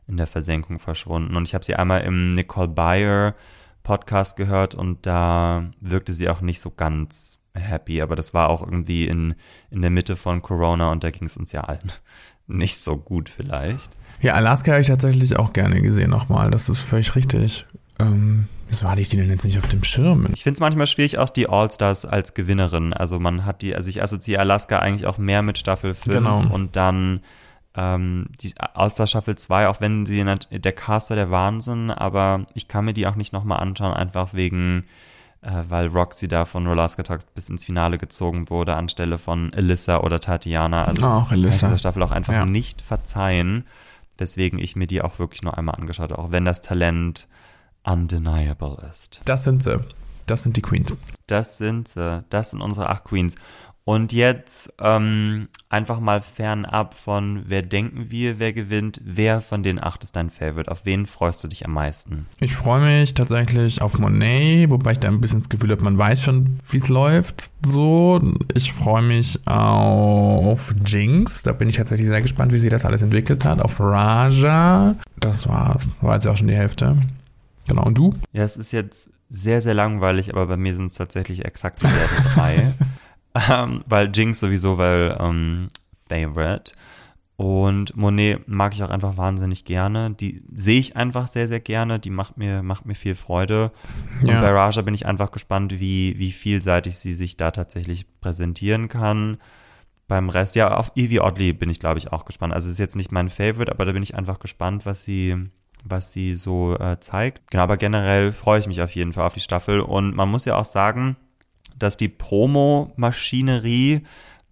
in 0.07 0.17
der 0.17 0.27
Versenkung 0.27 0.79
verschwunden. 0.79 1.37
Und 1.37 1.45
ich 1.47 1.55
habe 1.55 1.65
sie 1.65 1.75
einmal 1.75 2.03
im 2.03 2.35
Nicole 2.35 2.69
Byer 2.69 3.35
Podcast 3.83 4.37
gehört 4.37 4.75
und 4.75 5.07
da 5.07 5.71
wirkte 5.81 6.13
sie 6.13 6.29
auch 6.29 6.41
nicht 6.41 6.61
so 6.61 6.71
ganz 6.71 7.39
happy, 7.55 8.01
aber 8.03 8.15
das 8.15 8.35
war 8.35 8.49
auch 8.49 8.63
irgendwie 8.63 9.07
in, 9.07 9.35
in 9.71 9.81
der 9.81 9.91
Mitte 9.91 10.17
von 10.17 10.43
Corona 10.43 10.91
und 10.93 11.03
da 11.03 11.11
ging 11.11 11.27
es 11.27 11.37
uns 11.37 11.53
ja 11.53 11.63
allen 11.63 11.91
nicht 12.47 12.79
so 12.79 12.97
gut 12.97 13.29
vielleicht. 13.29 13.91
Ja, 14.21 14.35
Alaska 14.35 14.73
habe 14.73 14.83
ich 14.83 14.87
tatsächlich 14.89 15.37
auch 15.39 15.53
gerne 15.53 15.81
gesehen 15.81 16.11
nochmal, 16.11 16.51
das 16.51 16.69
ist 16.69 16.83
völlig 16.83 17.17
richtig. 17.17 17.67
Ähm, 17.99 18.47
wieso 18.69 18.89
hatte 18.89 19.01
ich 19.01 19.09
die 19.09 19.17
denn 19.17 19.31
jetzt 19.31 19.45
nicht 19.45 19.59
auf 19.59 19.67
dem 19.69 19.83
Schirm? 19.83 20.29
Ich 20.33 20.43
finde 20.43 20.57
es 20.57 20.61
manchmal 20.61 20.87
schwierig, 20.87 21.19
auch 21.19 21.31
die 21.31 21.49
All-Stars 21.49 22.05
als 22.05 22.35
Gewinnerin. 22.35 22.93
Also 22.93 23.19
man 23.19 23.45
hat 23.45 23.63
die, 23.63 23.75
also 23.75 23.89
ich 23.89 24.03
assoziiere 24.03 24.41
Alaska 24.41 24.79
eigentlich 24.79 25.07
auch 25.07 25.19
mehr 25.19 25.43
mit 25.43 25.59
Staffel 25.59 25.95
5 25.95 26.15
Genau. 26.17 26.41
und 26.51 26.77
dann 26.77 27.21
ähm, 27.75 28.27
die 28.41 28.55
All-Star 28.59 29.07
Staffel 29.07 29.37
2, 29.37 29.68
auch 29.68 29.81
wenn 29.81 30.07
sie 30.07 30.25
der 30.51 30.73
Cast 30.73 31.11
war 31.11 31.16
der 31.16 31.31
Wahnsinn, 31.31 31.91
aber 31.91 32.47
ich 32.55 32.66
kann 32.68 32.85
mir 32.85 32.93
die 32.95 33.07
auch 33.07 33.14
nicht 33.14 33.33
nochmal 33.33 33.61
anschauen, 33.61 33.93
einfach 33.95 34.35
wegen, 34.35 34.85
äh, 35.43 35.62
weil 35.68 35.87
Roxy 35.87 36.27
da 36.29 36.45
von 36.45 36.66
Alaska 36.66 37.03
Talk 37.03 37.21
bis 37.35 37.49
ins 37.49 37.64
Finale 37.64 37.97
gezogen 37.99 38.51
wurde, 38.51 38.75
anstelle 38.75 39.18
von 39.18 39.55
Alyssa 39.55 39.99
oder 39.99 40.18
Tatiana. 40.21 40.85
Also 40.85 41.03
Ach, 41.05 41.21
das 41.23 41.31
kann 41.31 41.39
ich 41.45 41.45
dieser 41.51 41.79
Staffel 41.79 42.03
auch 42.03 42.11
einfach 42.11 42.33
Ja. 42.35 42.45
nicht 42.45 42.83
verzeihen, 42.83 43.66
weswegen 44.18 44.59
ich 44.59 44.75
mir 44.77 44.87
die 44.87 45.01
auch 45.01 45.18
wirklich 45.18 45.43
nur 45.43 45.57
einmal 45.57 45.77
angeschaut 45.77 46.11
habe, 46.11 46.18
auch 46.21 46.31
wenn 46.33 46.45
das 46.45 46.61
Talent 46.62 47.29
undeniable 47.85 48.77
ist. 48.91 49.21
Das 49.25 49.45
sind 49.45 49.62
sie. 49.62 49.79
Das 50.27 50.43
sind 50.43 50.57
die 50.57 50.62
Queens. 50.62 50.95
Das 51.27 51.57
sind 51.57 51.89
sie. 51.89 52.25
Das 52.31 52.51
sind 52.51 52.61
unsere 52.61 52.89
acht 52.89 53.05
Queens. 53.05 53.35
Und 53.85 54.12
jetzt 54.12 54.72
ähm, 54.78 55.49
einfach 55.68 56.01
mal 56.01 56.20
fernab 56.20 56.95
von, 56.95 57.43
wer 57.47 57.62
denken 57.62 58.11
wir, 58.11 58.39
wer 58.39 58.53
gewinnt, 58.53 59.01
wer 59.03 59.41
von 59.41 59.62
den 59.62 59.83
acht 59.83 60.05
ist 60.05 60.14
dein 60.16 60.31
Favorite? 60.31 60.70
Auf 60.70 60.85
wen 60.85 61.07
freust 61.07 61.43
du 61.43 61.49
dich 61.49 61.64
am 61.64 61.72
meisten? 61.72 62.26
Ich 62.41 62.55
freue 62.55 62.81
mich 62.81 63.14
tatsächlich 63.14 63.81
auf 63.81 63.99
Monet, 63.99 64.70
wobei 64.70 64.93
ich 64.93 65.01
da 65.01 65.09
ein 65.09 65.20
bisschen 65.20 65.41
das 65.41 65.49
Gefühl 65.49 65.70
habe, 65.70 65.83
man 65.83 65.99
weiß 65.99 66.22
schon, 66.22 66.59
wie 66.68 66.76
es 66.76 66.89
läuft. 66.89 67.51
So, 67.64 68.20
ich 68.55 68.72
freue 68.72 69.03
mich 69.03 69.41
auf 69.47 70.74
Jinx. 70.85 71.43
Da 71.43 71.53
bin 71.53 71.68
ich 71.68 71.76
tatsächlich 71.76 72.07
sehr 72.09 72.22
gespannt, 72.22 72.53
wie 72.53 72.59
sie 72.59 72.70
das 72.70 72.85
alles 72.85 73.03
entwickelt 73.03 73.45
hat. 73.45 73.62
Auf 73.62 73.81
Raja. 73.81 74.95
Das 75.18 75.49
war's. 75.49 75.91
War 76.01 76.14
jetzt 76.14 76.26
auch 76.26 76.37
schon 76.37 76.49
die 76.49 76.55
Hälfte. 76.55 76.97
Genau. 77.66 77.85
Und 77.85 77.97
du? 77.97 78.14
Ja, 78.33 78.45
es 78.45 78.57
ist 78.57 78.72
jetzt 78.72 79.11
sehr, 79.28 79.62
sehr 79.62 79.74
langweilig, 79.74 80.33
aber 80.33 80.47
bei 80.47 80.57
mir 80.57 80.74
sind 80.74 80.91
es 80.91 80.97
tatsächlich 80.97 81.45
exakt 81.45 81.83
dieselben 81.83 82.24
drei. 82.35 82.72
Ähm, 83.51 83.83
weil 83.87 84.11
Jinx 84.12 84.41
sowieso, 84.41 84.78
weil 84.78 85.16
ähm, 85.20 85.70
Favorite. 86.09 86.72
Und 87.37 87.97
Monet 87.97 88.47
mag 88.49 88.74
ich 88.74 88.83
auch 88.83 88.91
einfach 88.91 89.16
wahnsinnig 89.16 89.64
gerne. 89.64 90.11
Die 90.11 90.43
sehe 90.55 90.78
ich 90.78 90.95
einfach 90.97 91.26
sehr, 91.26 91.49
sehr 91.49 91.61
gerne. 91.61 91.99
Die 91.99 92.11
macht 92.11 92.37
mir, 92.37 92.62
macht 92.62 92.85
mir 92.85 92.95
viel 92.95 93.14
Freude. 93.14 93.72
Und 94.20 94.28
Ja. 94.28 94.43
bei 94.43 94.51
Raja 94.51 94.83
bin 94.83 94.93
ich 94.93 95.07
einfach 95.07 95.31
gespannt, 95.31 95.81
wie, 95.81 96.18
wie 96.18 96.33
vielseitig 96.33 96.99
sie 96.99 97.14
sich 97.14 97.39
da 97.39 97.51
tatsächlich 97.51 98.05
präsentieren 98.20 98.89
kann. 98.89 99.39
Beim 100.07 100.28
Rest, 100.28 100.55
ja, 100.55 100.74
auf 100.76 100.91
Evie 100.97 101.20
Oddly 101.20 101.55
bin 101.55 101.70
ich, 101.70 101.81
glaube 101.81 101.99
ich, 101.99 102.12
auch 102.12 102.26
gespannt. 102.26 102.53
Also 102.53 102.66
es 102.66 102.72
ist 102.72 102.78
jetzt 102.78 102.97
nicht 102.97 103.11
mein 103.11 103.31
Favorite, 103.31 103.72
aber 103.72 103.87
da 103.87 103.93
bin 103.93 104.03
ich 104.03 104.14
einfach 104.14 104.39
gespannt, 104.39 104.85
was 104.85 105.05
sie, 105.05 105.37
was 105.83 106.12
sie 106.12 106.37
so 106.37 106.76
äh, 106.78 107.01
zeigt. 107.01 107.51
Genau, 107.51 107.62
aber 107.62 107.78
generell 107.78 108.33
freue 108.33 108.61
ich 108.61 108.66
mich 108.66 108.83
auf 108.83 108.95
jeden 108.95 109.14
Fall 109.14 109.24
auf 109.26 109.35
die 109.35 109.41
Staffel. 109.41 109.81
Und 109.81 110.14
man 110.14 110.28
muss 110.31 110.45
ja 110.45 110.57
auch 110.57 110.64
sagen, 110.66 111.16
dass 111.83 111.97
die 111.97 112.09
Promo-Maschinerie 112.09 114.03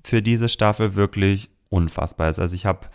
für 0.02 0.22
diese 0.22 0.48
Staffel 0.48 0.94
wirklich 0.96 1.50
unfassbar 1.68 2.30
ist. 2.30 2.38
Also 2.38 2.54
ich 2.54 2.66
habe, 2.66 2.86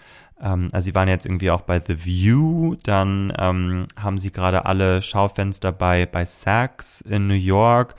ähm, 0.42 0.68
also 0.72 0.86
sie 0.86 0.96
waren 0.96 1.08
jetzt 1.08 1.26
irgendwie 1.26 1.52
auch 1.52 1.62
bei 1.62 1.80
The 1.80 2.06
View, 2.06 2.76
dann 2.84 3.32
ähm, 3.38 3.88
haben 3.96 4.18
sie 4.18 4.32
gerade 4.32 4.66
alle 4.66 5.02
Schaufenster 5.02 5.72
bei, 5.72 6.06
bei 6.06 6.26
Saks 6.26 7.02
in 7.02 7.28
New 7.28 7.34
York, 7.34 7.96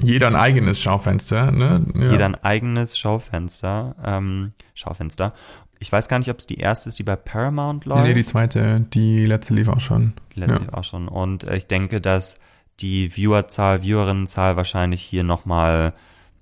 Jeder 0.00 0.28
ein 0.28 0.36
eigenes 0.36 0.80
Schaufenster, 0.80 1.50
ne? 1.50 1.84
Ja. 1.94 2.12
jeder 2.12 2.26
ein 2.26 2.36
eigenes 2.36 2.96
Schaufenster, 2.98 3.96
ähm, 4.04 4.52
Schaufenster. 4.74 5.32
Ich 5.80 5.90
weiß 5.90 6.08
gar 6.08 6.18
nicht, 6.18 6.30
ob 6.30 6.38
es 6.38 6.46
die 6.46 6.58
erste 6.58 6.88
ist, 6.88 6.98
die 6.98 7.02
bei 7.02 7.16
Paramount 7.16 7.84
läuft. 7.84 8.06
Nee, 8.06 8.14
die 8.14 8.24
zweite, 8.24 8.80
die 8.80 9.26
letzte 9.26 9.54
lief 9.54 9.68
auch 9.68 9.80
schon. 9.80 10.12
letztlich 10.34 10.72
auch 10.72 10.84
schon. 10.84 11.08
Und 11.08 11.44
äh, 11.44 11.56
ich 11.56 11.66
denke, 11.66 12.00
dass 12.00 12.38
die 12.80 13.10
Viewerzahl, 13.10 13.82
Viewerinnenzahl 13.82 14.56
wahrscheinlich 14.56 15.02
hier 15.02 15.24
nochmal 15.24 15.94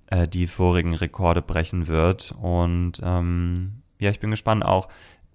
äh, 0.09 0.29
die 0.29 0.47
vorigen 0.47 0.95
Rekorde 0.95 1.43
brechen 1.43 1.87
wird. 1.89 2.35
Und 2.41 2.95
ähm, 3.03 3.83
ja, 3.99 4.11
ich 4.11 4.21
bin 4.21 4.31
gespannt 4.31 4.65
auch. 4.65 4.89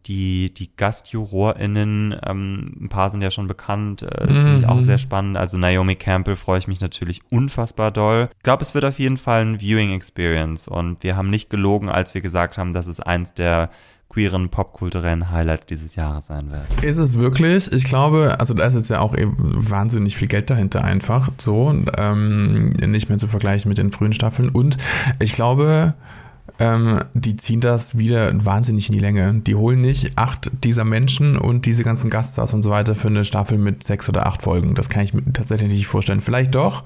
Die, 0.08 0.52
die 0.52 0.76
GastjurorInnen, 0.76 2.16
ähm, 2.26 2.76
ein 2.82 2.90
paar 2.90 3.10
sind 3.12 3.22
ja 3.22 3.30
schon 3.30 3.46
bekannt, 3.48 4.02
äh, 4.02 4.26
finde 4.28 4.58
ich 4.60 4.66
auch 4.68 4.76
Mhm. 4.78 4.82
sehr 4.82 4.98
spannend. 4.98 5.38
Also 5.38 5.58
Naomi 5.58 5.96
Campbell 5.96 6.36
freue 6.36 6.58
ich 6.58 6.68
mich 6.68 6.82
natürlich 6.82 7.22
unfassbar 7.30 7.92
doll. 7.92 8.30
Ich 8.38 8.44
glaube, 8.44 8.64
es 8.64 8.74
wird 8.74 8.84
auf 8.86 8.98
jeden 9.00 9.18
Fall 9.18 9.46
ein 9.46 9.60
Viewing 9.60 9.92
Experience 9.92 10.68
und 10.68 11.04
wir 11.04 11.16
haben 11.16 11.30
nicht 11.30 11.50
gelogen, 11.52 11.90
als 11.90 12.14
wir 12.16 12.22
gesagt 12.22 12.58
haben, 12.58 12.74
dass 12.74 12.88
es 12.88 13.00
eins 13.00 13.34
der 13.36 13.70
queeren 14.12 14.50
popkulturellen 14.50 15.32
Highlights 15.32 15.68
dieses 15.68 15.96
Jahres 15.96 16.28
sein 16.28 16.52
wird. 16.52 16.84
Ist 16.84 16.98
es 16.98 17.18
wirklich? 17.18 17.72
Ich 17.72 17.86
glaube, 17.86 18.36
also 18.40 18.54
da 18.54 18.66
ist 18.66 18.74
jetzt 18.74 18.90
ja 18.90 19.00
auch 19.00 19.16
eben 19.16 19.36
wahnsinnig 19.38 20.18
viel 20.18 20.28
Geld 20.28 20.50
dahinter 20.50 20.84
einfach 20.84 21.30
so, 21.40 21.74
ähm, 21.98 22.72
nicht 22.72 23.08
mehr 23.08 23.18
zu 23.18 23.28
vergleichen 23.28 23.70
mit 23.70 23.78
den 23.78 23.92
frühen 23.92 24.12
Staffeln. 24.12 24.50
Und 24.50 24.76
ich 25.20 25.32
glaube, 25.34 25.94
ähm, 26.62 27.00
die 27.16 27.36
ziehen 27.38 27.60
das 27.60 27.98
wieder 27.98 28.32
wahnsinnig 28.46 28.88
in 28.88 28.94
die 28.94 29.00
Länge. 29.00 29.42
Die 29.48 29.56
holen 29.56 29.82
nicht 29.82 30.12
acht 30.16 30.52
dieser 30.64 30.86
Menschen 30.86 31.36
und 31.36 31.66
diese 31.66 31.84
ganzen 31.84 32.12
Gaststars 32.12 32.54
und 32.54 32.62
so 32.62 32.70
weiter 32.70 32.94
für 32.94 33.08
eine 33.08 33.26
Staffel 33.26 33.58
mit 33.58 33.84
sechs 33.84 34.08
oder 34.08 34.28
acht 34.28 34.44
Folgen. 34.44 34.76
Das 34.76 34.88
kann 34.88 35.04
ich 35.04 35.16
mir 35.16 35.24
tatsächlich 35.34 35.70
nicht 35.70 35.88
vorstellen. 35.88 36.22
Vielleicht 36.22 36.54
doch, 36.54 36.84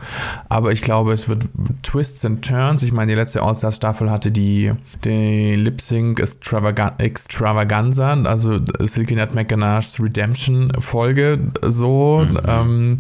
aber 0.47 0.71
ich 0.71 0.81
glaube, 0.81 1.11
es 1.11 1.27
wird 1.27 1.49
Twists 1.83 2.23
and 2.23 2.45
Turns. 2.45 2.83
Ich 2.83 2.93
meine, 2.93 3.11
die 3.11 3.17
letzte 3.17 3.41
All-Stars-Staffel 3.41 4.09
hatte 4.09 4.31
die, 4.31 4.71
die 5.03 5.55
Lip-Sync 5.55 6.21
Extravaga- 6.21 6.97
Extravaganza, 6.97 8.13
also 8.23 8.59
Silky 8.79 9.15
Nutmeg 9.15 9.49
Ganache's 9.49 9.99
Redemption-Folge 9.99 11.51
so. 11.63 12.25
Ähm, 12.47 12.95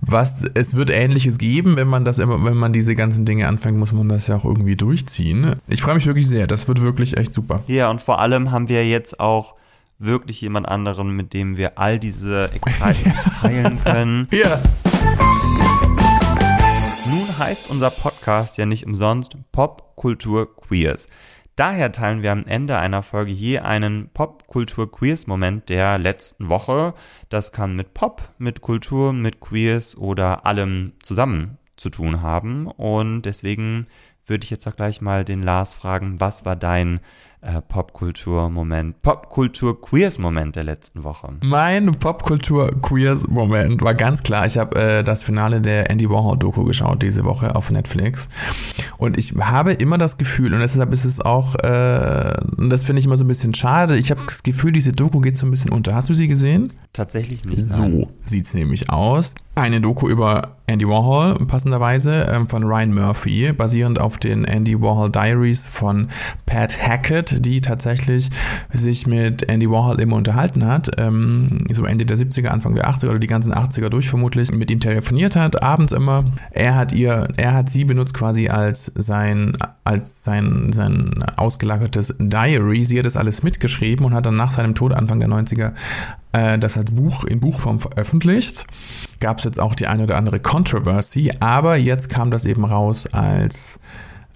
was, 0.00 0.44
es 0.54 0.74
wird 0.74 0.90
Ähnliches 0.90 1.38
geben, 1.38 1.74
wenn 1.76 1.88
man 1.88 2.04
das 2.04 2.20
immer, 2.20 2.44
wenn 2.44 2.56
man 2.56 2.72
diese 2.72 2.94
ganzen 2.94 3.24
Dinge 3.24 3.48
anfängt, 3.48 3.78
muss 3.78 3.92
man 3.92 4.08
das 4.08 4.28
ja 4.28 4.36
auch 4.36 4.44
irgendwie 4.44 4.76
durchziehen. 4.76 5.56
Ich 5.68 5.82
freue 5.82 5.96
mich 5.96 6.03
wirklich 6.06 6.28
sehr. 6.28 6.46
Das 6.46 6.68
wird 6.68 6.80
wirklich 6.80 7.16
echt 7.16 7.32
super. 7.32 7.62
Ja, 7.66 7.90
und 7.90 8.02
vor 8.02 8.20
allem 8.20 8.50
haben 8.50 8.68
wir 8.68 8.88
jetzt 8.88 9.20
auch 9.20 9.54
wirklich 9.98 10.40
jemand 10.40 10.68
anderen, 10.68 11.10
mit 11.10 11.32
dem 11.32 11.56
wir 11.56 11.78
all 11.78 11.98
diese 11.98 12.50
Excitement 12.52 13.16
teilen 13.40 13.80
können. 13.82 14.28
Ja. 14.30 14.60
Nun 17.06 17.38
heißt 17.38 17.70
unser 17.70 17.90
Podcast 17.90 18.58
ja 18.58 18.66
nicht 18.66 18.86
umsonst 18.86 19.36
Popkultur 19.52 20.56
Queers. 20.56 21.08
Daher 21.56 21.92
teilen 21.92 22.22
wir 22.22 22.32
am 22.32 22.46
Ende 22.46 22.78
einer 22.78 23.04
Folge 23.04 23.30
je 23.30 23.60
einen 23.60 24.08
Popkultur 24.12 24.90
Queers 24.90 25.28
Moment 25.28 25.68
der 25.68 25.98
letzten 25.98 26.48
Woche. 26.48 26.94
Das 27.28 27.52
kann 27.52 27.76
mit 27.76 27.94
Pop, 27.94 28.28
mit 28.38 28.60
Kultur, 28.60 29.12
mit 29.12 29.38
Queers 29.38 29.96
oder 29.96 30.46
allem 30.46 30.94
zusammen 31.00 31.58
zu 31.76 31.90
tun 31.90 32.22
haben. 32.22 32.66
Und 32.66 33.22
deswegen 33.22 33.86
würde 34.26 34.44
ich 34.44 34.50
jetzt 34.50 34.66
auch 34.66 34.76
gleich 34.76 35.00
mal 35.00 35.24
den 35.24 35.42
Lars 35.42 35.74
fragen, 35.74 36.20
was 36.20 36.44
war 36.44 36.56
dein 36.56 37.00
äh, 37.44 37.60
Popkultur-Moment, 37.60 39.02
Popkultur-Queers-Moment 39.02 40.56
der 40.56 40.64
letzten 40.64 41.04
Woche? 41.04 41.34
Mein 41.42 41.92
Popkultur-Queers-Moment 41.92 43.82
war 43.82 43.92
ganz 43.94 44.22
klar. 44.22 44.46
Ich 44.46 44.56
habe 44.56 44.80
äh, 44.80 45.04
das 45.04 45.22
Finale 45.22 45.60
der 45.60 45.90
Andy 45.90 46.08
Warhol-Doku 46.08 46.64
geschaut 46.64 47.02
diese 47.02 47.24
Woche 47.24 47.54
auf 47.54 47.70
Netflix. 47.70 48.30
Und 48.96 49.18
ich 49.18 49.34
habe 49.38 49.72
immer 49.72 49.98
das 49.98 50.16
Gefühl, 50.16 50.54
und 50.54 50.60
deshalb 50.60 50.92
ist 50.92 51.04
es 51.04 51.20
auch, 51.20 51.54
äh, 51.56 52.34
und 52.56 52.70
das 52.70 52.84
finde 52.84 53.00
ich 53.00 53.06
immer 53.06 53.18
so 53.18 53.24
ein 53.24 53.28
bisschen 53.28 53.52
schade, 53.52 53.98
ich 53.98 54.10
habe 54.10 54.22
das 54.26 54.42
Gefühl, 54.42 54.72
diese 54.72 54.92
Doku 54.92 55.20
geht 55.20 55.36
so 55.36 55.46
ein 55.46 55.50
bisschen 55.50 55.70
unter. 55.70 55.94
Hast 55.94 56.08
du 56.08 56.14
sie 56.14 56.28
gesehen? 56.28 56.72
Tatsächlich 56.94 57.44
nicht. 57.44 57.68
nein. 57.68 57.90
So 57.90 58.08
sieht's 58.22 58.54
nämlich 58.54 58.88
aus. 58.88 59.34
Eine 59.54 59.82
Doku 59.82 60.08
über 60.08 60.56
Andy 60.66 60.88
Warhol, 60.88 61.34
passenderweise, 61.46 62.26
ähm, 62.30 62.48
von 62.48 62.64
Ryan 62.64 62.94
Murphy, 62.94 63.52
basierend 63.52 64.00
auf 64.00 64.16
den 64.16 64.44
Andy 64.44 64.80
Warhol 64.80 65.10
Diaries 65.10 65.66
von 65.66 66.08
Pat 66.46 66.78
Hackett, 66.80 67.44
die 67.44 67.60
tatsächlich 67.60 68.30
sich 68.72 69.06
mit 69.06 69.46
Andy 69.50 69.70
Warhol 69.70 70.00
immer 70.00 70.16
unterhalten 70.16 70.66
hat, 70.66 70.90
ähm, 70.96 71.66
so 71.70 71.84
Ende 71.84 72.06
der 72.06 72.16
70er, 72.16 72.48
Anfang 72.48 72.74
der 72.74 72.88
80er 72.88 73.10
oder 73.10 73.18
die 73.18 73.26
ganzen 73.26 73.52
80er 73.52 73.90
durch 73.90 74.08
vermutlich, 74.08 74.52
mit 74.52 74.70
ihm 74.70 74.80
telefoniert 74.80 75.36
hat, 75.36 75.62
abends 75.62 75.92
immer. 75.92 76.24
Er 76.50 76.76
hat 76.76 76.94
ihr, 76.94 77.28
er 77.36 77.52
hat 77.52 77.68
sie 77.68 77.84
benutzt 77.84 78.14
quasi 78.14 78.48
als 78.48 78.90
sein, 78.94 79.58
als 79.84 80.24
sein, 80.24 80.72
sein 80.72 81.24
ausgelagertes 81.36 82.14
Diary. 82.18 82.84
Sie 82.84 82.98
hat 82.98 83.04
das 83.04 83.18
alles 83.18 83.42
mitgeschrieben 83.42 84.06
und 84.06 84.14
hat 84.14 84.24
dann 84.24 84.36
nach 84.36 84.48
seinem 84.50 84.74
Tod 84.74 84.94
Anfang 84.94 85.20
der 85.20 85.28
90er 85.28 85.74
äh, 86.34 86.58
das 86.58 86.76
als 86.76 86.90
Buch 86.90 87.24
in 87.24 87.40
Buchform 87.40 87.80
veröffentlicht. 87.80 88.66
Gab 89.20 89.38
es 89.38 89.44
jetzt 89.44 89.60
auch 89.60 89.74
die 89.74 89.86
eine 89.86 90.02
oder 90.02 90.16
andere 90.16 90.40
Controversy, 90.40 91.32
aber 91.40 91.76
jetzt 91.76 92.08
kam 92.10 92.30
das 92.30 92.44
eben 92.44 92.64
raus 92.64 93.06
als 93.12 93.80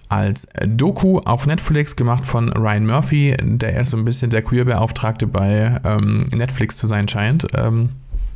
als 0.07 0.47
Doku 0.65 1.19
auf 1.19 1.45
Netflix 1.45 1.95
gemacht 1.95 2.25
von 2.25 2.51
Ryan 2.51 2.87
Murphy, 2.87 3.37
der 3.39 3.73
erst 3.73 3.91
so 3.91 3.97
ein 3.97 4.05
bisschen 4.05 4.31
der 4.31 4.41
Queer-Beauftragte 4.41 5.27
bei 5.27 5.79
ähm, 5.85 6.25
Netflix 6.33 6.77
zu 6.77 6.87
sein 6.87 7.07
scheint. 7.07 7.45
Ähm, 7.53 7.89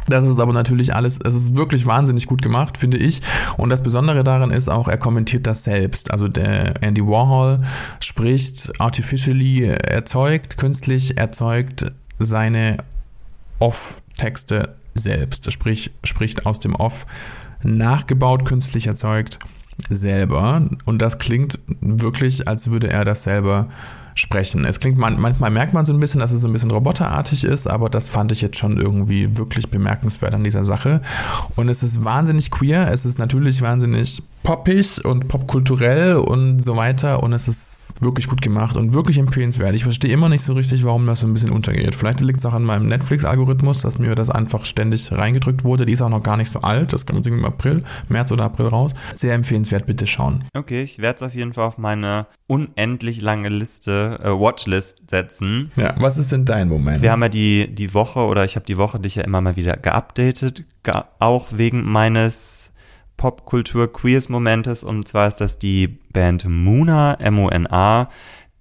Das 0.07 0.23
ist 0.25 0.39
aber 0.39 0.53
natürlich 0.53 0.93
alles, 0.93 1.19
es 1.23 1.33
ist 1.33 1.55
wirklich 1.55 1.85
wahnsinnig 1.85 2.27
gut 2.27 2.41
gemacht, 2.41 2.77
finde 2.77 2.97
ich. 2.97 3.21
Und 3.57 3.69
das 3.69 3.81
Besondere 3.81 4.23
daran 4.23 4.51
ist 4.51 4.69
auch, 4.69 4.87
er 4.87 4.97
kommentiert 4.97 5.47
das 5.47 5.63
selbst. 5.63 6.11
Also 6.11 6.27
der 6.27 6.83
Andy 6.83 7.01
Warhol 7.01 7.61
spricht 8.01 8.71
artificially 8.79 9.63
erzeugt, 9.65 10.57
künstlich 10.57 11.17
erzeugt 11.17 11.91
seine 12.19 12.77
Off-Texte 13.59 14.75
selbst. 14.95 15.51
Sprich, 15.51 15.91
spricht 16.03 16.45
aus 16.45 16.59
dem 16.59 16.75
Off 16.75 17.05
nachgebaut, 17.63 18.45
künstlich 18.45 18.87
erzeugt 18.87 19.39
selber. 19.89 20.67
Und 20.85 21.01
das 21.01 21.17
klingt 21.19 21.59
wirklich, 21.81 22.47
als 22.47 22.69
würde 22.69 22.89
er 22.89 23.05
das 23.05 23.23
selber 23.23 23.69
sprechen. 24.15 24.65
Es 24.65 24.79
klingt, 24.79 24.97
man, 24.97 25.19
manchmal 25.19 25.49
merkt 25.49 25.73
man 25.73 25.85
so 25.85 25.93
ein 25.93 25.99
bisschen, 25.99 26.19
dass 26.19 26.31
es 26.31 26.41
so 26.41 26.47
ein 26.47 26.53
bisschen 26.53 26.71
roboterartig 26.71 27.43
ist, 27.43 27.67
aber 27.67 27.89
das 27.89 28.09
fand 28.09 28.31
ich 28.31 28.41
jetzt 28.41 28.57
schon 28.57 28.77
irgendwie 28.77 29.37
wirklich 29.37 29.69
bemerkenswert 29.71 30.35
an 30.35 30.43
dieser 30.43 30.63
Sache. 30.63 31.01
Und 31.55 31.69
es 31.69 31.81
ist 31.81 32.03
wahnsinnig 32.03 32.51
queer, 32.51 32.91
es 32.91 33.05
ist 33.05 33.17
natürlich 33.17 33.61
wahnsinnig 33.61 34.21
poppig 34.43 35.03
und 35.03 35.27
popkulturell 35.27 36.17
und 36.17 36.63
so 36.63 36.75
weiter 36.75 37.23
und 37.23 37.33
es 37.33 37.47
ist 37.47 37.95
wirklich 38.01 38.27
gut 38.27 38.41
gemacht 38.41 38.75
und 38.75 38.93
wirklich 38.93 39.17
empfehlenswert. 39.17 39.73
Ich 39.73 39.83
verstehe 39.83 40.11
immer 40.11 40.29
nicht 40.29 40.43
so 40.43 40.53
richtig, 40.53 40.83
warum 40.83 41.07
das 41.07 41.21
so 41.21 41.27
ein 41.27 41.33
bisschen 41.33 41.49
untergeht. 41.49 41.95
Vielleicht 41.95 42.21
liegt 42.21 42.39
es 42.39 42.45
auch 42.45 42.53
an 42.53 42.63
meinem 42.63 42.87
Netflix-Algorithmus, 42.87 43.79
dass 43.79 43.97
mir 43.97 44.15
das 44.15 44.29
einfach 44.29 44.65
ständig 44.65 45.11
reingedrückt 45.11 45.63
wurde. 45.63 45.85
Die 45.85 45.93
ist 45.93 46.01
auch 46.01 46.09
noch 46.09 46.23
gar 46.23 46.37
nicht 46.37 46.49
so 46.49 46.59
alt, 46.59 46.93
das 46.93 47.05
kommt 47.05 47.25
im 47.25 47.45
April, 47.45 47.83
März 48.09 48.31
oder 48.31 48.45
April 48.45 48.67
raus. 48.67 48.91
Sehr 49.15 49.33
empfehlenswert, 49.33 49.85
bitte 49.85 50.05
schauen. 50.05 50.43
Okay, 50.53 50.83
ich 50.83 50.99
werde 50.99 51.17
es 51.17 51.23
auf 51.23 51.33
jeden 51.33 51.53
Fall 51.53 51.65
auf 51.65 51.77
meine 51.77 52.27
unendlich 52.47 53.21
lange 53.21 53.49
Liste, 53.49 54.19
äh, 54.21 54.29
Watchlist 54.29 55.09
setzen. 55.09 55.71
Ja, 55.75 55.95
was 55.97 56.17
ist 56.17 56.31
denn 56.31 56.45
dein 56.45 56.67
Moment? 56.67 57.01
Wir 57.01 57.11
haben 57.11 57.21
ja 57.21 57.29
die, 57.29 57.73
die 57.73 57.93
Woche 57.93 58.19
oder 58.19 58.43
ich 58.43 58.55
habe 58.55 58.65
die 58.65 58.77
Woche 58.77 58.99
dich 58.99 59.15
ja 59.15 59.23
immer 59.23 59.41
mal 59.41 59.55
wieder 59.55 59.77
geupdatet, 59.77 60.65
auch 61.19 61.47
wegen 61.51 61.83
meines 61.89 62.62
Popkultur-Queers-Momentes. 63.17 64.83
Und 64.83 65.07
zwar 65.07 65.27
ist 65.27 65.37
das 65.37 65.59
die 65.59 65.87
Band 65.87 66.47
Muna, 66.47 67.15
M-O-N-A. 67.15 68.09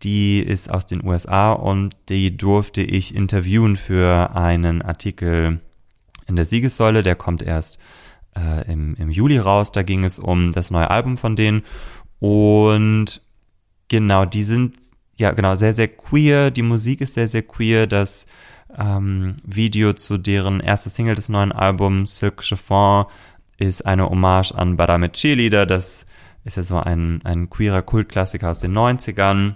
Die 0.03 0.41
ist 0.41 0.71
aus 0.71 0.87
den 0.87 1.05
USA 1.05 1.53
und 1.53 1.97
die 2.09 2.37
durfte 2.37 2.83
ich 2.83 3.15
interviewen 3.15 3.77
für 3.77 4.35
einen 4.35 4.83
Artikel 4.83 5.61
in 6.27 6.37
der 6.37 6.45
Siegessäule. 6.45 7.03
Der 7.03 7.15
kommt 7.15 7.43
erst 7.43 7.79
äh, 8.37 8.71
im, 8.71 8.97
im 8.97 9.11
Juli 9.11 9.39
raus. 9.39 9.73
Da 9.73 9.83
ging 9.83 10.05
es 10.05 10.19
um 10.19 10.53
das 10.53 10.71
neue 10.71 10.91
Album 10.91 11.17
von 11.17 11.37
denen. 11.37 11.63
Und 12.19 13.23
genau, 13.89 14.25
die 14.25 14.45
sind 14.45 14.75
ja 15.17 15.31
genau 15.33 15.55
sehr, 15.55 15.75
sehr 15.75 15.89
queer. 15.89 16.51
Die 16.51 16.63
Musik 16.63 17.01
ist 17.01 17.15
sehr, 17.15 17.29
sehr 17.29 17.43
queer. 17.43 17.87
Das 17.87 18.27
ähm, 18.77 19.37
Video 19.45 19.93
zu 19.93 20.19
deren 20.19 20.61
erster 20.61 20.91
Single 20.91 21.15
des 21.15 21.29
neuen 21.29 21.53
Albums, 21.53 22.19
Silk 22.19 22.43
Chiffon, 22.43 23.07
ist 23.63 23.87
eine 23.87 24.09
Hommage 24.09 24.53
an 24.53 24.77
Badame 24.77 25.13
Cheerleader. 25.13 25.67
Das 25.67 26.05
ist 26.45 26.57
ja 26.57 26.63
so 26.63 26.79
ein, 26.79 27.21
ein 27.25 27.49
queerer 27.49 27.83
Kultklassiker 27.83 28.51
aus 28.51 28.59
den 28.59 28.77
90ern. 28.77 29.55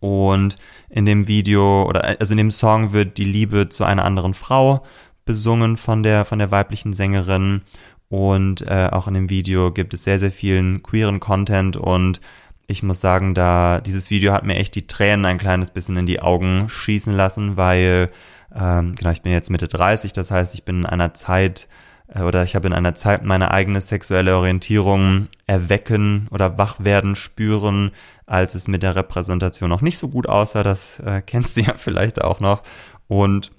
Und 0.00 0.56
in 0.88 1.06
dem 1.06 1.28
Video 1.28 1.86
oder 1.88 2.04
also 2.20 2.32
in 2.32 2.38
dem 2.38 2.50
Song 2.50 2.92
wird 2.92 3.18
die 3.18 3.24
Liebe 3.24 3.68
zu 3.68 3.84
einer 3.84 4.04
anderen 4.04 4.34
Frau 4.34 4.84
besungen 5.24 5.76
von 5.76 6.02
der, 6.02 6.24
von 6.24 6.38
der 6.38 6.50
weiblichen 6.50 6.94
Sängerin. 6.94 7.62
Und 8.08 8.62
äh, 8.62 8.88
auch 8.90 9.06
in 9.06 9.14
dem 9.14 9.30
Video 9.30 9.72
gibt 9.72 9.94
es 9.94 10.04
sehr, 10.04 10.18
sehr 10.18 10.32
vielen 10.32 10.82
queeren 10.82 11.20
Content 11.20 11.76
und 11.76 12.20
ich 12.66 12.82
muss 12.82 13.00
sagen, 13.00 13.34
da 13.34 13.80
dieses 13.80 14.10
Video 14.10 14.32
hat 14.32 14.44
mir 14.44 14.56
echt 14.56 14.74
die 14.74 14.86
Tränen 14.86 15.24
ein 15.24 15.38
kleines 15.38 15.70
bisschen 15.70 15.96
in 15.96 16.06
die 16.06 16.20
Augen 16.20 16.68
schießen 16.68 17.12
lassen, 17.12 17.56
weil 17.56 18.08
ähm, 18.54 18.94
genau, 18.94 19.10
ich 19.10 19.22
bin 19.22 19.32
jetzt 19.32 19.50
Mitte 19.50 19.68
30, 19.68 20.12
das 20.12 20.30
heißt, 20.30 20.54
ich 20.54 20.64
bin 20.64 20.80
in 20.80 20.86
einer 20.86 21.14
Zeit, 21.14 21.68
oder 22.14 22.42
ich 22.42 22.54
habe 22.54 22.66
in 22.66 22.72
einer 22.72 22.94
Zeit 22.94 23.22
meine 23.22 23.50
eigene 23.50 23.80
sexuelle 23.80 24.36
Orientierung 24.36 25.28
erwecken 25.46 26.26
oder 26.30 26.56
wach 26.56 26.76
werden 26.78 27.16
spüren, 27.16 27.90
als 28.26 28.54
es 28.54 28.66
mit 28.66 28.82
der 28.82 28.96
Repräsentation 28.96 29.68
noch 29.68 29.82
nicht 29.82 29.98
so 29.98 30.08
gut 30.08 30.28
aussah. 30.28 30.62
Das 30.62 31.00
äh, 31.00 31.22
kennst 31.24 31.56
du 31.56 31.62
ja 31.62 31.74
vielleicht 31.76 32.22
auch 32.22 32.40
noch. 32.40 32.62
Und 33.08 33.50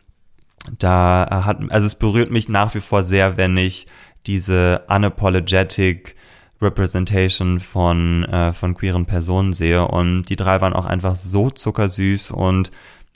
da 0.78 1.43
hat, 1.45 1.60
also 1.70 1.86
es 1.86 1.95
berührt 1.95 2.32
mich 2.32 2.50
nach 2.50 2.74
wie 2.76 2.82
vor 2.82 3.04
sehr, 3.04 3.38
wenn 3.38 3.56
ich 3.56 3.88
diese 4.26 4.84
unapologetic 4.88 6.16
Representation 6.62 7.60
von, 7.60 8.26
äh, 8.26 8.52
von 8.52 8.76
queeren 8.76 9.06
Personen 9.06 9.54
sehe. 9.54 9.88
Und 9.88 10.24
die 10.24 10.36
drei 10.36 10.60
waren 10.60 10.74
auch 10.74 10.86
einfach 10.86 11.16
so 11.16 11.50
zuckersüß 11.50 12.32
und 12.32 12.72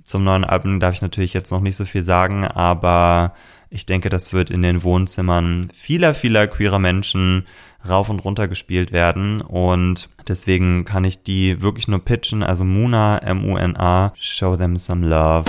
zum 0.06 0.24
neuen 0.24 0.44
Album 0.44 0.80
darf 0.80 0.94
ich 0.94 1.02
natürlich 1.02 1.34
jetzt 1.34 1.52
noch 1.52 1.62
nicht 1.62 1.76
so 1.76 1.86
viel 1.86 2.04
sagen, 2.04 2.46
aber 2.46 3.34
ich 3.74 3.88
denke, 3.88 4.10
das 4.10 4.34
wird 4.34 4.52
in 4.52 4.62
den 4.62 4.84
Wohnzimmern 4.84 5.68
vieler, 5.74 6.14
vieler 6.14 6.46
queerer 6.46 6.78
Menschen 6.78 7.48
rauf 7.90 8.08
und 8.08 8.20
runter 8.20 8.48
gespielt 8.48 8.92
werden. 8.92 9.42
Und 9.42 10.10
deswegen 10.28 10.86
kann 10.86 11.04
ich 11.04 11.24
die 11.24 11.60
wirklich 11.60 11.88
nur 11.88 11.98
pitchen. 11.98 12.44
Also 12.44 12.64
Muna, 12.64 13.18
M-U-N-A, 13.18 14.14
show 14.16 14.56
them 14.56 14.78
some 14.78 15.08
love. 15.08 15.46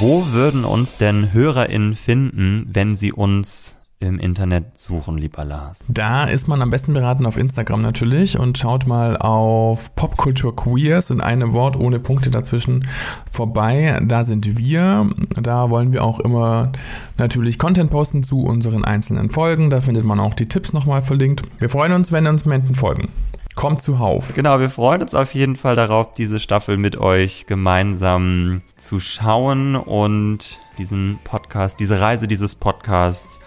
Wo 0.00 0.26
würden 0.32 0.64
uns 0.64 0.96
denn 0.96 1.34
HörerInnen 1.34 1.96
finden, 1.96 2.66
wenn 2.72 2.96
sie 2.96 3.12
uns 3.12 3.76
im 4.02 4.18
Internet 4.18 4.78
suchen, 4.78 5.16
lieber 5.16 5.44
Lars? 5.44 5.84
Da 5.88 6.24
ist 6.24 6.48
man 6.48 6.60
am 6.60 6.70
besten 6.70 6.92
beraten 6.92 7.24
auf 7.24 7.36
Instagram 7.36 7.80
natürlich 7.80 8.38
und 8.38 8.58
schaut 8.58 8.86
mal 8.86 9.16
auf 9.16 9.94
Popkultur 9.94 10.54
Queers 10.54 11.10
in 11.10 11.20
einem 11.20 11.52
Wort 11.52 11.76
ohne 11.76 12.00
Punkte 12.00 12.30
dazwischen 12.30 12.86
vorbei. 13.30 13.98
Da 14.02 14.24
sind 14.24 14.58
wir. 14.58 15.08
Da 15.40 15.70
wollen 15.70 15.92
wir 15.92 16.04
auch 16.04 16.20
immer 16.20 16.72
natürlich 17.18 17.58
Content 17.58 17.90
posten 17.90 18.22
zu 18.22 18.40
unseren 18.42 18.84
einzelnen 18.84 19.30
Folgen. 19.30 19.70
Da 19.70 19.80
findet 19.80 20.04
man 20.04 20.20
auch 20.20 20.34
die 20.34 20.46
Tipps 20.46 20.72
nochmal 20.72 21.02
verlinkt. 21.02 21.42
Wir 21.58 21.70
freuen 21.70 21.92
uns, 21.92 22.12
wenn 22.12 22.26
ihr 22.26 22.30
uns 22.30 22.44
Menten 22.44 22.74
folgen. 22.74 23.08
Kommt 23.54 23.82
zuhauf. 23.82 24.34
Genau, 24.34 24.60
wir 24.60 24.70
freuen 24.70 25.02
uns 25.02 25.14
auf 25.14 25.34
jeden 25.34 25.56
Fall 25.56 25.76
darauf, 25.76 26.14
diese 26.14 26.40
Staffel 26.40 26.78
mit 26.78 26.96
euch 26.96 27.46
gemeinsam 27.46 28.62
zu 28.78 28.98
schauen 28.98 29.76
und 29.76 30.58
diesen 30.78 31.18
Podcast, 31.22 31.78
diese 31.78 32.00
Reise 32.00 32.26
dieses 32.26 32.54
Podcasts 32.54 33.40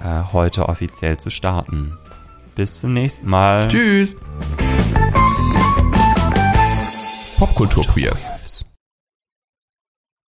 äh, 0.00 0.32
heute 0.32 0.68
offiziell 0.68 1.18
zu 1.18 1.30
starten. 1.30 1.96
Bis 2.54 2.80
zum 2.80 2.92
nächsten 2.92 3.28
Mal. 3.28 3.68
Tschüss. 3.68 4.16
Popkultur 7.38 7.84
Queers 7.84 8.30